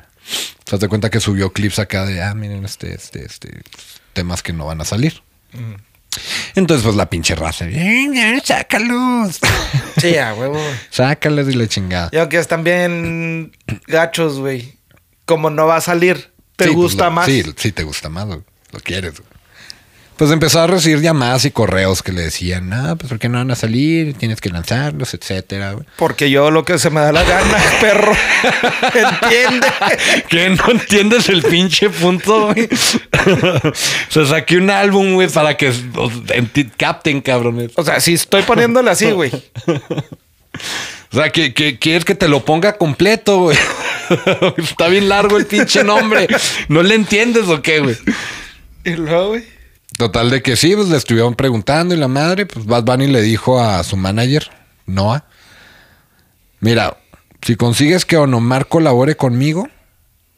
¿Te 0.64 0.76
das 0.76 0.88
cuenta 0.88 1.10
que 1.10 1.20
subió 1.20 1.52
clips 1.52 1.78
acá 1.78 2.04
de, 2.04 2.22
ah, 2.22 2.34
miren, 2.34 2.64
este, 2.64 2.94
este, 2.94 3.24
este, 3.24 3.62
temas 4.16 4.42
que 4.42 4.52
no 4.54 4.64
van 4.66 4.80
a 4.80 4.84
salir? 4.84 5.22
Entonces, 6.54 6.82
pues 6.84 6.96
la 6.96 7.10
pinche 7.10 7.34
raza, 7.34 7.66
"Eh, 7.68 8.08
ya, 8.12 8.40
sácalos, 8.42 9.38
Sí, 10.00 10.16
a 10.16 10.32
huevo. 10.34 10.58
sácalos 10.90 11.46
y 11.48 11.52
la 11.52 11.66
chingada. 11.68 12.08
Y 12.12 12.16
aunque 12.16 12.38
están 12.38 12.64
bien 12.64 13.52
gachos, 13.86 14.38
güey. 14.38 14.74
Como 15.26 15.50
no 15.50 15.66
va 15.66 15.76
a 15.76 15.80
salir, 15.80 16.32
¿te 16.56 16.64
Sí, 16.64 16.70
pues, 16.70 16.74
gusta 16.76 17.04
lo- 17.06 17.10
más? 17.12 17.26
Sí, 17.26 17.42
sí, 17.56 17.72
te 17.72 17.82
gusta 17.82 18.08
más, 18.08 18.26
lo 18.26 18.42
quieres. 18.82 19.20
güey. 19.20 19.28
Pues 20.16 20.30
empezó 20.30 20.60
a 20.60 20.66
recibir 20.66 21.02
llamadas 21.02 21.44
y 21.44 21.50
correos 21.50 22.02
que 22.02 22.10
le 22.10 22.22
decían, 22.22 22.70
no, 22.70 22.96
pues 22.96 23.10
¿por 23.10 23.18
qué 23.18 23.28
no 23.28 23.36
van 23.36 23.50
a 23.50 23.54
salir? 23.54 24.14
Tienes 24.14 24.40
que 24.40 24.48
lanzarlos, 24.48 25.12
etcétera. 25.12 25.72
güey". 25.72 25.84
Porque 25.96 26.30
yo 26.30 26.50
lo 26.50 26.64
que 26.64 26.78
se 26.78 26.88
me 26.88 27.00
da 27.00 27.12
la 27.12 27.22
gana, 27.22 27.58
perro. 27.82 28.12
¿Entiende? 28.94 29.66
¿Qué? 30.28 30.48
¿No 30.50 30.70
entiendes 30.70 31.28
el 31.28 31.42
pinche 31.42 31.90
punto, 31.90 32.46
güey? 32.54 32.66
o 33.66 33.72
sea, 34.08 34.24
saqué 34.24 34.56
un 34.56 34.70
álbum, 34.70 35.14
güey, 35.14 35.28
para 35.28 35.54
que 35.56 35.70
capten, 36.78 37.20
cabrones. 37.20 37.72
O 37.74 37.84
sea, 37.84 38.00
si 38.00 38.14
estoy 38.14 38.42
poniéndole 38.42 38.90
así, 38.90 39.10
güey. 39.10 39.30
O 41.12 41.16
sea, 41.18 41.30
que, 41.30 41.54
que 41.54 41.78
quieres 41.78 42.04
que 42.04 42.14
te 42.14 42.28
lo 42.28 42.44
ponga 42.44 42.76
completo, 42.76 43.38
güey. 43.38 43.56
Está 44.56 44.88
bien 44.88 45.08
largo 45.08 45.36
el 45.36 45.46
pinche 45.46 45.84
nombre. 45.84 46.26
¿No 46.68 46.82
le 46.82 46.94
entiendes 46.94 47.44
o 47.48 47.62
qué, 47.62 47.78
güey? 47.80 47.96
Y 48.84 48.90
luego, 48.90 49.28
güey. 49.28 49.44
Total 49.96 50.28
de 50.30 50.42
que 50.42 50.56
sí, 50.56 50.74
pues 50.76 50.88
le 50.88 50.96
estuvieron 50.96 51.34
preguntando 51.34 51.94
y 51.94 51.98
la 51.98 52.08
madre, 52.08 52.44
pues 52.46 52.66
Bad 52.66 52.84
Bunny 52.84 53.06
le 53.06 53.22
dijo 53.22 53.60
a 53.60 53.82
su 53.82 53.96
manager, 53.96 54.50
Noah, 54.84 55.24
mira, 56.60 56.98
si 57.40 57.56
consigues 57.56 58.04
que 58.04 58.16
Onomar 58.16 58.68
colabore 58.68 59.16
conmigo, 59.16 59.68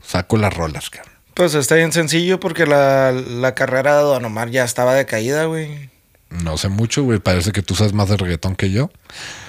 saco 0.03 0.37
las 0.37 0.55
rolas, 0.55 0.91
cabrón. 0.91 1.15
Pues 1.35 1.55
está 1.55 1.77
bien 1.77 1.93
sencillo 1.93 2.39
porque 2.41 2.67
la, 2.67 3.13
la 3.13 3.55
carrera 3.55 3.97
de 3.97 4.03
Don 4.03 4.25
Omar 4.25 4.51
ya 4.51 4.65
estaba 4.65 4.95
decaída, 4.95 5.45
güey. 5.45 5.91
No 6.31 6.59
sé 6.59 6.69
mucho, 6.69 7.05
güey, 7.05 7.21
parece 7.21 7.53
que 7.53 7.63
tú 7.63 7.75
sabes 7.75 7.95
más 7.95 8.11
de 8.11 8.19
reggaetón 8.19 8.55
que 8.55 8.71
yo. 8.71 8.91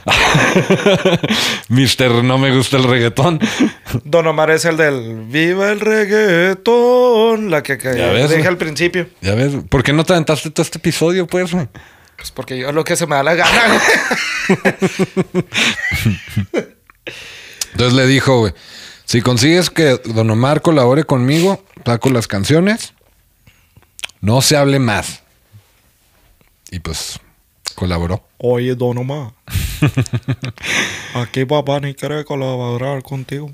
Mister, 1.67 2.23
no 2.23 2.37
me 2.37 2.55
gusta 2.55 2.77
el 2.77 2.85
reggaetón. 2.85 3.39
Don 4.05 4.25
Omar 4.27 4.49
es 4.51 4.63
el 4.63 4.77
del 4.77 5.25
Viva 5.27 5.71
el 5.71 5.81
reggaetón, 5.81 7.51
la 7.51 7.63
que, 7.63 7.77
que 7.77 7.89
ves, 7.89 8.29
dije 8.29 8.47
al 8.47 8.57
principio. 8.57 9.09
Ya 9.19 9.35
ves, 9.35 9.55
¿por 9.67 9.83
qué 9.83 9.91
no 9.91 10.05
te 10.05 10.13
aventaste 10.13 10.51
todo 10.51 10.63
este 10.63 10.77
episodio, 10.77 11.27
pues, 11.27 11.51
güey? 11.51 11.67
Pues 12.15 12.31
porque 12.31 12.57
yo 12.57 12.71
lo 12.71 12.85
que 12.85 12.95
se 12.95 13.07
me 13.07 13.15
da 13.15 13.23
la 13.23 13.35
gana. 13.35 13.81
Entonces 17.73 17.93
le 17.93 18.07
dijo, 18.07 18.39
güey, 18.39 18.53
si 19.03 19.21
consigues 19.21 19.69
que 19.69 19.99
Don 20.05 20.29
Omar 20.29 20.61
colabore 20.61 21.03
conmigo, 21.03 21.63
saco 21.85 22.09
las 22.09 22.27
canciones, 22.27 22.93
no 24.21 24.41
se 24.41 24.55
hable 24.55 24.79
más. 24.79 25.23
Y 26.71 26.79
pues 26.79 27.19
colaboró. 27.75 28.25
Oye, 28.37 28.75
Don 28.75 28.97
Omar. 28.97 29.33
Aquí 31.13 31.45
papá 31.45 31.79
ni 31.79 31.93
quiere 31.93 32.25
colaborar 32.25 33.01
contigo. 33.03 33.51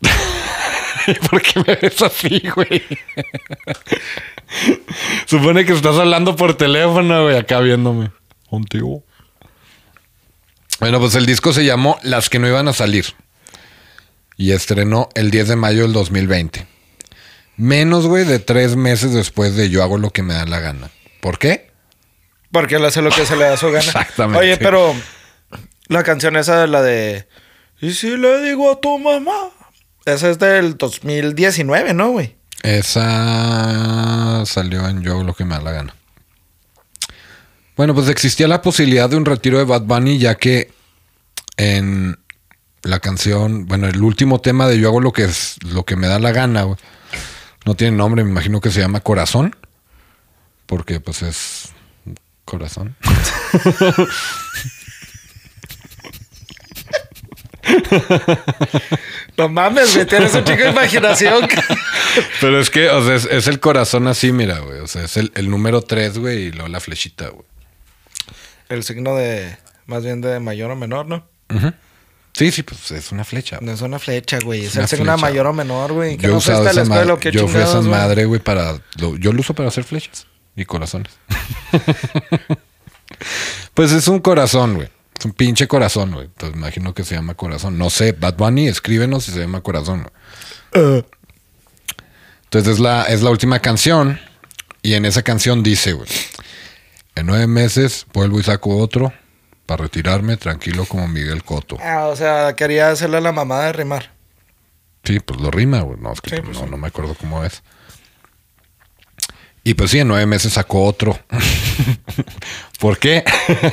¿Por 1.30 1.42
qué 1.42 1.60
me 1.66 1.74
ves 1.76 2.02
así, 2.02 2.42
güey? 2.54 2.82
Supone 5.26 5.64
que 5.64 5.72
estás 5.72 5.96
hablando 5.96 6.36
por 6.36 6.54
teléfono, 6.54 7.24
güey, 7.24 7.36
acá 7.36 7.60
viéndome. 7.60 8.10
Contigo. 8.48 9.02
Bueno, 10.80 10.98
pues 10.98 11.14
el 11.14 11.26
disco 11.26 11.52
se 11.52 11.64
llamó 11.64 11.98
Las 12.02 12.28
que 12.28 12.38
no 12.38 12.48
iban 12.48 12.68
a 12.68 12.72
salir. 12.72 13.06
Y 14.36 14.52
estrenó 14.52 15.08
el 15.14 15.30
10 15.30 15.48
de 15.48 15.56
mayo 15.56 15.82
del 15.82 15.92
2020. 15.92 16.66
Menos, 17.56 18.06
güey, 18.06 18.24
de 18.24 18.38
tres 18.38 18.76
meses 18.76 19.12
después 19.12 19.54
de 19.54 19.68
Yo 19.68 19.82
hago 19.82 19.98
lo 19.98 20.10
que 20.10 20.22
me 20.22 20.32
da 20.32 20.46
la 20.46 20.60
gana. 20.60 20.90
¿Por 21.20 21.38
qué? 21.38 21.69
Porque 22.52 22.76
él 22.76 22.84
hace 22.84 23.02
lo 23.02 23.10
que 23.10 23.26
se 23.26 23.36
le 23.36 23.44
da 23.44 23.56
su 23.56 23.66
gana. 23.70 23.78
Exactamente. 23.78 24.38
Oye, 24.38 24.56
pero 24.56 24.94
la 25.88 26.02
canción 26.02 26.36
esa, 26.36 26.66
la 26.66 26.82
de... 26.82 27.28
¿Y 27.80 27.92
si 27.92 28.16
le 28.16 28.42
digo 28.42 28.70
a 28.70 28.80
tu 28.80 28.98
mamá? 28.98 29.50
Esa 30.04 30.30
es 30.30 30.38
del 30.38 30.76
2019, 30.76 31.94
¿no, 31.94 32.10
güey? 32.10 32.36
Esa 32.62 34.44
salió 34.44 34.86
en 34.88 35.02
Yo 35.02 35.12
hago 35.12 35.24
lo 35.24 35.34
que 35.34 35.44
me 35.44 35.54
da 35.54 35.62
la 35.62 35.72
gana. 35.72 35.94
Bueno, 37.76 37.94
pues 37.94 38.08
existía 38.08 38.48
la 38.48 38.60
posibilidad 38.60 39.08
de 39.08 39.16
un 39.16 39.24
retiro 39.24 39.58
de 39.58 39.64
Bad 39.64 39.82
Bunny, 39.82 40.18
ya 40.18 40.34
que 40.34 40.70
en 41.56 42.18
la 42.82 43.00
canción, 43.00 43.66
bueno, 43.66 43.86
el 43.86 44.02
último 44.02 44.40
tema 44.40 44.68
de 44.68 44.78
Yo 44.78 44.88
hago 44.88 45.00
lo 45.00 45.12
que 45.12 45.24
es 45.24 45.56
lo 45.64 45.84
que 45.84 45.96
me 45.96 46.06
da 46.06 46.18
la 46.18 46.32
gana, 46.32 46.64
güey. 46.64 46.78
No 47.64 47.74
tiene 47.74 47.96
nombre, 47.96 48.24
me 48.24 48.30
imagino 48.30 48.60
que 48.60 48.70
se 48.70 48.80
llama 48.80 49.00
Corazón. 49.00 49.56
Porque 50.66 51.00
pues 51.00 51.22
es 51.22 51.72
corazón. 52.50 52.96
No 59.36 59.48
mames, 59.48 59.94
güey, 59.94 60.06
tienes 60.06 60.34
un 60.34 60.44
chico 60.44 60.62
de 60.62 60.70
imaginación. 60.70 61.48
Pero 62.40 62.60
es 62.60 62.70
que, 62.70 62.88
o 62.90 63.04
sea, 63.04 63.14
es, 63.14 63.24
es 63.26 63.46
el 63.46 63.60
corazón 63.60 64.06
así, 64.08 64.32
mira, 64.32 64.58
güey. 64.60 64.80
O 64.80 64.86
sea, 64.86 65.04
es 65.04 65.16
el, 65.16 65.32
el 65.34 65.48
número 65.50 65.82
3, 65.82 66.18
güey, 66.18 66.38
y 66.46 66.50
luego 66.52 66.68
la 66.68 66.80
flechita, 66.80 67.28
güey. 67.28 67.44
El 68.68 68.82
signo 68.84 69.16
de... 69.16 69.56
Más 69.86 70.04
bien 70.04 70.20
de 70.20 70.38
mayor 70.40 70.70
o 70.70 70.76
menor, 70.76 71.06
¿no? 71.06 71.26
Ujú. 71.54 71.72
Sí, 72.32 72.52
sí, 72.52 72.62
pues 72.62 72.90
es 72.92 73.10
una 73.10 73.24
flecha. 73.24 73.58
No 73.60 73.72
es 73.72 73.80
una 73.80 73.98
flecha, 73.98 74.38
güey. 74.44 74.64
Es 74.66 74.76
el 74.76 74.86
signo 74.86 75.10
de 75.12 75.18
mayor 75.18 75.46
o 75.48 75.52
menor, 75.52 75.92
güey. 75.92 76.16
Que 76.16 76.26
Yo, 76.28 76.32
no 76.32 76.38
usado 76.38 76.60
a 76.60 76.64
la 76.64 76.70
esa 76.70 76.82
escuela 76.82 77.14
ma- 77.16 77.20
yo 77.30 77.48
fui 77.48 77.60
esa 77.60 77.66
chingados, 77.72 77.86
güey. 77.88 78.00
madre, 78.00 78.24
güey, 78.26 78.40
para... 78.40 78.74
lo- 78.98 79.16
yo 79.16 79.32
lo 79.32 79.40
uso 79.40 79.54
para 79.54 79.68
hacer 79.68 79.82
flechas 79.84 80.26
y 80.56 80.64
corazones. 80.64 81.12
pues 83.74 83.92
es 83.92 84.08
un 84.08 84.20
corazón, 84.20 84.74
güey. 84.74 84.88
Es 85.18 85.24
un 85.24 85.32
pinche 85.32 85.68
corazón, 85.68 86.12
güey. 86.12 86.26
Entonces 86.26 86.56
imagino 86.56 86.94
que 86.94 87.04
se 87.04 87.14
llama 87.14 87.34
corazón. 87.34 87.76
No 87.78 87.90
sé, 87.90 88.12
Bad 88.12 88.36
Bunny, 88.36 88.68
escríbenos 88.68 89.24
si 89.24 89.32
se 89.32 89.40
llama 89.40 89.60
corazón. 89.60 90.06
güey. 90.72 91.04
Entonces 92.44 92.74
es 92.74 92.80
la, 92.80 93.04
es 93.04 93.22
la 93.22 93.30
última 93.30 93.58
canción. 93.60 94.18
Y 94.82 94.94
en 94.94 95.04
esa 95.04 95.22
canción 95.22 95.62
dice, 95.62 95.92
güey. 95.92 96.08
En 97.14 97.26
nueve 97.26 97.46
meses 97.46 98.06
vuelvo 98.14 98.40
y 98.40 98.42
saco 98.42 98.78
otro 98.78 99.12
para 99.66 99.82
retirarme 99.84 100.36
tranquilo 100.36 100.86
como 100.86 101.06
Miguel 101.06 101.44
Coto. 101.44 101.76
Ah, 101.82 102.06
o 102.06 102.16
sea, 102.16 102.56
quería 102.56 102.90
hacerle 102.90 103.20
la 103.20 103.32
mamada 103.32 103.66
de 103.66 103.72
rimar. 103.74 104.10
Sí, 105.04 105.20
pues 105.20 105.40
lo 105.40 105.50
rima, 105.50 105.80
güey. 105.82 105.98
No, 106.00 106.12
es 106.12 106.20
que 106.20 106.30
Sí, 106.30 106.36
no, 106.36 106.42
pues 106.44 106.58
sí. 106.58 106.64
no 106.70 106.76
me 106.76 106.88
acuerdo 106.88 107.14
cómo 107.14 107.44
es. 107.44 107.62
Y 109.62 109.74
pues 109.74 109.90
sí, 109.90 109.98
en 109.98 110.08
nueve 110.08 110.24
meses 110.26 110.54
sacó 110.54 110.84
otro. 110.84 111.18
¿Por 112.78 112.98
qué? 112.98 113.24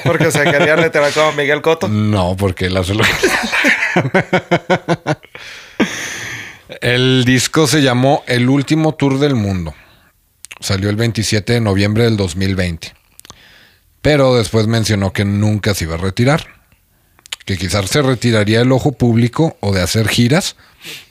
Porque 0.04 0.32
se 0.32 0.44
quería 0.44 0.76
retirar 0.78 1.14
como 1.14 1.32
Miguel 1.32 1.62
Coto. 1.62 1.88
No, 1.88 2.36
porque 2.36 2.66
él 2.66 2.76
hace 2.76 2.94
lo 2.94 3.04
que... 3.04 3.10
El 6.82 7.24
disco 7.26 7.68
se 7.68 7.82
llamó 7.82 8.24
El 8.28 8.50
último 8.50 8.96
tour 8.96 9.20
del 9.20 9.36
mundo. 9.36 9.74
Salió 10.60 10.90
el 10.90 10.98
27 10.98 11.54
de 11.54 11.62
noviembre 11.62 12.04
del 12.04 12.18
2020. 12.18 12.94
Pero 14.02 14.36
después 14.36 14.68
mencionó 14.68 15.14
que 15.14 15.24
nunca 15.24 15.74
se 15.74 15.86
iba 15.86 15.96
a 15.96 16.00
retirar. 16.00 16.46
Que 17.46 17.58
quizás 17.58 17.90
se 17.90 18.02
retiraría 18.02 18.60
del 18.60 18.74
ojo 18.74 18.92
público 18.92 19.56
o 19.62 19.72
de 19.74 19.82
hacer 19.82 20.10
giras, 20.10 20.58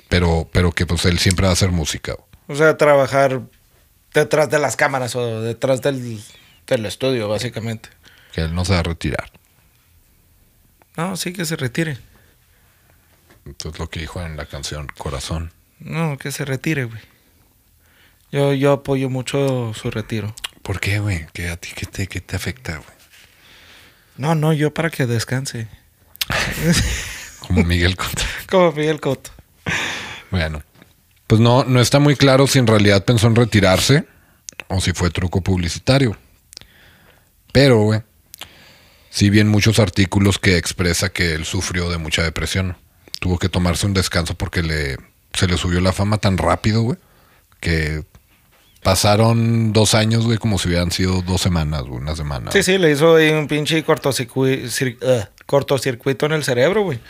pero, 0.08 0.48
pero 0.52 0.72
que 0.72 0.84
pues 0.84 1.06
él 1.06 1.18
siempre 1.18 1.44
va 1.44 1.50
a 1.50 1.54
hacer 1.54 1.72
música. 1.72 2.14
O 2.46 2.54
sea, 2.54 2.76
trabajar 2.76 3.40
detrás 4.20 4.50
de 4.50 4.58
las 4.58 4.76
cámaras 4.76 5.14
o 5.14 5.42
detrás 5.42 5.82
del, 5.82 6.20
del 6.66 6.86
estudio, 6.86 7.28
básicamente. 7.28 7.90
Que 8.32 8.42
él 8.42 8.54
no 8.54 8.64
se 8.64 8.72
va 8.72 8.80
a 8.80 8.82
retirar. 8.82 9.30
No, 10.96 11.16
sí 11.16 11.32
que 11.32 11.44
se 11.44 11.56
retire. 11.56 11.98
Entonces 13.44 13.78
lo 13.78 13.88
que 13.88 14.00
dijo 14.00 14.22
en 14.22 14.36
la 14.36 14.46
canción 14.46 14.88
Corazón. 14.98 15.52
No, 15.78 16.16
que 16.18 16.32
se 16.32 16.44
retire, 16.44 16.84
güey. 16.84 17.00
Yo, 18.32 18.52
yo 18.54 18.72
apoyo 18.72 19.08
mucho 19.08 19.72
su 19.74 19.90
retiro. 19.90 20.34
¿Por 20.62 20.80
qué, 20.80 20.98
güey? 20.98 21.26
¿Qué 21.32 21.48
a 21.48 21.56
ti 21.56 21.70
qué 21.74 21.86
te, 21.86 22.06
qué 22.08 22.20
te 22.20 22.34
afecta, 22.34 22.78
güey? 22.78 22.96
No, 24.16 24.34
no, 24.34 24.52
yo 24.52 24.72
para 24.72 24.90
que 24.90 25.06
descanse. 25.06 25.68
Como 27.46 27.62
Miguel 27.62 27.96
Contra. 27.96 28.26
Como 28.50 28.72
Miguel 28.72 29.00
Coto. 29.00 29.30
Bueno, 30.30 30.62
pues 31.26 31.40
no, 31.40 31.64
no 31.64 31.80
está 31.80 31.98
muy 31.98 32.16
claro 32.16 32.46
si 32.46 32.58
en 32.58 32.66
realidad 32.66 33.04
pensó 33.04 33.26
en 33.26 33.36
retirarse 33.36 34.04
o 34.68 34.80
si 34.80 34.92
fue 34.92 35.10
truco 35.10 35.40
publicitario. 35.40 36.16
Pero, 37.52 37.80
güey, 37.80 38.02
sí 39.10 39.30
vi 39.30 39.40
en 39.40 39.48
muchos 39.48 39.78
artículos 39.78 40.38
que 40.38 40.56
expresa 40.56 41.08
que 41.08 41.34
él 41.34 41.44
sufrió 41.44 41.90
de 41.90 41.98
mucha 41.98 42.22
depresión. 42.22 42.76
Tuvo 43.18 43.38
que 43.38 43.48
tomarse 43.48 43.86
un 43.86 43.94
descanso 43.94 44.34
porque 44.34 44.62
le, 44.62 44.98
se 45.32 45.46
le 45.48 45.56
subió 45.56 45.80
la 45.80 45.92
fama 45.92 46.18
tan 46.18 46.38
rápido, 46.38 46.82
güey, 46.82 46.98
que 47.60 48.04
pasaron 48.82 49.72
dos 49.72 49.94
años, 49.94 50.26
güey, 50.26 50.38
como 50.38 50.58
si 50.58 50.68
hubieran 50.68 50.92
sido 50.92 51.22
dos 51.22 51.40
semanas, 51.40 51.82
güey, 51.82 52.00
una 52.00 52.14
semana. 52.14 52.52
Sí, 52.52 52.62
sí, 52.62 52.78
le 52.78 52.92
hizo 52.92 53.16
ahí 53.16 53.30
un 53.30 53.48
pinche 53.48 53.78
eh, 53.78 55.24
cortocircuito 55.46 56.26
en 56.26 56.32
el 56.32 56.44
cerebro, 56.44 56.82
güey. 56.82 57.00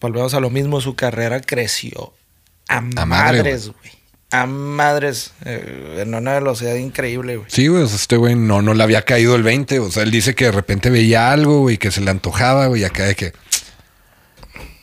Volvemos 0.00 0.34
a 0.34 0.40
lo 0.40 0.50
mismo, 0.50 0.80
su 0.80 0.94
carrera 0.94 1.40
creció 1.40 2.12
a, 2.68 2.80
madre, 2.80 3.06
madres, 3.06 3.68
güey. 3.68 3.92
A 4.30 4.46
madres, 4.46 5.32
eh, 5.44 5.98
en 6.00 6.14
una 6.14 6.34
velocidad 6.34 6.74
increíble, 6.76 7.36
güey. 7.36 7.50
Sí, 7.50 7.66
güey, 7.68 7.82
o 7.82 7.86
sea, 7.86 7.96
este 7.96 8.16
güey 8.16 8.34
no, 8.34 8.62
no 8.62 8.72
le 8.72 8.82
había 8.82 9.02
caído 9.02 9.34
el 9.36 9.42
20. 9.42 9.78
O 9.80 9.90
sea, 9.90 10.04
él 10.04 10.10
dice 10.10 10.34
que 10.34 10.46
de 10.46 10.52
repente 10.52 10.88
veía 10.88 11.30
algo, 11.32 11.60
güey, 11.60 11.76
que 11.76 11.90
se 11.90 12.00
le 12.00 12.10
antojaba, 12.10 12.66
güey, 12.66 12.84
acá 12.84 13.04
de 13.04 13.14
que. 13.14 13.32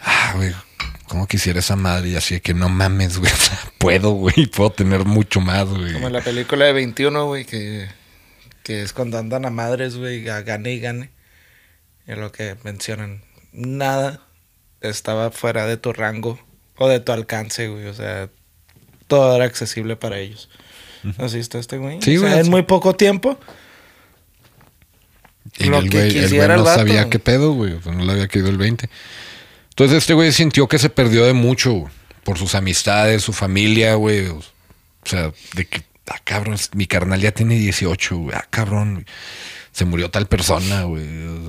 Ah, 0.02 0.34
güey, 0.36 0.54
¿cómo 1.08 1.28
quisiera 1.28 1.60
esa 1.60 1.76
madre? 1.76 2.10
Y 2.10 2.16
así 2.16 2.36
de 2.36 2.42
que 2.42 2.54
no 2.54 2.70
mames, 2.70 3.18
güey. 3.18 3.32
o 3.34 3.36
sea, 3.36 3.60
puedo, 3.80 4.12
güey, 4.12 4.46
puedo 4.46 4.70
tener 4.70 5.06
mucho 5.06 5.42
más, 5.42 5.68
güey. 5.68 5.94
Como 5.94 6.08
en 6.08 6.14
la 6.14 6.22
película 6.22 6.66
de 6.66 6.74
21, 6.74 7.26
güey, 7.26 7.46
que, 7.46 7.88
que 8.62 8.84
es 8.84 8.94
cuando 8.94 9.18
andan 9.18 9.46
a 9.46 9.50
madres, 9.50 9.98
güey, 9.98 10.30
a 10.30 10.42
gane 10.42 10.74
y 10.74 10.80
gane. 10.80 11.10
Y 12.08 12.14
lo 12.14 12.32
que 12.32 12.56
mencionan, 12.64 13.24
nada 13.52 14.28
estaba 14.82 15.32
fuera 15.32 15.66
de 15.66 15.78
tu 15.78 15.92
rango 15.92 16.40
o 16.80 16.88
de 16.88 17.00
tu 17.00 17.12
alcance, 17.12 17.68
güey. 17.68 17.86
O 17.86 17.94
sea, 17.94 18.30
todo 19.08 19.36
era 19.36 19.46
accesible 19.46 19.96
para 19.96 20.18
ellos. 20.20 20.50
Así 21.18 21.38
está 21.40 21.60
este 21.60 21.78
güey. 21.78 22.00
Sí, 22.02 22.18
O 22.18 22.22
sea, 22.22 22.30
güey, 22.32 22.42
En 22.42 22.50
muy 22.50 22.64
poco 22.64 22.96
tiempo. 22.96 23.40
Y 25.58 25.66
lo 25.66 25.80
el 25.80 25.90
que 25.90 25.98
güey, 25.98 26.18
el 26.18 26.34
güey 26.34 26.48
no 26.48 26.54
el 26.56 26.62
vato. 26.64 26.80
sabía 26.80 27.10
qué 27.10 27.20
pedo, 27.20 27.54
güey. 27.54 27.74
O 27.74 27.82
sea, 27.82 27.94
no 27.94 28.06
le 28.06 28.12
había 28.14 28.28
caído 28.28 28.50
el 28.50 28.58
20. 28.58 28.90
Entonces 29.70 29.98
este 29.98 30.14
güey 30.14 30.32
sintió 30.32 30.68
que 30.68 30.78
se 30.80 30.90
perdió 30.90 31.26
de 31.26 31.34
mucho, 31.34 31.72
güey, 31.74 31.94
por 32.24 32.38
sus 32.38 32.56
amistades, 32.56 33.24
su 33.24 33.34
familia, 33.34 33.96
güey. 33.96 34.28
O 34.28 34.42
sea, 35.06 35.32
de 35.56 35.66
que, 35.66 35.84
ah, 36.08 36.20
cabrón, 36.24 36.58
mi 36.74 36.86
carnal 36.86 37.20
ya 37.22 37.32
tiene 37.32 37.56
18, 37.56 38.18
güey. 38.18 38.36
Ah, 38.36 38.46
cabrón, 38.50 38.94
güey. 38.96 39.06
se 39.72 39.86
murió 39.86 40.10
tal 40.12 40.28
persona, 40.28 40.84
güey. 40.84 41.06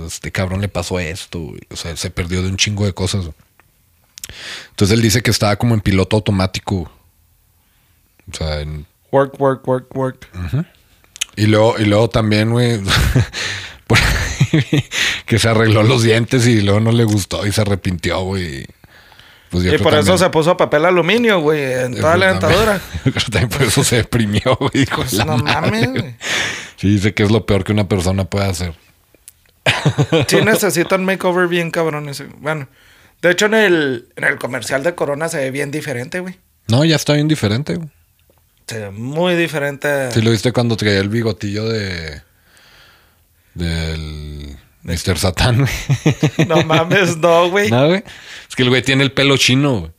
Este 0.07 0.31
cabrón 0.33 0.61
le 0.61 0.69
pasó 0.69 0.99
esto, 1.01 1.41
güey. 1.41 1.61
O 1.71 1.77
sea, 1.77 1.97
se 1.97 2.11
perdió 2.11 2.43
de 2.43 2.49
un 2.49 2.57
chingo 2.57 2.87
de 2.87 2.93
cosas. 2.95 3.23
güey. 3.23 3.35
Entonces 4.71 4.97
él 4.97 5.03
dice 5.03 5.23
que 5.23 5.31
estaba 5.31 5.57
como 5.57 5.75
en 5.75 5.81
piloto 5.81 6.17
automático. 6.17 6.91
O 8.31 8.37
sea, 8.37 8.61
en, 8.61 8.87
Work, 9.13 9.41
work, 9.41 9.67
work, 9.67 9.97
work. 9.97 10.29
y 11.37 11.47
luego, 11.47 11.77
y 11.79 11.85
luego 11.85 12.09
también, 12.09 12.51
güey, 12.51 12.81
que 15.27 15.39
se 15.39 15.49
arregló 15.49 15.83
los 15.83 16.03
dientes 16.03 16.47
y 16.47 16.61
luego 16.61 16.81
no 16.81 16.93
le 16.93 17.05
gustó 17.05 17.47
y 17.47 17.53
se 17.53 17.61
arrepintió, 17.61 18.21
güey. 18.21 18.67
Pues 19.51 19.65
Y 19.65 19.79
por 19.79 19.95
eso 19.95 20.17
se 20.17 20.31
puso 20.31 20.57
papel 20.57 20.85
aluminio, 20.85 21.41
güey, 21.41 21.73
en 21.73 21.97
toda 21.97 22.17
la 22.17 22.29
dentadura. 22.29 22.81
también 23.33 23.49
por 23.49 23.63
eso 23.63 23.83
se 23.83 23.97
deprimió, 23.97 24.57
güey. 24.57 24.87
Pues 24.87 25.15
no 25.27 25.39
mames, 25.39 25.91
güey. 25.91 26.15
Sí, 26.77 26.89
dice 26.91 27.15
que 27.15 27.25
es 27.25 27.33
lo 27.33 27.45
peor 27.47 27.65
que 27.65 27.73
una 27.73 27.89
persona 27.89 28.25
puede 28.25 28.47
hacer. 28.47 28.75
Sí 30.29 30.37
necesitan 30.45 31.05
makeover 31.05 31.49
bien 31.49 31.73
cabrón 31.73 32.09
ese. 32.09 32.27
Bueno, 32.39 32.69
de 33.23 33.31
hecho 33.31 33.47
en 33.47 33.55
el, 33.55 34.09
en 34.17 34.25
el 34.25 34.39
comercial 34.39 34.83
de 34.83 34.95
Corona 34.95 35.29
se 35.29 35.39
ve 35.39 35.51
bien 35.51 35.71
diferente, 35.71 36.21
güey. 36.21 36.39
No, 36.69 36.85
ya 36.85 36.97
está 36.97 37.15
bien 37.15 37.29
diferente, 37.29 37.75
güey. 37.75 37.89
Se 38.67 38.79
ve 38.79 38.91
muy 38.91 39.35
diferente. 39.35 40.13
Sí, 40.13 40.23
lo 40.23 40.31
viste 40.31 40.53
cuando 40.53 40.77
traía 40.77 40.99
el 41.01 41.09
bigotillo 41.09 41.69
de. 41.69 42.23
del. 43.55 44.57
Mr. 44.83 45.19
Satán, 45.19 45.59
güey. 45.59 46.47
No 46.49 46.63
mames, 46.65 47.17
no, 47.19 47.51
güey. 47.51 47.71
No, 47.71 47.89
güey. 47.89 48.03
Es 48.49 48.57
que 48.57 48.63
el 48.63 48.71
güey 48.71 48.83
tiene 48.83 49.03
el 49.03 49.13
pelo 49.13 49.37
chino, 49.37 49.81
güey. 49.81 49.93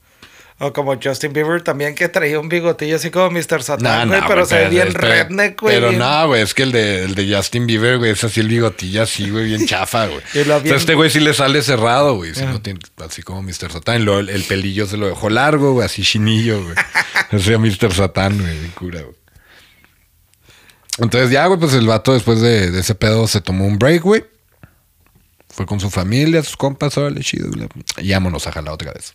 O 0.63 0.71
como 0.73 0.95
Justin 1.01 1.33
Bieber 1.33 1.63
también 1.63 1.95
que 1.95 2.07
traía 2.07 2.39
un 2.39 2.47
bigotillo 2.47 2.95
así 2.97 3.09
como 3.09 3.31
Mr. 3.31 3.63
Satan, 3.63 4.09
güey, 4.09 4.21
pero 4.27 4.35
güey, 4.35 4.45
se 4.45 4.55
ve 4.59 4.69
bien 4.69 4.89
pero- 4.93 5.07
redneck, 5.07 5.59
güey. 5.59 5.73
Pero 5.75 5.87
bien- 5.89 5.99
no, 5.99 6.27
güey, 6.27 6.43
es 6.43 6.53
que 6.53 6.61
el 6.61 6.71
de, 6.71 7.03
el 7.05 7.15
de 7.15 7.35
Justin 7.35 7.65
Bieber, 7.65 7.97
güey, 7.97 8.11
es 8.11 8.23
así 8.23 8.41
el 8.41 8.47
bigotillo 8.47 9.01
así, 9.01 9.31
güey, 9.31 9.45
bien 9.47 9.65
chafa, 9.67 10.05
güey. 10.05 10.19
O 10.19 10.61
sea, 10.61 10.75
este 10.75 10.93
güey 10.93 11.09
sí 11.09 11.19
le 11.19 11.33
sale 11.33 11.63
cerrado, 11.63 12.13
güey. 12.15 12.35
Si 12.35 12.45
no 12.45 12.61
tiene, 12.61 12.79
así 13.03 13.23
como 13.23 13.41
Mr. 13.41 13.71
Satan. 13.71 14.05
Luego 14.05 14.19
el, 14.19 14.29
el 14.29 14.43
pelillo 14.43 14.85
se 14.85 14.97
lo 14.97 15.07
dejó 15.07 15.31
largo, 15.31 15.73
güey, 15.73 15.85
así 15.87 16.03
chinillo, 16.03 16.63
güey. 16.63 16.75
Ese 17.31 17.57
Mr. 17.57 17.91
Satan, 17.91 18.37
güey, 18.39 18.59
bien 18.59 18.71
cura, 18.71 19.01
güey. 19.01 19.15
Entonces 20.99 21.31
ya, 21.31 21.47
güey, 21.47 21.59
pues 21.59 21.73
el 21.73 21.87
vato 21.87 22.13
después 22.13 22.39
de, 22.41 22.69
de 22.69 22.79
ese 22.81 22.93
pedo 22.95 23.27
se 23.27 23.41
tomó 23.41 23.65
un 23.65 23.79
break, 23.79 24.03
güey. 24.03 24.25
Fue 25.49 25.65
con 25.65 25.79
su 25.79 25.89
familia, 25.89 26.43
sus 26.43 26.55
compas, 26.55 26.97
órale, 26.97 27.21
chido. 27.21 27.49
bla. 27.49 27.67
Y 27.97 28.11
vámonos 28.11 28.45
a 28.47 28.51
jalar 28.51 28.73
otra 28.73 28.93
vez. 28.93 29.13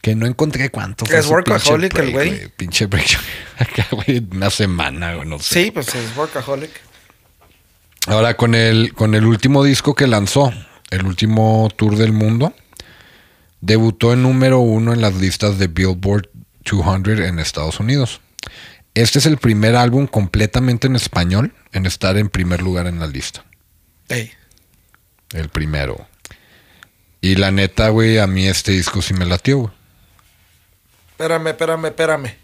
Que 0.00 0.14
no 0.14 0.26
encontré 0.26 0.70
cuánto. 0.70 1.06
fue 1.06 1.18
Es 1.18 1.26
workaholic 1.26 1.98
el 1.98 2.12
güey. 2.12 2.48
Pinche 2.56 2.86
break. 2.86 3.18
Acá, 3.58 3.86
güey, 3.90 4.24
una 4.30 4.50
semana, 4.50 5.14
güey, 5.14 5.28
no 5.28 5.38
sé. 5.38 5.64
Sí, 5.64 5.70
pues 5.70 5.94
es 5.94 6.16
workaholic. 6.16 6.70
Ahora 8.06 8.36
con 8.36 8.54
el, 8.54 8.94
con 8.94 9.14
el 9.14 9.26
último 9.26 9.64
disco 9.64 9.94
que 9.94 10.06
lanzó, 10.06 10.52
el 10.90 11.04
último 11.04 11.68
tour 11.76 11.96
del 11.96 12.12
mundo, 12.12 12.54
debutó 13.60 14.12
en 14.12 14.22
número 14.22 14.60
uno 14.60 14.92
en 14.92 15.00
las 15.00 15.14
listas 15.16 15.58
de 15.58 15.66
Billboard 15.66 16.30
200 16.64 17.20
en 17.20 17.38
Estados 17.38 17.80
Unidos. 17.80 18.20
Este 18.94 19.18
es 19.18 19.26
el 19.26 19.36
primer 19.36 19.76
álbum 19.76 20.06
completamente 20.06 20.86
en 20.86 20.96
español 20.96 21.52
en 21.72 21.86
estar 21.86 22.16
en 22.16 22.28
primer 22.28 22.62
lugar 22.62 22.86
en 22.86 22.98
la 22.98 23.06
lista. 23.06 23.44
Ey. 24.08 24.32
El 25.32 25.48
primero. 25.50 26.08
Y 27.20 27.34
la 27.34 27.50
neta, 27.50 27.90
güey, 27.90 28.18
a 28.18 28.26
mí 28.26 28.46
este 28.46 28.72
disco 28.72 29.02
sí 29.02 29.12
me 29.12 29.26
latió, 29.26 29.58
güey. 29.58 29.77
Espérame, 31.18 31.48
espérame, 31.48 31.86
espérame. 31.86 32.36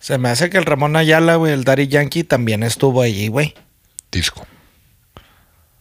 Se 0.00 0.16
me 0.16 0.30
hace 0.30 0.48
que 0.48 0.56
el 0.56 0.64
Ramón 0.64 0.96
Ayala, 0.96 1.34
güey, 1.36 1.52
el 1.52 1.64
Daddy 1.64 1.86
Yankee 1.86 2.24
también 2.24 2.62
estuvo 2.62 3.02
allí, 3.02 3.28
güey. 3.28 3.54
Disco. 4.10 4.46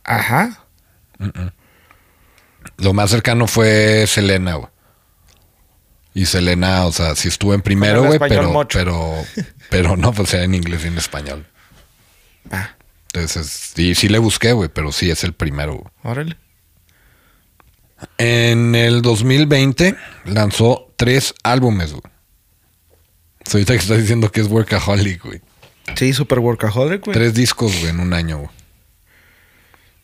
Ajá. 0.03 0.65
Lo 2.75 2.91
más 2.93 3.09
cercano 3.09 3.47
fue 3.47 4.05
Selena, 4.05 4.55
güey. 4.55 4.67
Y 6.13 6.25
Selena, 6.25 6.85
o 6.87 6.91
sea, 6.91 7.15
sí 7.15 7.29
estuvo 7.29 7.53
en 7.53 7.61
primero, 7.61 8.03
güey, 8.03 8.19
pero, 8.19 8.51
mocho. 8.51 8.77
pero, 8.77 9.15
pero 9.69 9.95
no, 9.95 10.11
pues 10.11 10.33
era 10.33 10.43
en 10.43 10.55
inglés 10.55 10.83
y 10.83 10.87
en 10.87 10.97
español. 10.97 11.47
Ah, 12.51 12.75
Entonces, 13.13 13.71
sí, 13.73 13.95
sí 13.95 14.09
le 14.09 14.19
busqué, 14.19 14.51
güey, 14.51 14.67
pero 14.67 14.91
sí 14.91 15.09
es 15.09 15.23
el 15.23 15.31
primero. 15.31 15.75
güey. 15.75 15.89
órale. 16.03 16.35
En 18.17 18.75
el 18.75 19.01
2020 19.01 19.95
lanzó 20.25 20.90
tres 21.01 21.33
álbumes, 21.41 21.93
güey. 21.93 22.03
So, 23.47 23.57
ahorita 23.57 23.73
que 23.73 23.79
estás 23.79 23.97
diciendo 23.97 24.31
que 24.31 24.39
es 24.39 24.47
workaholic, 24.47 25.23
güey. 25.23 25.41
Sí, 25.95 26.13
super 26.13 26.37
workaholic, 26.37 27.05
güey. 27.05 27.15
Tres 27.15 27.33
discos, 27.33 27.71
güey, 27.79 27.89
en 27.89 27.99
un 27.99 28.13
año, 28.13 28.37
güey. 28.37 28.49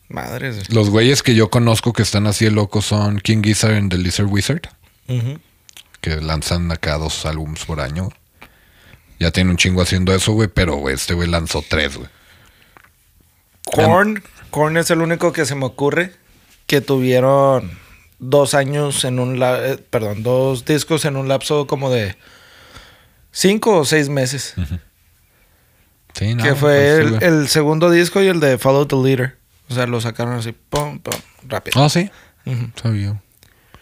Madres. 0.08 0.68
Los 0.74 0.90
güeyes 0.90 1.22
que 1.22 1.36
yo 1.36 1.50
conozco 1.50 1.92
que 1.92 2.02
están 2.02 2.26
así 2.26 2.46
de 2.46 2.50
locos 2.50 2.86
son 2.86 3.20
King 3.20 3.42
Gizzard 3.44 3.76
and 3.76 3.92
the 3.92 3.98
Lizard 3.98 4.26
Wizard, 4.26 4.62
que 6.00 6.16
lanzan 6.20 6.72
acá 6.72 6.98
dos 6.98 7.24
álbumes 7.26 7.64
por 7.64 7.80
año. 7.80 8.08
Ya 9.20 9.30
tiene 9.30 9.50
un 9.50 9.56
chingo 9.56 9.82
haciendo 9.82 10.12
eso, 10.12 10.32
güey, 10.32 10.48
pero 10.48 10.76
güey, 10.76 10.96
este 10.96 11.14
güey 11.14 11.28
lanzó 11.28 11.62
tres, 11.68 11.96
güey. 11.96 12.08
Korn. 13.64 14.20
Korn 14.50 14.76
es 14.78 14.90
el 14.90 15.00
único 15.00 15.32
que 15.32 15.46
se 15.46 15.54
me 15.54 15.66
ocurre 15.66 16.12
que 16.66 16.80
tuvieron 16.80 17.78
dos 18.18 18.54
años 18.54 19.04
en 19.04 19.18
un... 19.18 19.38
la- 19.38 19.66
eh, 19.66 19.78
perdón, 19.78 20.22
dos 20.22 20.64
discos 20.64 21.04
en 21.04 21.16
un 21.16 21.28
lapso 21.28 21.66
como 21.66 21.90
de 21.90 22.16
cinco 23.30 23.78
o 23.78 23.84
seis 23.84 24.08
meses. 24.08 24.54
Sí, 26.14 26.34
no, 26.34 26.42
que 26.42 26.54
fue 26.54 27.00
pues, 27.02 27.20
sí, 27.20 27.24
el, 27.24 27.48
segundo 27.48 27.90
disco 27.90 28.20
y 28.22 28.26
el 28.26 28.40
de 28.40 28.58
Follow 28.58 28.86
the 28.86 28.96
Leader. 28.96 29.36
O 29.70 29.74
sea, 29.74 29.86
lo 29.86 30.00
sacaron 30.00 30.34
así, 30.34 30.52
pum, 30.52 30.98
pum, 30.98 31.14
rápido. 31.46 31.82
Ah, 31.82 31.88
sí. 31.88 32.10
Ujú. 32.46 32.70
Sabía. 32.82 33.22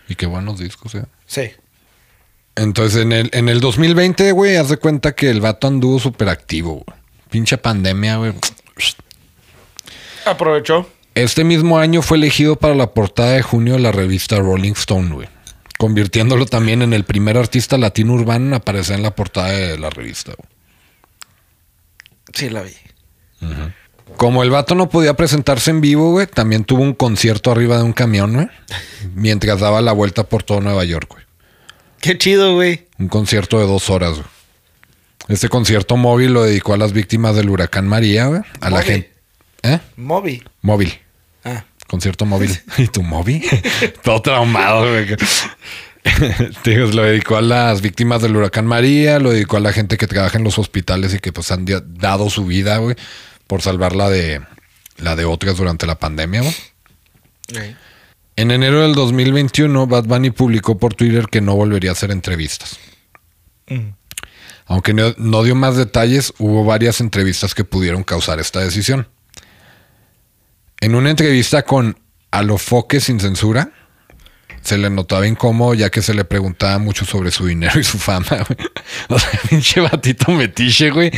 Y 0.08 0.16
qué 0.16 0.26
buenos 0.26 0.58
discos, 0.58 0.94
eh. 0.96 1.04
Sí. 1.26 1.50
Entonces, 2.56 3.02
en 3.02 3.12
el, 3.12 3.30
en 3.32 3.48
el 3.48 3.60
2020, 3.60 4.32
güey, 4.32 4.56
haz 4.56 4.68
de 4.68 4.76
cuenta 4.76 5.14
que 5.14 5.30
el 5.30 5.40
vato 5.40 5.66
anduvo 5.66 5.98
súper 5.98 6.28
activo, 6.28 6.84
güey. 6.86 6.98
Pinche 7.30 7.58
pandemia, 7.58 8.16
güey. 8.16 8.32
Aprovechó. 10.24 10.88
Este 11.16 11.44
mismo 11.44 11.78
año 11.78 12.02
fue 12.02 12.18
elegido 12.18 12.56
para 12.56 12.74
la 12.74 12.92
portada 12.92 13.32
de 13.32 13.40
junio 13.42 13.72
de 13.72 13.78
la 13.80 13.90
revista 13.90 14.36
Rolling 14.36 14.72
Stone, 14.72 15.14
güey. 15.14 15.28
Convirtiéndolo 15.78 16.44
también 16.44 16.82
en 16.82 16.92
el 16.92 17.04
primer 17.04 17.38
artista 17.38 17.78
latino 17.78 18.12
urbano 18.12 18.48
en 18.48 18.52
aparecer 18.54 18.96
en 18.96 19.02
la 19.02 19.14
portada 19.14 19.48
de 19.48 19.78
la 19.78 19.88
revista, 19.88 20.34
güey. 20.36 20.48
Sí, 22.34 22.50
la 22.50 22.60
vi. 22.60 22.72
Como 24.18 24.42
el 24.42 24.50
vato 24.50 24.74
no 24.74 24.90
podía 24.90 25.14
presentarse 25.14 25.70
en 25.70 25.80
vivo, 25.80 26.10
güey, 26.10 26.26
también 26.26 26.64
tuvo 26.64 26.82
un 26.82 26.92
concierto 26.92 27.50
arriba 27.50 27.78
de 27.78 27.84
un 27.84 27.94
camión, 27.94 28.34
güey. 28.34 28.48
Mientras 29.14 29.58
daba 29.60 29.80
la 29.80 29.92
vuelta 29.92 30.24
por 30.24 30.42
todo 30.42 30.60
Nueva 30.60 30.84
York, 30.84 31.08
güey. 31.10 31.24
Qué 32.02 32.18
chido, 32.18 32.56
güey. 32.56 32.88
Un 32.98 33.08
concierto 33.08 33.58
de 33.58 33.64
dos 33.66 33.88
horas, 33.88 34.12
güey. 34.16 34.26
Este 35.28 35.48
concierto 35.48 35.96
móvil 35.96 36.34
lo 36.34 36.42
dedicó 36.42 36.74
a 36.74 36.76
las 36.76 36.92
víctimas 36.92 37.34
del 37.36 37.48
huracán 37.48 37.88
María, 37.88 38.26
güey. 38.26 38.42
A 38.60 38.68
la 38.68 38.76
Móvil. 38.80 38.84
gente. 38.84 39.12
¿Eh? 39.62 39.80
Moby. 39.96 40.44
Móvil. 40.60 41.00
Concierto 41.86 42.24
móvil. 42.24 42.58
¿Y 42.78 42.88
tu 42.88 43.02
móvil? 43.02 43.44
Todo 44.02 44.22
traumado, 44.22 44.90
güey. 44.90 45.06
Lo 46.64 47.02
dedicó 47.02 47.36
a 47.36 47.42
las 47.42 47.80
víctimas 47.80 48.22
del 48.22 48.36
huracán 48.36 48.66
María, 48.66 49.18
lo 49.18 49.32
dedicó 49.32 49.56
a 49.56 49.60
la 49.60 49.72
gente 49.72 49.96
que 49.96 50.06
trabaja 50.06 50.38
en 50.38 50.44
los 50.44 50.56
hospitales 50.56 51.12
y 51.14 51.18
que 51.18 51.32
pues 51.32 51.50
han 51.50 51.66
dado 51.98 52.30
su 52.30 52.44
vida, 52.46 52.78
güey, 52.78 52.94
por 53.48 53.60
salvar 53.60 53.96
la 53.96 54.08
de, 54.08 54.40
la 54.98 55.16
de 55.16 55.24
otras 55.24 55.56
durante 55.56 55.84
la 55.84 55.98
pandemia, 55.98 56.42
güey. 56.42 56.54
Ey. 57.54 57.76
En 58.36 58.50
enero 58.50 58.82
del 58.82 58.94
2021, 58.94 59.86
Bad 59.86 60.04
Bunny 60.04 60.30
publicó 60.30 60.78
por 60.78 60.94
Twitter 60.94 61.26
que 61.28 61.40
no 61.40 61.56
volvería 61.56 61.90
a 61.90 61.94
hacer 61.94 62.10
entrevistas. 62.10 62.78
Mm. 63.66 63.94
Aunque 64.66 64.92
no, 64.92 65.14
no 65.16 65.42
dio 65.42 65.54
más 65.54 65.76
detalles, 65.76 66.34
hubo 66.38 66.64
varias 66.64 67.00
entrevistas 67.00 67.54
que 67.54 67.64
pudieron 67.64 68.04
causar 68.04 68.38
esta 68.38 68.60
decisión. 68.60 69.08
En 70.80 70.94
una 70.94 71.10
entrevista 71.10 71.62
con 71.62 71.98
Alofoque 72.30 73.00
sin 73.00 73.18
censura, 73.18 73.70
se 74.62 74.76
le 74.76 74.90
notaba 74.90 75.26
incómodo 75.26 75.74
ya 75.74 75.90
que 75.90 76.02
se 76.02 76.12
le 76.12 76.24
preguntaba 76.24 76.78
mucho 76.78 77.04
sobre 77.04 77.30
su 77.30 77.46
dinero 77.46 77.78
y 77.78 77.84
su 77.84 77.98
fama. 77.98 78.26
O 79.08 79.18
sea, 79.18 79.40
pinche 79.48 79.80
batito 79.80 80.32
metiche, 80.32 80.90
güey. 80.90 81.10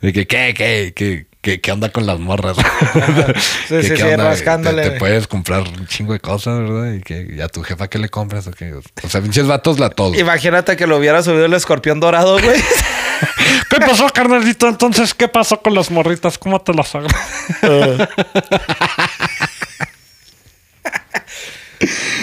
De 0.00 0.12
que, 0.12 0.26
¿qué, 0.26 0.54
qué, 0.56 0.92
qué, 0.94 1.26
qué, 1.46 1.60
qué 1.60 1.70
onda 1.70 1.90
con 1.90 2.06
las 2.06 2.18
morras? 2.18 2.56
Sí, 3.68 3.76
¿Qué- 3.76 3.82
sí, 3.82 3.96
sí, 3.96 4.16
rascándole, 4.16 4.90
Te, 4.90 4.98
puedes 4.98 5.26
comprar 5.28 5.62
un 5.62 5.86
chingo 5.86 6.12
de 6.12 6.18
cosas, 6.20 6.58
¿verdad? 6.58 6.92
Y 6.94 7.00
que 7.00 7.34
¿y 7.36 7.40
a 7.40 7.46
tu 7.48 7.62
jefa 7.62 7.88
qué 7.88 7.98
le 7.98 8.08
compras 8.08 8.46
o 8.48 8.50
qué? 8.50 8.72
O 8.74 9.08
sea, 9.08 9.20
pinches 9.20 9.46
vatos 9.46 9.78
la 9.78 9.90
todo. 9.90 10.14
Imagínate 10.16 10.76
que 10.76 10.86
lo 10.88 10.96
hubiera 10.96 11.22
subido 11.22 11.44
el 11.44 11.54
escorpión 11.54 12.00
dorado, 12.00 12.38
güey. 12.40 12.60
¿Qué 13.70 13.76
pasó, 13.78 14.08
carnalito? 14.10 14.68
Entonces, 14.68 15.14
¿qué 15.14 15.28
pasó 15.28 15.60
con 15.62 15.74
las 15.74 15.90
morritas? 15.90 16.36
¿Cómo 16.38 16.60
te 16.60 16.74
las 16.74 16.94
hago? 16.94 17.06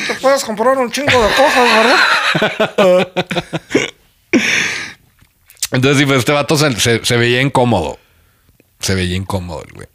Te 0.08 0.14
puedes 0.22 0.44
comprar 0.44 0.78
un 0.78 0.92
chingo 0.92 1.12
de 1.12 1.30
cosas, 1.36 1.70
¿verdad? 2.78 3.08
Entonces, 5.72 6.06
pues 6.06 6.20
este 6.20 6.32
vato 6.32 6.58
se, 6.58 6.80
se- 6.80 7.06
se 7.06 7.18
veía 7.18 7.42
incómodo. 7.42 7.98
Se 8.84 8.94
veía 8.94 9.16
incómodo 9.16 9.64
güey. 9.74 9.88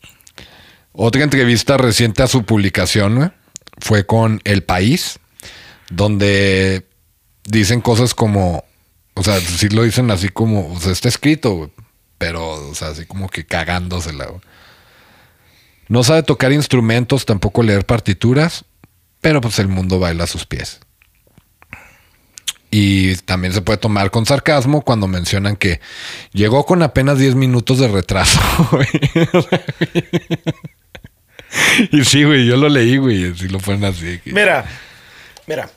Otra 0.92 1.22
entrevista 1.22 1.76
reciente 1.76 2.24
a 2.24 2.26
su 2.26 2.42
publicación 2.42 3.32
fue 3.78 4.04
con 4.04 4.40
El 4.42 4.64
País, 4.64 5.20
donde 5.90 6.88
dicen 7.44 7.80
cosas 7.80 8.14
como, 8.14 8.64
o 9.14 9.22
sea, 9.22 9.38
sí 9.40 9.68
lo 9.68 9.84
dicen 9.84 10.10
así 10.10 10.28
como, 10.28 10.72
o 10.72 10.80
sea, 10.80 10.90
está 10.90 11.08
escrito, 11.08 11.70
pero, 12.18 12.68
o 12.68 12.74
sea, 12.74 12.88
así 12.88 13.06
como 13.06 13.28
que 13.28 13.46
cagándosela. 13.46 14.26
No 15.86 16.02
sabe 16.02 16.22
tocar 16.24 16.52
instrumentos, 16.52 17.26
tampoco 17.26 17.62
leer 17.62 17.86
partituras, 17.86 18.64
pero 19.20 19.40
pues 19.40 19.58
el 19.60 19.68
mundo 19.68 19.98
baila 19.98 20.24
a 20.24 20.26
sus 20.28 20.46
pies. 20.46 20.80
Y 22.70 23.16
también 23.16 23.54
se 23.54 23.62
puede 23.62 23.78
tomar 23.78 24.10
con 24.10 24.26
sarcasmo 24.26 24.82
cuando 24.82 25.08
mencionan 25.08 25.56
que 25.56 25.80
llegó 26.32 26.66
con 26.66 26.82
apenas 26.82 27.18
10 27.18 27.34
minutos 27.34 27.78
de 27.78 27.88
retraso. 27.88 28.40
y 31.92 32.04
sí, 32.04 32.24
güey, 32.24 32.46
yo 32.46 32.56
lo 32.58 32.68
leí, 32.68 32.98
güey. 32.98 33.32
Así 33.32 33.48
lo 33.48 33.58
ponen 33.58 33.84
así. 33.84 34.20
Mira, 34.26 34.66
mira. 35.46 35.70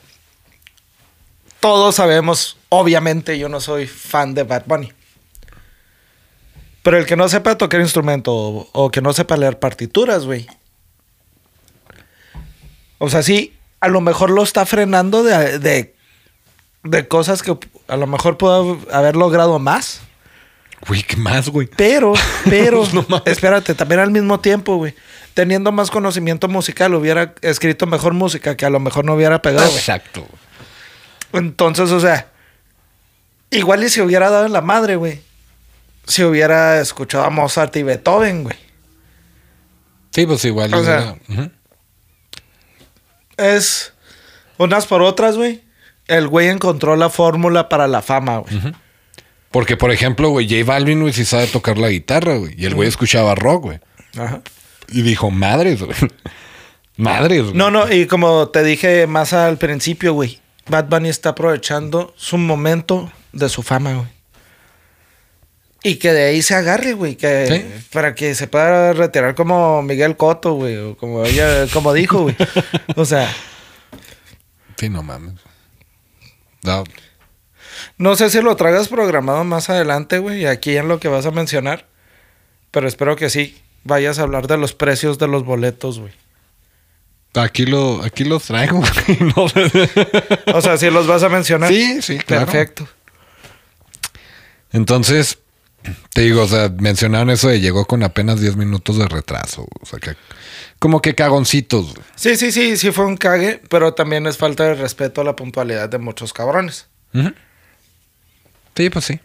Todos 1.60 1.94
sabemos, 1.94 2.58
obviamente 2.68 3.38
yo 3.38 3.48
no 3.48 3.60
soy 3.60 3.86
fan 3.86 4.34
de 4.34 4.42
Bad 4.42 4.64
Bunny. 4.66 4.92
Pero 6.82 6.98
el 6.98 7.06
que 7.06 7.16
no 7.16 7.28
sepa 7.28 7.56
tocar 7.56 7.80
instrumento 7.80 8.32
o, 8.34 8.90
que 8.90 9.00
no 9.00 9.12
sepa 9.12 9.36
leer 9.36 9.58
partituras, 9.58 10.26
güey. 10.26 10.46
O 12.98 13.08
sea, 13.08 13.22
sí, 13.22 13.54
a 13.80 13.88
lo 13.88 14.00
mejor 14.00 14.30
lo 14.30 14.42
está 14.42 14.66
frenando 14.66 15.22
de 15.22 15.91
de 16.84 17.06
cosas 17.08 17.42
que 17.42 17.56
a 17.88 17.96
lo 17.96 18.06
mejor 18.06 18.38
pudo 18.38 18.78
haber 18.90 19.16
logrado 19.16 19.58
más. 19.58 20.00
Güey, 20.86 21.02
¿qué 21.02 21.16
más, 21.16 21.48
güey? 21.48 21.68
Pero, 21.76 22.14
pero, 22.44 22.84
No 23.08 23.22
espérate, 23.24 23.74
también 23.74 24.00
al 24.00 24.10
mismo 24.10 24.40
tiempo, 24.40 24.76
güey. 24.76 24.94
Teniendo 25.34 25.72
más 25.72 25.90
conocimiento 25.90 26.48
musical, 26.48 26.94
hubiera 26.94 27.34
escrito 27.40 27.86
mejor 27.86 28.14
música 28.14 28.56
que 28.56 28.66
a 28.66 28.70
lo 28.70 28.80
mejor 28.80 29.04
no 29.04 29.14
hubiera 29.14 29.40
pegado, 29.40 29.66
güey. 29.66 29.78
Exacto. 29.78 30.26
Entonces, 31.32 31.90
o 31.90 32.00
sea, 32.00 32.28
igual 33.50 33.82
y 33.84 33.88
si 33.88 34.00
hubiera 34.00 34.28
dado 34.28 34.46
en 34.46 34.52
la 34.52 34.60
madre, 34.60 34.96
güey. 34.96 35.22
Si 36.06 36.24
hubiera 36.24 36.80
escuchado 36.80 37.24
a 37.24 37.30
Mozart 37.30 37.74
y 37.76 37.84
Beethoven, 37.84 38.42
güey. 38.42 38.56
Sí, 40.10 40.26
pues 40.26 40.44
igual. 40.44 40.74
O 40.74 40.84
sea. 40.84 41.16
Es 43.36 43.92
unas 44.58 44.86
por 44.86 45.00
otras, 45.00 45.36
güey. 45.36 45.62
El 46.12 46.28
güey 46.28 46.48
encontró 46.48 46.94
la 46.96 47.08
fórmula 47.08 47.68
para 47.68 47.86
la 47.88 48.02
fama, 48.02 48.38
güey. 48.38 48.60
Porque, 49.50 49.76
por 49.76 49.90
ejemplo, 49.90 50.28
güey, 50.30 50.48
J 50.48 50.64
Balvin, 50.64 51.00
güey, 51.00 51.12
sí 51.12 51.24
sabe 51.24 51.46
tocar 51.46 51.78
la 51.78 51.88
guitarra, 51.88 52.36
güey. 52.36 52.54
Y 52.56 52.66
el 52.66 52.74
güey 52.74 52.88
escuchaba 52.88 53.34
rock, 53.34 53.62
güey. 53.64 53.80
Ajá. 54.18 54.42
Y 54.88 55.02
dijo, 55.02 55.30
madres, 55.30 55.82
güey. 55.82 55.96
Madres, 56.98 57.42
güey. 57.44 57.54
No, 57.54 57.70
no, 57.70 57.90
y 57.90 58.06
como 58.06 58.48
te 58.50 58.62
dije 58.62 59.06
más 59.06 59.32
al 59.32 59.56
principio, 59.56 60.12
güey. 60.12 60.40
Bad 60.68 60.88
Bunny 60.88 61.08
está 61.08 61.30
aprovechando 61.30 62.12
su 62.16 62.36
momento 62.36 63.10
de 63.32 63.48
su 63.48 63.62
fama, 63.62 63.94
güey. 63.94 64.08
Y 65.82 65.96
que 65.96 66.12
de 66.12 66.24
ahí 66.24 66.42
se 66.42 66.54
agarre, 66.54 66.92
güey. 66.92 67.16
Que 67.16 67.46
Sí. 67.48 67.86
Para 67.92 68.14
que 68.14 68.34
se 68.34 68.46
pueda 68.46 68.92
retirar 68.92 69.34
como 69.34 69.82
Miguel 69.82 70.16
Cotto, 70.16 70.52
güey. 70.52 70.76
O 70.76 70.96
como 70.96 71.24
ella, 71.24 71.66
como 71.72 71.92
dijo, 71.94 72.22
güey. 72.22 72.36
O 72.96 73.04
sea, 73.06 73.28
Sí, 74.76 74.88
no 74.88 75.02
mames. 75.02 75.34
No, 76.62 76.84
no 77.98 78.16
sé 78.16 78.30
si 78.30 78.40
lo 78.40 78.56
traigas 78.56 78.88
programado 78.88 79.44
más 79.44 79.70
adelante, 79.70 80.18
güey. 80.18 80.46
Aquí 80.46 80.76
en 80.76 80.88
lo 80.88 81.00
que 81.00 81.08
vas 81.08 81.26
a 81.26 81.30
mencionar. 81.30 81.86
Pero 82.70 82.88
espero 82.88 83.16
que 83.16 83.30
sí. 83.30 83.60
Vayas 83.84 84.18
a 84.18 84.22
hablar 84.22 84.46
de 84.46 84.56
los 84.58 84.74
precios 84.74 85.18
de 85.18 85.28
los 85.28 85.44
boletos, 85.44 85.98
güey. 85.98 86.12
aquí, 87.34 87.66
lo, 87.66 88.02
aquí 88.02 88.24
los 88.24 88.44
traigo, 88.44 88.78
güey. 89.06 89.18
No 89.36 89.48
sé. 89.48 89.70
O 90.54 90.60
sea, 90.60 90.76
sí 90.76 90.90
los 90.90 91.06
vas 91.06 91.22
a 91.22 91.28
mencionar. 91.28 91.68
Sí, 91.68 92.00
sí, 92.00 92.18
claro. 92.18 92.46
Perfecto. 92.46 92.88
Entonces, 94.70 95.38
te 96.12 96.22
digo, 96.22 96.42
o 96.42 96.48
sea, 96.48 96.72
mencionaron 96.78 97.30
eso 97.30 97.48
de 97.48 97.60
llegó 97.60 97.84
con 97.84 98.02
apenas 98.02 98.40
10 98.40 98.56
minutos 98.56 98.98
de 98.98 99.06
retraso. 99.06 99.66
O 99.80 99.86
sea, 99.86 99.98
que 99.98 100.16
como 100.78 101.00
que 101.00 101.14
cagoncitos. 101.14 101.94
Sí, 102.16 102.36
sí, 102.36 102.50
sí, 102.50 102.76
sí 102.76 102.90
fue 102.90 103.06
un 103.06 103.16
cague, 103.16 103.60
pero 103.68 103.94
también 103.94 104.26
es 104.26 104.36
falta 104.36 104.64
de 104.64 104.74
respeto 104.74 105.20
a 105.20 105.24
la 105.24 105.36
puntualidad 105.36 105.88
de 105.88 105.98
muchos 105.98 106.32
cabrones. 106.32 106.88
Sí, 108.74 108.90
pues 108.90 109.04
sí. 109.04 109.20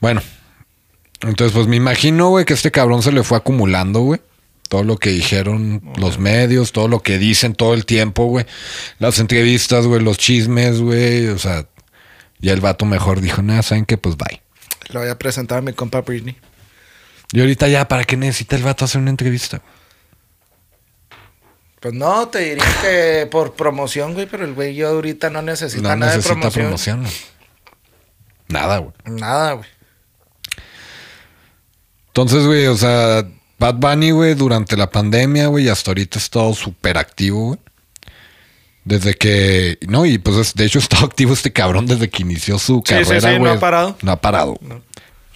Bueno, 0.00 0.22
entonces 1.20 1.52
pues 1.54 1.66
me 1.66 1.76
imagino, 1.76 2.30
güey, 2.30 2.44
que 2.44 2.54
este 2.54 2.70
cabrón 2.70 3.02
se 3.02 3.12
le 3.12 3.24
fue 3.24 3.36
acumulando, 3.36 4.00
güey. 4.00 4.20
Todo 4.68 4.84
lo 4.84 4.96
que 4.98 5.10
dijeron 5.10 5.82
los 5.96 6.18
medios, 6.18 6.72
todo 6.72 6.88
lo 6.88 7.00
que 7.00 7.18
dicen 7.18 7.54
todo 7.54 7.74
el 7.74 7.86
tiempo, 7.86 8.26
güey. 8.26 8.46
Las 8.98 9.18
entrevistas, 9.18 9.86
güey, 9.86 10.02
los 10.02 10.18
chismes, 10.18 10.80
güey. 10.80 11.28
O 11.28 11.38
sea, 11.38 11.66
ya 12.38 12.52
el 12.52 12.60
vato 12.60 12.84
mejor 12.84 13.20
dijo, 13.20 13.42
nada, 13.42 13.62
¿saben 13.62 13.86
qué? 13.86 13.96
Pues 13.96 14.16
bye. 14.16 14.42
Lo 14.90 15.00
voy 15.00 15.08
a 15.08 15.18
presentar 15.18 15.58
a 15.58 15.62
mi 15.62 15.72
compa 15.72 16.00
Britney. 16.00 16.36
Y 17.32 17.40
ahorita 17.40 17.68
ya, 17.68 17.86
¿para 17.88 18.04
qué 18.04 18.16
necesita 18.16 18.56
el 18.56 18.62
vato 18.62 18.84
hacer 18.84 19.00
una 19.00 19.10
entrevista? 19.10 19.60
Pues 21.80 21.94
no, 21.94 22.28
te 22.28 22.40
diría 22.40 22.64
que 22.82 23.28
por 23.30 23.54
promoción, 23.54 24.14
güey, 24.14 24.26
pero 24.26 24.44
el 24.44 24.54
güey 24.54 24.74
yo 24.74 24.88
ahorita 24.88 25.30
no 25.30 25.42
necesita 25.42 25.82
No 25.82 25.96
nada 25.96 26.16
necesita 26.16 26.34
de 26.34 26.50
promoción. 26.50 27.02
promoción. 27.02 27.28
Nada, 28.48 28.78
güey. 28.78 28.92
Nada, 29.04 29.52
güey. 29.52 29.68
Entonces, 32.08 32.44
güey, 32.46 32.66
o 32.66 32.76
sea, 32.76 33.24
Bad 33.58 33.74
Bunny, 33.74 34.10
güey, 34.10 34.34
durante 34.34 34.76
la 34.76 34.90
pandemia, 34.90 35.46
güey, 35.48 35.68
hasta 35.68 35.90
ahorita 35.90 36.18
ha 36.18 36.22
estado 36.22 36.54
súper 36.54 36.98
activo, 36.98 37.48
güey. 37.48 37.58
Desde 38.88 39.12
que, 39.12 39.76
no, 39.86 40.06
y 40.06 40.16
pues 40.16 40.36
es- 40.38 40.54
de 40.54 40.64
hecho 40.64 40.78
estado 40.84 41.04
activo 41.04 41.34
este 41.34 41.52
cabrón 41.52 41.84
desde 41.86 42.08
que 42.08 42.22
inició 42.22 42.58
su 42.58 42.82
Sí, 42.86 42.94
sí, 42.94 43.04
carrera, 43.04 43.20
sí, 43.20 43.26
güey. 43.38 43.40
no 43.40 43.50
ha 43.50 43.60
parado. 43.60 43.98
No 44.00 44.12
ha 44.12 44.16
parado. 44.16 44.56
No. 44.62 44.80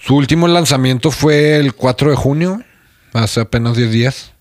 Su 0.01 0.15
último 0.15 0.47
lanzamiento 0.47 1.11
fue 1.11 1.57
el 1.57 1.75
4 1.75 2.09
de 2.09 2.15
junio, 2.15 2.63
hace 3.13 3.41
apenas 3.41 3.77
10 3.77 3.91
días. 3.91 4.31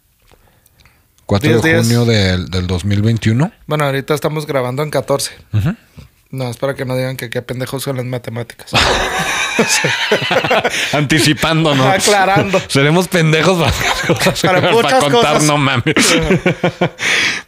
4 1.27 1.51
10 1.51 1.63
de 1.63 1.69
días. 1.69 1.83
junio 1.83 2.05
del, 2.07 2.49
del 2.51 2.67
2021. 2.67 3.53
Bueno, 3.67 3.85
ahorita 3.85 4.15
estamos 4.15 4.47
grabando 4.47 4.83
en 4.83 4.89
14. 4.91 5.33
Ujú. 5.53 5.77
No, 6.31 6.49
es 6.49 6.57
para 6.57 6.75
que 6.75 6.87
no 6.87 6.97
digan 6.97 7.19
que 7.19 7.29
qué 7.29 7.43
pendejos 7.43 7.83
son 7.83 7.99
las 7.99 8.07
matemáticas. 8.07 8.71
Anticipándonos. 10.93 11.87
Aclarando. 11.87 12.61
Seremos 12.69 13.09
pendejos 13.09 13.59
para, 14.43 14.71
contar, 14.73 15.11
cosas. 15.13 15.43
no 15.45 15.59
mames. 15.59 15.95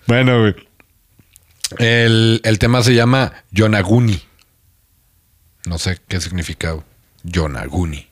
bueno, 0.07 0.41
güey. 0.41 0.55
El, 1.79 2.41
el 2.45 2.59
tema 2.59 2.83
se 2.83 2.95
llama 2.95 3.33
Yonaguni. 3.51 4.23
No 5.67 5.79
sé 5.79 5.99
qué 6.09 6.21
significa 6.21 6.73
güey. 6.73 6.85
Yonaguni. 7.23 8.09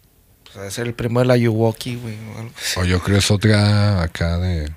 O 0.49 0.53
sea, 0.55 0.67
es 0.67 0.79
el 0.79 0.95
primo 0.95 1.21
de 1.21 1.27
la 1.27 1.37
Yuwoki, 1.37 1.97
güey. 1.97 2.17
o 2.35 2.39
algo 2.39 2.53
así. 2.57 2.81
O 2.81 2.85
yo 2.85 3.01
creo 3.01 3.19
es 3.19 3.31
otra 3.31 4.03
acá 4.03 4.39
de. 4.39 4.71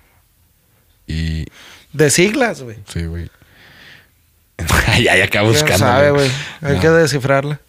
Y. 1.07 1.45
De 1.93 2.09
siglas, 2.09 2.61
güey. 2.61 2.77
Sí, 2.87 3.05
güey. 3.05 3.29
Acá 4.57 5.29
¿Quién 5.29 5.45
buscando. 5.47 5.77
sabe, 5.77 6.11
güey? 6.11 6.31
Hay 6.61 6.75
No. 6.75 6.81
que 6.81 6.89
descifrarla. 6.89 7.59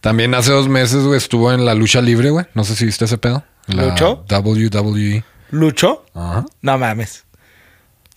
También 0.00 0.34
hace 0.34 0.50
dos 0.52 0.68
meses, 0.68 1.02
güey, 1.04 1.18
estuvo 1.18 1.52
en 1.52 1.64
la 1.66 1.74
lucha 1.74 2.00
libre, 2.00 2.30
güey. 2.30 2.46
No 2.54 2.64
sé 2.64 2.74
si 2.76 2.86
viste 2.86 3.04
ese 3.04 3.18
pedo. 3.18 3.44
La 3.66 3.86
¿Luchó? 3.86 4.24
WWE. 4.30 5.22
¿Luchó? 5.50 6.06
Ajá. 6.14 6.46
No 6.62 6.78
mames. 6.78 7.24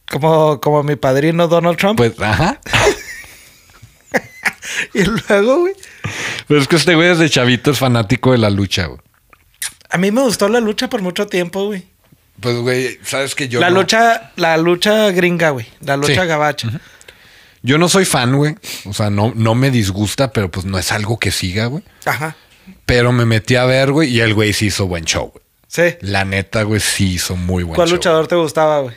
Como, 0.09 0.59
como 0.59 0.83
mi 0.83 0.95
padrino 0.95 1.47
Donald 1.47 1.77
Trump. 1.77 1.97
Pues, 1.97 2.19
ajá. 2.19 2.59
y 4.93 5.03
luego, 5.03 5.59
güey. 5.61 5.73
Pero 6.47 6.59
es 6.61 6.67
que 6.67 6.75
este 6.75 6.95
güey 6.95 7.09
desde 7.09 7.29
chavito 7.29 7.71
es 7.71 7.77
fanático 7.79 8.31
de 8.31 8.37
la 8.39 8.49
lucha, 8.49 8.85
güey. 8.87 8.99
A 9.89 9.97
mí 9.97 10.11
me 10.11 10.21
gustó 10.21 10.49
la 10.49 10.59
lucha 10.59 10.89
por 10.89 11.01
mucho 11.01 11.27
tiempo, 11.27 11.65
güey. 11.65 11.85
Pues, 12.39 12.55
güey, 12.57 12.99
sabes 13.03 13.35
que 13.35 13.49
yo. 13.49 13.59
la 13.59 13.69
no, 13.69 13.81
lucha, 13.81 14.31
la 14.35 14.57
lucha 14.57 15.11
gringa, 15.11 15.49
güey. 15.49 15.67
La 15.81 15.97
lucha 15.97 16.21
Sí. 16.21 16.27
gabacha. 16.27 16.69
Yo 17.61 17.77
no 17.77 17.89
soy 17.89 18.05
fan, 18.05 18.35
güey. 18.37 18.55
O 18.85 18.93
sea, 18.93 19.09
no, 19.09 19.33
no 19.35 19.53
me 19.55 19.69
disgusta, 19.71 20.31
pero 20.31 20.49
pues 20.49 20.65
no 20.65 20.77
es 20.79 20.91
algo 20.91 21.19
que 21.19 21.31
siga, 21.31 21.65
güey. 21.65 21.83
Ajá. 22.05 22.35
Pero 22.85 23.11
me 23.11 23.25
metí 23.25 23.55
a 23.57 23.65
ver, 23.65 23.91
güey, 23.91 24.09
y 24.09 24.21
el 24.21 24.33
güey 24.33 24.53
sí 24.53 24.67
hizo 24.67 24.87
buen 24.87 25.03
show, 25.05 25.31
güey. 25.31 25.43
Sí. 25.67 25.97
La 26.01 26.23
neta, 26.23 26.63
güey, 26.63 26.79
sí 26.79 27.13
hizo 27.15 27.35
muy 27.35 27.63
buen 27.63 27.75
¿Cuál 27.75 27.89
show. 27.89 27.97
luchador 27.97 28.27
te 28.27 28.35
gustaba, 28.35 28.79
güey? 28.79 28.95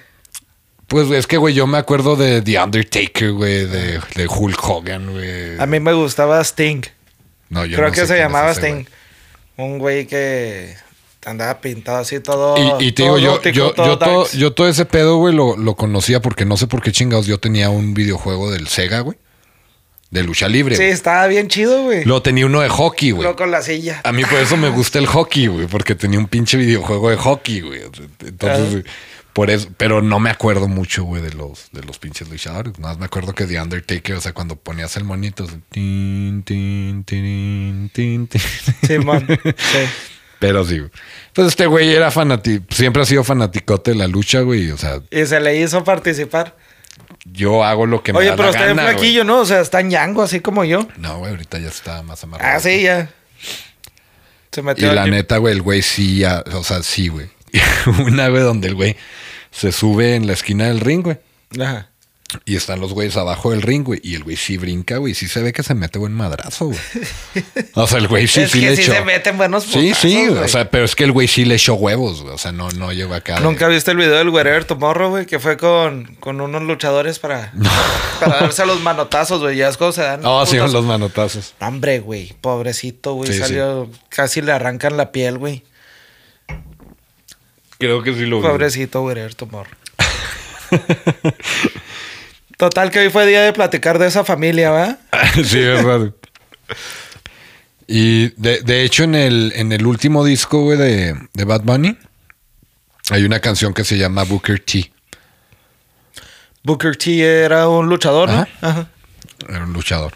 Pues 0.92 1.10
es 1.10 1.26
que, 1.26 1.38
güey, 1.38 1.54
yo 1.54 1.66
me 1.66 1.78
acuerdo 1.78 2.16
de 2.16 2.42
The 2.42 2.62
Undertaker, 2.62 3.32
güey, 3.32 3.64
de, 3.64 3.98
de 4.14 4.26
Hulk 4.28 4.62
Hogan, 4.62 5.10
güey. 5.12 5.58
A 5.58 5.64
mí 5.64 5.80
me 5.80 5.94
gustaba 5.94 6.38
Sting. 6.44 6.82
No, 7.48 7.64
yo 7.64 7.78
Creo 7.78 7.88
no 7.88 7.94
que 7.94 8.06
se 8.06 8.12
es 8.12 8.20
llamaba 8.20 8.50
ese, 8.50 8.60
Sting. 8.60 8.84
Un 9.56 9.78
güey 9.78 10.06
que 10.06 10.74
andaba 11.24 11.62
pintado 11.62 11.96
así 11.96 12.20
todo. 12.20 12.78
Y, 12.78 12.88
y 12.88 12.92
te 12.92 13.04
todo 13.04 13.16
digo, 13.16 13.18
yo, 13.24 13.32
gótico, 13.32 13.54
yo, 13.56 13.72
todo 13.72 13.86
yo, 13.86 13.98
todo, 13.98 14.18
darks. 14.18 14.32
yo 14.34 14.52
todo 14.52 14.68
ese 14.68 14.84
pedo, 14.84 15.16
güey, 15.16 15.34
lo, 15.34 15.56
lo 15.56 15.76
conocía 15.76 16.20
porque 16.20 16.44
no 16.44 16.58
sé 16.58 16.66
por 16.66 16.82
qué 16.82 16.92
chingados 16.92 17.26
yo 17.26 17.40
tenía 17.40 17.70
un 17.70 17.94
videojuego 17.94 18.50
del 18.50 18.68
Sega, 18.68 19.00
güey. 19.00 19.16
De 20.10 20.22
lucha 20.22 20.46
libre. 20.46 20.76
Sí, 20.76 20.82
estaba 20.82 21.26
bien 21.26 21.48
chido, 21.48 21.84
güey. 21.84 22.04
Luego 22.04 22.20
tenía 22.20 22.44
uno 22.44 22.60
de 22.60 22.68
hockey, 22.68 23.12
güey. 23.12 23.26
Lo 23.26 23.34
con 23.34 23.50
la 23.50 23.62
silla. 23.62 24.02
A 24.04 24.12
mí 24.12 24.26
por 24.26 24.38
eso 24.40 24.58
me 24.58 24.68
gusta 24.68 24.98
el 24.98 25.06
hockey, 25.06 25.46
güey, 25.46 25.66
porque 25.68 25.94
tenía 25.94 26.18
un 26.18 26.26
pinche 26.26 26.58
videojuego 26.58 27.08
de 27.08 27.16
hockey, 27.16 27.62
güey. 27.62 27.80
Entonces, 28.26 28.70
güey, 28.72 28.84
por 29.32 29.50
eso, 29.50 29.68
pero 29.76 30.02
no 30.02 30.20
me 30.20 30.30
acuerdo 30.30 30.68
mucho, 30.68 31.04
güey, 31.04 31.22
de 31.22 31.32
los, 31.32 31.68
de 31.72 31.82
los 31.82 31.98
pinches 31.98 32.28
luchadores. 32.28 32.78
Nada 32.78 32.92
más 32.94 32.98
me 32.98 33.06
acuerdo 33.06 33.34
que 33.34 33.46
The 33.46 33.60
Undertaker, 33.60 34.16
o 34.16 34.20
sea, 34.20 34.32
cuando 34.32 34.56
ponías 34.56 34.96
el 34.96 35.04
monito, 35.04 35.46
tin, 35.70 36.42
tin, 36.44 37.04
tin, 37.04 37.88
tin, 37.92 38.26
tin. 38.28 38.40
Simón. 38.86 39.26
sí. 39.56 39.78
Pero 40.38 40.64
sí. 40.64 40.82
Pues 41.34 41.46
este 41.48 41.66
güey 41.66 41.94
era 41.94 42.10
fanático, 42.10 42.64
siempre 42.70 43.00
ha 43.02 43.06
sido 43.06 43.22
fanaticote 43.22 43.92
de 43.92 43.96
la 43.96 44.08
lucha, 44.08 44.40
güey. 44.40 44.72
O 44.72 44.76
sea, 44.76 45.00
Y 45.10 45.24
se 45.24 45.38
le 45.40 45.56
hizo 45.60 45.84
participar. 45.84 46.56
yo 47.24 47.62
hago 47.64 47.86
lo 47.86 48.02
que 48.02 48.12
me 48.12 48.18
Oye, 48.18 48.30
da 48.30 48.36
pero 48.36 48.50
la 48.50 48.58
está 48.58 48.72
güey. 48.72 48.86
flaquillo, 48.92 49.22
¿no? 49.22 49.38
O 49.38 49.46
sea, 49.46 49.60
está 49.60 49.78
en 49.78 49.90
yango, 49.90 50.20
así 50.22 50.40
como 50.40 50.64
yo. 50.64 50.88
No, 50.96 51.18
güey, 51.18 51.30
ahorita 51.30 51.60
ya 51.60 51.68
está 51.68 52.02
más 52.02 52.24
amarrado. 52.24 52.56
Ah, 52.56 52.58
sí, 52.60 52.82
ya. 52.82 53.08
Se 54.50 54.60
Y 54.60 54.64
metió 54.64 54.92
la 54.92 55.02
aquí. 55.02 55.10
neta, 55.12 55.36
güey, 55.38 55.54
el 55.54 55.62
güey 55.62 55.80
sí, 55.80 56.18
ya- 56.18 56.42
o 56.54 56.64
sea, 56.64 56.82
sí, 56.82 57.06
güey. 57.06 57.28
Una, 58.04 58.28
güey, 58.28 58.42
donde 58.42 58.66
el 58.66 58.74
güey 58.74 58.96
se 59.52 59.70
sube 59.72 60.16
en 60.16 60.26
la 60.26 60.32
esquina 60.32 60.66
del 60.66 60.80
ring, 60.80 61.02
güey. 61.04 61.18
Ajá. 61.60 61.88
Y 62.46 62.56
están 62.56 62.80
los 62.80 62.94
güeyes 62.94 63.18
abajo 63.18 63.50
del 63.50 63.60
ring, 63.60 63.84
güey. 63.84 64.00
Y 64.02 64.14
el 64.14 64.24
güey 64.24 64.36
sí 64.38 64.56
brinca, 64.56 64.96
güey. 64.96 65.12
Sí 65.12 65.28
se 65.28 65.42
ve 65.42 65.52
que 65.52 65.62
se 65.62 65.74
mete 65.74 65.98
buen 65.98 66.14
madrazo, 66.14 66.64
güey. 66.68 66.78
O 67.74 67.86
sea, 67.86 67.98
el 67.98 68.08
güey 68.08 68.26
sí, 68.26 68.40
es 68.40 68.50
sí 68.50 68.60
que 68.60 68.70
le 68.70 68.76
sí 68.76 68.82
echó. 68.84 68.92
se 68.92 69.02
meten 69.02 69.36
buenos 69.36 69.64
Sí, 69.64 69.88
putazos, 69.88 69.98
sí. 69.98 70.26
güey. 70.28 70.42
O 70.42 70.48
sea, 70.48 70.70
pero 70.70 70.84
es 70.86 70.96
que 70.96 71.04
el 71.04 71.12
güey 71.12 71.28
sí 71.28 71.44
le 71.44 71.56
echó 71.56 71.74
huevos, 71.74 72.22
güey. 72.22 72.34
O 72.34 72.38
sea, 72.38 72.50
no, 72.50 72.70
no 72.70 72.90
llegó 72.90 73.12
acá. 73.12 73.34
de- 73.36 73.42
¿Nunca 73.42 73.68
viste 73.68 73.90
el 73.90 73.98
video 73.98 74.16
del 74.16 74.30
Wherever 74.30 74.64
Tomorrow, 74.64 75.10
güey? 75.10 75.26
Que 75.26 75.38
fue 75.40 75.58
con, 75.58 76.16
con 76.20 76.40
unos 76.40 76.62
luchadores 76.62 77.18
para, 77.18 77.52
para 78.18 78.40
darse 78.40 78.64
los 78.64 78.80
manotazos, 78.80 79.40
güey. 79.40 79.58
Ya 79.58 79.68
es 79.68 79.76
cuando 79.76 79.92
se 79.92 80.00
dan. 80.00 80.22
No, 80.22 80.46
sí, 80.46 80.56
putos- 80.56 80.72
los 80.72 80.84
manotazos. 80.86 81.52
No, 81.60 81.66
Hombre, 81.68 82.00
güey. 82.00 82.32
Pobrecito, 82.40 83.12
güey. 83.12 83.30
Sí, 83.30 83.38
salió. 83.40 83.90
Casi 84.08 84.40
le 84.40 84.52
arrancan 84.52 84.96
la 84.96 85.12
piel, 85.12 85.36
güey. 85.36 85.64
Creo 87.82 88.00
que 88.00 88.14
sí 88.14 88.26
lo 88.26 88.40
vi. 88.40 88.46
Pobrecito, 88.46 89.02
Wherever 89.02 89.34
Tomorrow. 89.34 89.72
Total, 92.56 92.92
que 92.92 93.00
hoy 93.00 93.10
fue 93.10 93.26
día 93.26 93.42
de 93.42 93.52
platicar 93.52 93.98
de 93.98 94.06
esa 94.06 94.22
familia, 94.22 94.70
¿va? 94.70 94.98
sí, 95.34 95.58
es 95.58 95.82
raro. 95.84 96.16
Y 97.88 98.28
de, 98.40 98.60
de 98.60 98.84
hecho, 98.84 99.02
en 99.02 99.16
el, 99.16 99.52
en 99.56 99.72
el 99.72 99.84
último 99.84 100.24
disco, 100.24 100.62
güey, 100.62 100.78
de, 100.78 101.16
de 101.32 101.44
Bad 101.44 101.62
Bunny, 101.62 101.98
hay 103.10 103.24
una 103.24 103.40
canción 103.40 103.74
que 103.74 103.82
se 103.82 103.98
llama 103.98 104.22
Booker 104.22 104.60
T. 104.60 104.92
Booker 106.62 106.96
T 106.96 107.20
era 107.20 107.68
un 107.68 107.88
luchador, 107.88 108.28
¿no? 108.28 108.42
Ajá. 108.42 108.48
Ajá. 108.60 108.88
Era 109.48 109.64
un 109.64 109.72
luchador. 109.72 110.12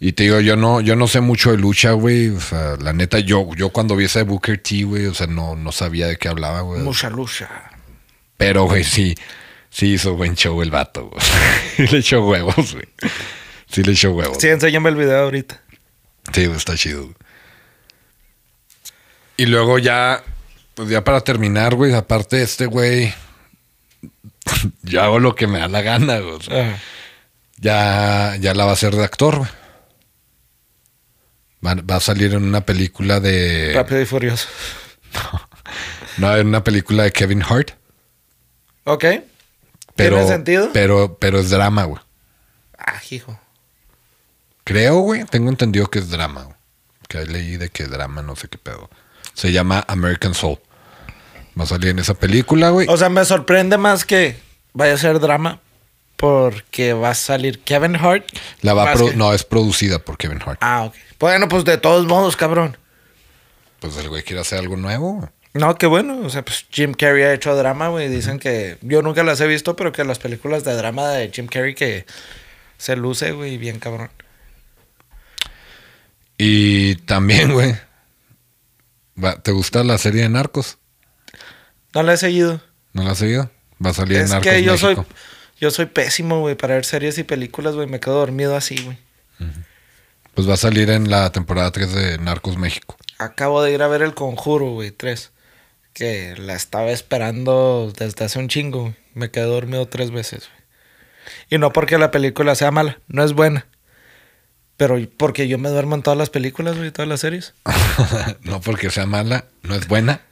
Y 0.00 0.12
te 0.12 0.24
digo, 0.24 0.40
yo 0.40 0.54
no, 0.56 0.80
yo 0.80 0.94
no 0.94 1.08
sé 1.08 1.20
mucho 1.20 1.50
de 1.50 1.58
lucha, 1.58 1.90
güey. 1.92 2.28
O 2.28 2.40
sea, 2.40 2.76
la 2.80 2.92
neta, 2.92 3.18
yo, 3.18 3.48
yo 3.56 3.70
cuando 3.70 3.96
vi 3.96 4.04
esa 4.04 4.20
de 4.20 4.24
Booker 4.26 4.58
T, 4.62 4.84
güey, 4.84 5.06
o 5.06 5.14
sea, 5.14 5.26
no, 5.26 5.56
no 5.56 5.72
sabía 5.72 6.06
de 6.06 6.16
qué 6.16 6.28
hablaba, 6.28 6.60
güey. 6.60 6.82
Mucha 6.82 7.10
lucha. 7.10 7.48
Pero, 8.36 8.64
güey, 8.64 8.84
sí, 8.84 9.16
sí 9.70 9.94
hizo 9.94 10.14
buen 10.14 10.36
show 10.36 10.62
el 10.62 10.70
vato, 10.70 11.10
güey. 11.10 11.88
Le 11.90 11.98
echó 11.98 12.24
huevos, 12.24 12.74
güey. 12.74 12.88
Sí 13.70 13.82
le 13.82 13.92
echó 13.92 14.12
huevos. 14.12 14.38
Sí, 14.40 14.48
enséñame 14.48 14.88
el 14.90 14.96
video 14.96 15.24
ahorita. 15.24 15.60
Sí, 16.32 16.46
güey, 16.46 16.56
está 16.56 16.76
chido. 16.76 17.02
güey. 17.02 17.14
Y 19.36 19.46
luego 19.46 19.78
ya, 19.78 20.22
pues 20.74 20.88
ya 20.88 21.02
para 21.04 21.20
terminar, 21.22 21.74
güey, 21.74 21.92
aparte 21.94 22.36
de 22.36 22.42
este 22.44 22.66
güey, 22.66 23.12
yo 24.82 25.02
hago 25.02 25.18
lo 25.18 25.34
que 25.34 25.46
me 25.48 25.58
da 25.58 25.68
la 25.68 25.82
gana, 25.82 26.18
güey. 26.20 26.34
o 26.34 26.40
sea, 26.40 26.60
Ajá. 26.68 26.78
ya, 27.58 28.36
ya 28.40 28.54
la 28.54 28.64
va 28.64 28.70
a 28.70 28.74
hacer 28.74 28.94
de 28.94 29.04
actor, 29.04 29.38
güey. 29.38 29.50
Va, 31.64 31.74
va 31.74 31.96
a 31.96 32.00
salir 32.00 32.34
en 32.34 32.44
una 32.44 32.60
película 32.60 33.20
de... 33.20 33.72
Rápido 33.74 34.00
y 34.00 34.06
furioso. 34.06 34.48
No, 36.18 36.36
en 36.36 36.48
una 36.48 36.64
película 36.64 37.04
de 37.04 37.12
Kevin 37.12 37.42
Hart. 37.42 37.70
Ok. 38.84 39.04
Pero, 39.94 40.16
¿Tiene 40.16 40.26
sentido? 40.26 40.70
Pero, 40.72 41.16
pero 41.20 41.38
es 41.38 41.50
drama, 41.50 41.84
güey. 41.84 42.00
Ah, 42.76 43.00
hijo. 43.10 43.38
Creo, 44.64 44.98
güey. 44.98 45.24
Tengo 45.24 45.48
entendido 45.48 45.86
que 45.88 46.00
es 46.00 46.10
drama, 46.10 46.42
güey. 46.42 46.56
Que 47.08 47.24
leí 47.24 47.56
de 47.56 47.70
que 47.70 47.84
drama, 47.84 48.22
no 48.22 48.34
sé 48.34 48.48
qué 48.48 48.58
pedo. 48.58 48.90
Se 49.34 49.52
llama 49.52 49.84
American 49.86 50.34
Soul. 50.34 50.58
Va 51.58 51.64
a 51.64 51.66
salir 51.66 51.90
en 51.90 52.00
esa 52.00 52.14
película, 52.14 52.70
güey. 52.70 52.88
O 52.88 52.96
sea, 52.96 53.08
me 53.08 53.24
sorprende 53.24 53.78
más 53.78 54.04
que 54.04 54.36
vaya 54.72 54.94
a 54.94 54.98
ser 54.98 55.20
drama 55.20 55.60
porque 56.18 56.94
va 56.94 57.10
a 57.10 57.14
salir 57.14 57.60
Kevin 57.60 57.94
Hart. 57.94 58.26
La 58.60 58.74
va 58.74 58.92
No, 59.14 59.32
es 59.32 59.44
producida 59.44 60.00
por 60.00 60.18
Kevin 60.18 60.40
Hart. 60.44 60.58
Ah, 60.60 60.84
ok. 60.86 60.94
Bueno, 61.20 61.48
pues 61.48 61.64
de 61.64 61.78
todos 61.78 62.06
modos, 62.06 62.36
cabrón. 62.36 62.76
Pues 63.78 63.96
el 63.98 64.08
güey 64.08 64.24
quiere 64.24 64.40
hacer 64.40 64.58
algo 64.58 64.76
nuevo. 64.76 65.30
No, 65.54 65.76
qué 65.76 65.86
bueno. 65.86 66.18
O 66.24 66.28
sea, 66.28 66.44
pues 66.44 66.66
Jim 66.70 66.92
Carrey 66.92 67.22
ha 67.22 67.32
hecho 67.32 67.54
drama, 67.54 67.88
güey. 67.88 68.08
Dicen 68.08 68.40
que 68.40 68.78
yo 68.82 69.00
nunca 69.00 69.22
las 69.22 69.40
he 69.40 69.46
visto, 69.46 69.76
pero 69.76 69.92
que 69.92 70.04
las 70.04 70.18
películas 70.18 70.64
de 70.64 70.74
drama 70.74 71.08
de 71.08 71.30
Jim 71.30 71.46
Carrey 71.46 71.76
que 71.76 72.04
se 72.78 72.96
luce, 72.96 73.30
güey, 73.30 73.56
bien 73.56 73.78
cabrón. 73.78 74.10
Y 76.36 76.96
también, 76.96 77.52
güey. 77.52 77.76
¿Te 79.44 79.52
gusta 79.52 79.84
la 79.84 79.98
serie 79.98 80.22
de 80.22 80.28
Narcos? 80.28 80.78
No 81.94 82.02
la 82.02 82.14
he 82.14 82.16
seguido. 82.16 82.60
¿No 82.92 83.04
la 83.04 83.12
has 83.12 83.18
seguido? 83.18 83.50
Va 83.84 83.90
a 83.90 83.94
salir 83.94 84.16
en 84.18 84.24
Es 84.24 84.30
Narcos 84.30 84.52
que 84.52 84.62
yo 84.64 84.72
México. 84.72 84.94
soy, 84.94 85.06
yo 85.60 85.70
soy 85.70 85.86
pésimo, 85.86 86.40
güey, 86.40 86.54
para 86.54 86.74
ver 86.74 86.84
series 86.84 87.18
y 87.18 87.24
películas, 87.24 87.74
güey. 87.74 87.86
Me 87.86 88.00
quedo 88.00 88.14
dormido 88.14 88.56
así, 88.56 88.76
güey. 88.82 88.98
Pues 90.34 90.48
va 90.48 90.54
a 90.54 90.58
salir 90.58 90.90
en 90.90 91.10
la 91.10 91.30
temporada 91.32 91.70
3 91.70 91.92
de 91.92 92.18
Narcos 92.18 92.56
México. 92.56 92.96
Acabo 93.18 93.62
de 93.62 93.72
ir 93.72 93.82
a 93.82 93.88
ver 93.88 94.02
El 94.02 94.14
Conjuro, 94.14 94.70
güey, 94.70 94.92
tres. 94.92 95.32
Que 95.92 96.36
la 96.36 96.54
estaba 96.54 96.90
esperando 96.90 97.92
desde 97.96 98.24
hace 98.24 98.38
un 98.38 98.48
chingo, 98.48 98.82
güey. 98.82 98.94
Me 99.14 99.30
quedé 99.30 99.44
dormido 99.46 99.86
tres 99.86 100.12
veces, 100.12 100.48
güey. 100.48 100.58
Y 101.50 101.58
no 101.58 101.72
porque 101.72 101.98
la 101.98 102.12
película 102.12 102.54
sea 102.54 102.70
mala, 102.70 103.00
no 103.08 103.24
es 103.24 103.32
buena. 103.32 103.66
Pero 104.78 104.96
porque 105.16 105.48
yo 105.48 105.58
me 105.58 105.68
duermo 105.70 105.96
en 105.96 106.02
todas 106.02 106.16
las 106.16 106.30
películas, 106.30 106.76
güey, 106.78 106.92
todas 106.92 107.08
las 107.08 107.18
series. 107.20 107.52
no 108.42 108.60
porque 108.60 108.90
sea 108.90 109.06
mala, 109.06 109.44
no 109.62 109.74
es 109.74 109.86
buena. 109.86 110.22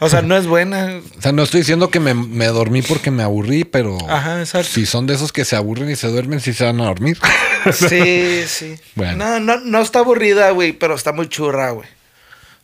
O 0.00 0.08
sea, 0.10 0.20
no 0.22 0.36
es 0.36 0.46
buena. 0.46 1.00
o 1.18 1.22
sea, 1.22 1.32
no 1.32 1.42
estoy 1.42 1.60
diciendo 1.60 1.90
que 1.90 2.00
me, 2.00 2.12
me 2.14 2.46
dormí 2.46 2.82
porque 2.82 3.10
me 3.10 3.22
aburrí, 3.22 3.64
pero 3.64 3.96
Ajá, 4.10 4.40
exacto. 4.40 4.68
si 4.70 4.84
son 4.86 5.06
de 5.06 5.14
esos 5.14 5.32
que 5.32 5.44
se 5.46 5.56
aburren 5.56 5.90
y 5.90 5.96
se 5.96 6.08
duermen, 6.08 6.40
sí 6.40 6.52
se 6.52 6.64
van 6.64 6.80
a 6.80 6.84
dormir. 6.84 7.18
Sí, 7.72 8.44
sí. 8.46 8.76
Bueno. 8.94 9.16
No, 9.24 9.40
no, 9.40 9.60
no 9.60 9.80
está 9.80 9.98
aburrida, 9.98 10.50
güey, 10.50 10.72
pero 10.72 10.94
está 10.94 11.12
muy 11.12 11.28
churra, 11.28 11.70
güey. 11.70 11.88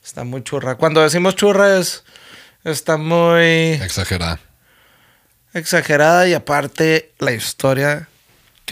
Está 0.05 0.23
muy 0.25 0.43
churra. 0.45 0.77
Cuando 0.77 1.03
decimos 1.03 1.35
churra 1.35 1.79
es... 1.79 2.05
Está 2.65 2.97
muy 2.97 3.73
Exagerada. 3.83 4.39
exagerada 5.55 6.29
y 6.29 6.35
aparte 6.35 7.11
la 7.19 7.33
historia 7.33 8.09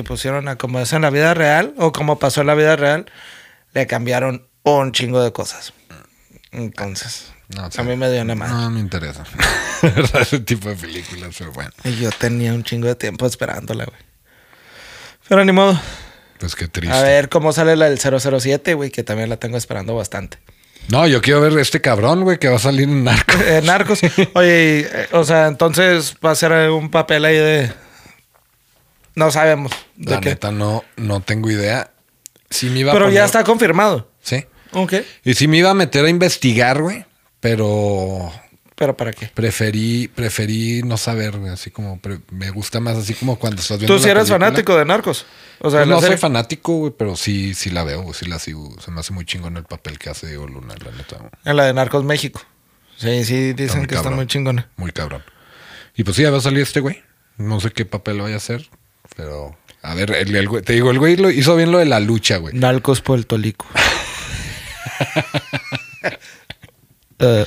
que 0.00 0.08
pusieron 0.08 0.48
a 0.48 0.56
como 0.56 0.80
es 0.80 0.92
en 0.92 1.02
la 1.02 1.10
vida 1.10 1.34
real 1.34 1.74
o 1.76 1.92
como 1.92 2.18
pasó 2.18 2.40
en 2.40 2.46
la 2.46 2.54
vida 2.54 2.74
real, 2.76 3.06
le 3.74 3.86
cambiaron 3.86 4.46
un 4.62 4.92
chingo 4.92 5.22
de 5.22 5.32
cosas. 5.32 5.72
Entonces, 6.52 7.32
No, 7.48 7.68
a 7.76 7.82
mí 7.82 7.96
me 7.96 8.10
dio 8.10 8.22
una 8.22 8.34
madre. 8.34 8.54
No 8.54 8.70
me 8.70 8.80
interesa. 8.80 9.24
Ese 10.20 10.40
tipo 10.40 10.68
de 10.68 10.76
películas, 10.76 11.34
pero 11.38 11.52
bueno. 11.52 11.70
Y 11.84 11.96
yo 11.96 12.10
tenía 12.10 12.52
un 12.54 12.64
chingo 12.64 12.88
de 12.88 12.94
tiempo 12.94 13.26
esperándola, 13.26 13.84
güey. 13.84 13.98
Pero 15.28 15.44
ni 15.44 15.52
modo. 15.52 15.78
Pues 16.38 16.54
qué 16.54 16.66
triste. 16.68 16.96
A 16.96 17.02
ver 17.02 17.28
cómo 17.28 17.52
sale 17.52 17.76
la 17.76 17.90
del 17.90 17.98
007, 17.98 18.74
güey, 18.74 18.90
que 18.90 19.02
también 19.04 19.28
la 19.28 19.36
tengo 19.36 19.56
esperando 19.56 19.94
bastante. 19.94 20.38
No, 20.88 21.06
yo 21.06 21.20
quiero 21.20 21.42
ver 21.42 21.56
este 21.58 21.80
cabrón, 21.80 22.22
güey, 22.22 22.38
que 22.38 22.48
va 22.48 22.56
a 22.56 22.60
salir 22.60 22.88
en 22.88 23.04
Narcos. 23.04 23.36
Eh, 23.44 23.60
narcos. 23.62 24.00
Oye, 24.34 24.80
eh, 24.80 25.08
o 25.12 25.24
sea, 25.24 25.46
entonces 25.46 26.16
va 26.24 26.30
a 26.30 26.34
ser 26.34 26.70
un 26.70 26.90
papel 26.90 27.24
ahí 27.26 27.36
de. 27.36 27.72
No 29.14 29.30
sabemos. 29.30 29.72
De 29.96 30.12
La 30.14 30.20
qué. 30.20 30.30
neta, 30.30 30.50
no, 30.52 30.84
no 30.96 31.20
tengo 31.20 31.50
idea. 31.50 31.92
Sí 32.48 32.70
me 32.70 32.80
iba 32.80 32.92
a 32.92 32.94
Pero 32.94 33.10
ya 33.10 33.24
está 33.24 33.44
confirmado. 33.44 34.10
Sí. 34.22 34.44
Ok. 34.72 34.94
Y 35.24 35.34
sí 35.34 35.48
me 35.48 35.58
iba 35.58 35.70
a 35.70 35.74
meter 35.74 36.04
a 36.04 36.08
investigar, 36.08 36.80
güey. 36.82 37.04
Pero 37.40 38.32
¿Pero 38.76 38.96
para 38.96 39.12
qué? 39.12 39.26
preferí, 39.34 40.08
preferí 40.08 40.82
no 40.82 40.96
saber, 40.96 41.36
güey. 41.38 41.52
Así 41.52 41.70
como 41.70 41.98
pre- 42.00 42.20
me 42.30 42.50
gusta 42.50 42.80
más 42.80 42.96
así 42.96 43.14
como 43.14 43.36
cuando 43.38 43.60
estás 43.60 43.78
viendo. 43.78 43.94
Tú 43.94 43.98
sí 44.00 44.06
la 44.06 44.12
eres 44.12 44.24
película. 44.24 44.46
fanático 44.46 44.76
de 44.76 44.84
narcos. 44.84 45.26
O 45.60 45.70
sea, 45.70 45.80
Pues 45.80 45.88
la 45.88 45.94
no 45.94 46.00
soy 46.00 46.08
serie- 46.10 46.18
fanático, 46.18 46.72
güey, 46.78 46.92
pero 46.96 47.16
sí, 47.16 47.54
sí 47.54 47.70
la 47.70 47.82
veo, 47.84 48.02
güey, 48.02 48.14
sí 48.14 48.26
la 48.26 48.38
sigo. 48.38 48.74
Se 48.80 48.90
me 48.90 49.00
hace 49.00 49.12
muy 49.12 49.24
chingón 49.24 49.56
el 49.56 49.64
papel 49.64 49.98
que 49.98 50.08
hace 50.10 50.26
Diego 50.28 50.46
Luna, 50.46 50.74
la 50.84 50.92
neta. 50.92 51.16
güey. 51.18 51.30
en 51.44 51.56
la 51.56 51.64
de 51.66 51.74
Narcos 51.74 52.04
México. 52.04 52.40
Sí, 52.96 53.24
sí, 53.24 53.52
dicen 53.54 53.78
muy 53.78 53.86
que 53.86 53.94
está 53.94 54.04
cabrón. 54.04 54.16
muy 54.16 54.26
chingona. 54.26 54.68
Muy 54.76 54.92
cabrón. 54.92 55.22
Y 55.96 56.04
pues 56.04 56.16
sí, 56.16 56.22
ya 56.22 56.30
va 56.30 56.38
a 56.38 56.42
salir 56.42 56.60
este 56.62 56.80
güey. 56.80 57.02
No 57.36 57.60
sé 57.60 57.70
qué 57.70 57.84
papel 57.86 58.20
vaya 58.20 58.34
a 58.34 58.38
hacer, 58.38 58.68
pero 59.20 59.54
a 59.82 59.94
ver, 59.94 60.12
el, 60.12 60.34
el 60.34 60.62
te 60.62 60.72
digo, 60.72 60.90
el 60.90 60.98
güey 60.98 61.16
lo 61.16 61.30
hizo 61.30 61.54
bien 61.56 61.70
lo 61.72 61.78
de 61.78 61.84
la 61.84 62.00
lucha, 62.00 62.38
güey. 62.38 62.54
Narcos 62.54 63.00
Puertolico. 63.02 63.66
Eh, 67.22 67.44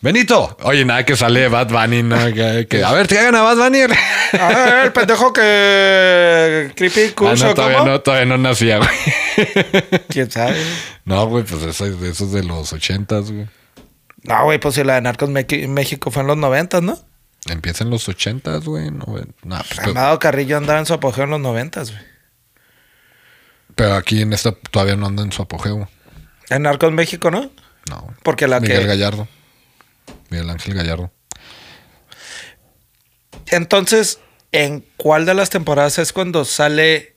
Benito, 0.00 0.56
oye, 0.62 0.84
nada 0.84 1.04
que 1.04 1.16
sale 1.16 1.48
Bad 1.48 1.70
Bunny, 1.70 2.04
¿no? 2.04 2.16
Que, 2.32 2.68
que- 2.70 2.84
a 2.84 2.92
ver, 2.92 3.08
te 3.08 3.18
hagan 3.18 3.34
a 3.34 3.42
Bad 3.42 3.56
Bunny. 3.56 3.80
a 3.80 4.46
ver, 4.48 4.84
el 4.84 4.92
pendejo 4.92 5.32
que. 5.32 6.70
Creepy 6.76 7.00
Ah, 7.08 7.12
Kush 7.16 7.42
no, 7.42 7.52
todavía 7.54 7.78
cómo? 7.78 7.90
no, 7.90 8.00
todavía 8.00 8.26
no 8.26 8.38
nacía, 8.38 8.78
güey. 8.78 8.90
¿Quién 10.08 10.30
sabe? 10.30 10.56
No, 11.04 11.26
güey, 11.26 11.42
pues 11.42 11.60
eso, 11.64 11.86
es- 11.86 12.00
eso 12.00 12.24
es 12.26 12.32
de 12.32 12.44
los 12.44 12.72
ochentas, 12.72 13.32
güey. 13.32 13.48
No, 14.22 14.44
güey, 14.44 14.58
pues 14.60 14.76
si 14.76 14.84
la 14.84 14.94
de 14.94 15.00
Narcos 15.00 15.30
México 15.30 16.12
fue 16.12 16.22
en 16.22 16.28
los 16.28 16.36
noventas, 16.36 16.80
¿no? 16.82 16.96
Empieza 17.46 17.84
en 17.84 17.90
los 17.90 18.08
ochentas, 18.08 18.64
güey. 18.64 18.90
No, 18.90 19.04
pues, 19.04 19.26
Amado 19.84 20.18
Carrillo 20.18 20.56
andaba 20.56 20.78
en 20.78 20.86
su 20.86 20.94
apogeo 20.94 21.24
en 21.24 21.30
los 21.30 21.40
noventas, 21.40 21.90
güey. 21.92 22.02
pero 23.74 23.94
aquí 23.94 24.22
en 24.22 24.32
esta 24.32 24.52
todavía 24.52 24.96
no 24.96 25.06
anda 25.06 25.22
en 25.22 25.32
su 25.32 25.40
apogeo. 25.42 25.88
En 26.50 26.62
Narcos 26.62 26.92
México, 26.92 27.30
¿no? 27.30 27.50
No. 27.88 28.14
Porque 28.22 28.48
la 28.48 28.60
Miguel 28.60 28.80
que. 28.82 28.86
Gallardo. 28.86 29.28
Miguel 30.30 30.50
Ángel 30.50 30.74
Gallardo. 30.74 31.10
Entonces, 33.46 34.18
¿en 34.52 34.84
cuál 34.96 35.24
de 35.26 35.34
las 35.34 35.50
temporadas 35.50 35.98
es 35.98 36.12
cuando 36.12 36.44
sale 36.44 37.16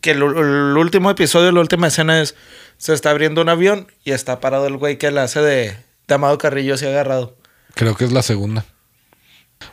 que 0.00 0.12
el, 0.12 0.22
el 0.22 0.76
último 0.76 1.10
episodio, 1.10 1.50
la 1.52 1.60
última 1.60 1.88
escena 1.88 2.20
es 2.20 2.36
se 2.78 2.94
está 2.94 3.10
abriendo 3.10 3.42
un 3.42 3.48
avión 3.48 3.88
y 4.04 4.12
está 4.12 4.40
parado 4.40 4.66
el 4.66 4.76
güey 4.76 4.98
que 4.98 5.10
la 5.10 5.24
hace 5.24 5.40
de, 5.40 5.76
de 6.06 6.14
Amado 6.14 6.38
Carrillo 6.38 6.74
así 6.74 6.86
agarrado? 6.86 7.36
Creo 7.74 7.96
que 7.96 8.04
es 8.04 8.12
la 8.12 8.22
segunda. 8.22 8.64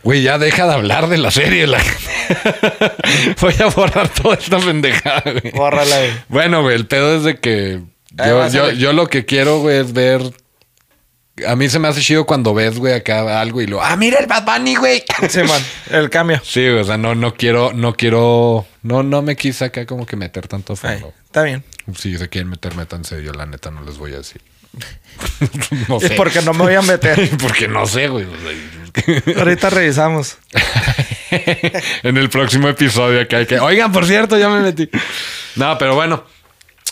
Güey, 0.03 0.21
ya 0.21 0.38
deja 0.38 0.67
de 0.67 0.73
hablar 0.73 1.07
de 1.09 1.17
la 1.17 1.31
serie. 1.31 1.67
La... 1.67 1.79
Voy 3.41 3.55
a 3.59 3.65
borrar 3.67 4.09
toda 4.09 4.35
esta 4.35 4.59
pendejada, 4.59 5.23
güey. 5.25 5.51
Bórrala, 5.53 5.97
güey. 5.97 6.11
Bueno, 6.29 6.61
güey, 6.61 6.75
el 6.75 6.88
pedo 6.88 7.17
es 7.17 7.23
de 7.23 7.39
que 7.39 7.81
yo, 8.25 8.47
yo, 8.47 8.71
yo 8.71 8.93
lo 8.93 9.07
que 9.07 9.25
quiero, 9.25 9.59
güey, 9.59 9.77
es 9.77 9.93
ver. 9.93 10.21
A 11.45 11.55
mí 11.55 11.69
se 11.69 11.77
me 11.77 11.88
hace 11.88 12.01
chido 12.01 12.25
cuando 12.25 12.55
ves, 12.55 12.79
güey, 12.79 12.93
acá 12.93 13.39
algo 13.39 13.61
y 13.61 13.67
lo. 13.67 13.81
¡Ah, 13.83 13.95
mira 13.95 14.19
el 14.19 14.25
Bad 14.25 14.43
Bunny, 14.43 14.75
güey! 14.75 15.03
Sí, 15.29 15.43
man. 15.43 15.61
El 15.91 16.09
cambio. 16.09 16.41
Sí, 16.43 16.61
güey, 16.61 16.79
o 16.79 16.83
sea, 16.83 16.97
no, 16.97 17.13
no 17.13 17.35
quiero, 17.35 17.73
no 17.73 17.93
quiero. 17.93 18.65
No, 18.81 19.03
no 19.03 19.21
me 19.21 19.35
quise 19.35 19.65
acá 19.65 19.85
como 19.85 20.05
que 20.05 20.15
meter 20.15 20.47
tanto 20.47 20.75
fondo. 20.75 21.13
está 21.25 21.43
bien. 21.43 21.63
Si 21.95 22.17
se 22.17 22.27
quieren 22.29 22.49
meter, 22.49 22.75
métanse. 22.75 23.23
Yo, 23.23 23.33
la 23.33 23.45
neta, 23.45 23.69
no 23.69 23.81
les 23.81 23.97
voy 23.97 24.13
a 24.13 24.17
decir. 24.17 24.41
No 25.88 25.97
Es 26.01 26.11
porque 26.13 26.41
no 26.41 26.53
me 26.53 26.63
voy 26.63 26.75
a 26.75 26.82
meter. 26.82 27.30
porque 27.41 27.67
no 27.67 27.86
sé, 27.86 28.07
güey. 28.07 28.25
Ahorita 29.38 29.69
revisamos. 29.69 30.38
en 32.03 32.17
el 32.17 32.30
próximo 32.30 32.67
episodio 32.67 33.21
acá 33.21 33.38
hay 33.38 33.45
que. 33.45 33.59
Oigan, 33.59 33.91
por 33.91 34.05
cierto, 34.05 34.38
ya 34.38 34.49
me 34.49 34.59
metí. 34.61 34.89
No, 35.55 35.78
pero 35.78 35.95
bueno. 35.95 36.23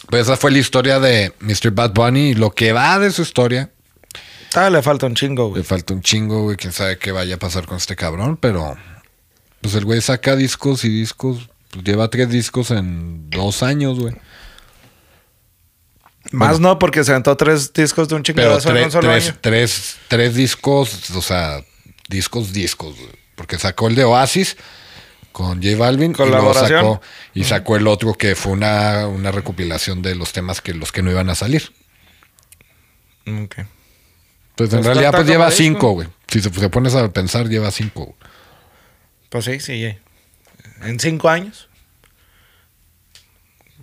Pues 0.09 0.23
esa 0.23 0.37
fue 0.37 0.51
la 0.51 0.59
historia 0.59 0.99
de 0.99 1.33
Mr. 1.39 1.71
Bad 1.71 1.93
Bunny. 1.93 2.29
Y 2.31 2.33
lo 2.35 2.51
que 2.51 2.73
va 2.73 2.99
de 2.99 3.11
su 3.11 3.21
historia. 3.23 3.71
Todavía 4.51 4.77
le 4.77 4.83
falta 4.83 5.05
un 5.07 5.15
chingo, 5.15 5.45
Le 5.45 5.49
güey. 5.49 5.63
falta 5.63 5.93
un 5.93 6.01
chingo, 6.01 6.43
güey. 6.43 6.57
Quién 6.57 6.71
sabe 6.73 6.97
qué 6.97 7.11
vaya 7.11 7.35
a 7.35 7.39
pasar 7.39 7.65
con 7.65 7.77
este 7.77 7.95
cabrón. 7.95 8.37
Pero. 8.37 8.77
Pues 9.61 9.73
el 9.75 9.85
güey 9.85 10.01
saca 10.01 10.35
discos 10.35 10.85
y 10.85 10.89
discos. 10.89 11.49
Pues 11.71 11.83
lleva 11.83 12.07
tres 12.09 12.29
discos 12.29 12.71
en 12.71 13.29
dos 13.31 13.63
años, 13.63 13.99
güey. 13.99 14.13
Más 16.31 16.59
no, 16.59 16.79
porque 16.79 17.03
se 17.03 17.11
aventó 17.11 17.35
tres 17.37 17.71
discos 17.73 18.07
de 18.09 18.15
un 18.15 18.23
chingadazo 18.23 18.75
en 18.75 18.85
un 18.85 18.91
solo 18.91 19.07
tres, 19.09 19.29
año. 19.29 19.37
tres, 19.41 19.97
tres 20.07 20.33
discos, 20.35 21.09
o 21.11 21.21
sea, 21.21 21.63
discos, 22.09 22.51
discos. 22.53 22.95
Porque 23.35 23.57
sacó 23.59 23.87
el 23.87 23.95
de 23.95 24.03
Oasis 24.05 24.57
con 25.31 25.61
J 25.61 25.77
Balvin 25.77 26.13
y 26.17 26.23
luego 26.29 26.53
sacó, 26.53 27.01
y 27.33 27.43
sacó 27.43 27.75
el 27.75 27.87
otro 27.87 28.13
que 28.13 28.35
fue 28.35 28.53
una, 28.53 29.07
una 29.07 29.31
recopilación 29.31 30.01
de 30.01 30.15
los 30.15 30.31
temas 30.33 30.61
que 30.61 30.73
los 30.73 30.91
que 30.91 31.01
no 31.03 31.11
iban 31.11 31.29
a 31.29 31.35
salir. 31.35 31.71
Ok. 33.27 33.55
Pues 34.55 34.71
en 34.73 34.79
Pues 34.79 34.85
realidad 34.85 35.11
pues 35.11 35.27
lleva 35.27 35.45
disco. 35.47 35.57
cinco, 35.63 35.91
güey. 35.91 36.07
Si 36.27 36.41
se, 36.41 36.49
se 36.49 36.69
pones 36.69 36.95
a 36.95 37.11
pensar, 37.11 37.47
lleva 37.49 37.69
cinco. 37.71 38.05
güey. 38.05 38.15
Pues 39.29 39.45
sí, 39.45 39.59
sí. 39.59 39.95
En 40.81 40.99
cinco 40.99 41.29
años. 41.29 41.67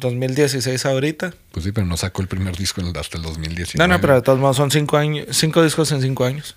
2016 0.03 0.84
ahorita. 0.84 1.32
Pues 1.53 1.64
sí, 1.64 1.72
pero 1.72 1.86
no 1.86 1.96
sacó 1.96 2.20
el 2.20 2.28
primer 2.28 2.55
disco 2.57 2.82
hasta 3.00 3.16
el 3.16 3.22
2019. 3.22 3.78
No, 3.78 3.86
no, 3.92 4.00
pero 4.00 4.14
de 4.16 4.22
todos 4.22 4.38
modos 4.38 4.57
son 4.57 4.70
cinco 4.70 4.98
años, 4.98 5.26
cinco 5.30 5.62
discos 5.62 5.90
en 5.92 6.03
cinco 6.03 6.24
años. 6.24 6.55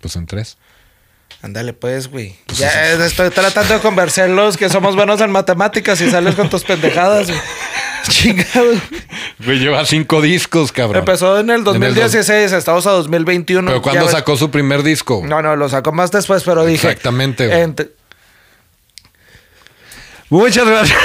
Pues 0.00 0.16
en 0.16 0.26
tres. 0.26 0.58
Ándale, 1.42 1.72
pues, 1.72 2.08
güey. 2.08 2.36
Ya 2.56 2.92
eh, 2.92 3.06
estoy 3.06 3.30
tratando 3.30 3.72
de 3.74 3.80
convencerlos 3.80 4.56
que 4.58 4.68
somos 4.68 4.94
buenos 4.94 5.20
en 5.22 5.30
matemáticas 5.30 5.98
y 6.02 6.10
sales 6.10 6.34
con 6.34 6.50
tus 6.50 6.64
pendejadas, 6.64 7.28
güey. 7.28 7.40
Chingado. 8.08 8.72
Güey, 9.44 9.58
lleva 9.58 9.84
cinco 9.86 10.20
discos, 10.20 10.72
cabrón. 10.72 10.98
Empezó 11.00 11.38
en 11.38 11.48
el 11.50 11.60
En 11.60 11.60
el 11.60 11.64
dos- 11.64 11.74
2016, 11.76 12.52
estamos 12.52 12.86
a 12.86 12.90
2021. 12.90 13.66
Pero 13.66 13.78
ya 13.78 13.82
¿cuándo 13.82 14.08
sacó 14.08 14.36
su 14.36 14.50
primer 14.50 14.82
disco? 14.82 15.22
No, 15.24 15.40
no, 15.40 15.56
lo 15.56 15.68
sacó 15.68 15.92
más 15.92 16.10
después, 16.10 16.42
pero 16.42 16.64
dije. 16.66 16.88
Exactamente, 16.88 17.46
güey. 17.46 17.88
Muchas 20.30 20.66
gracias. 20.66 20.98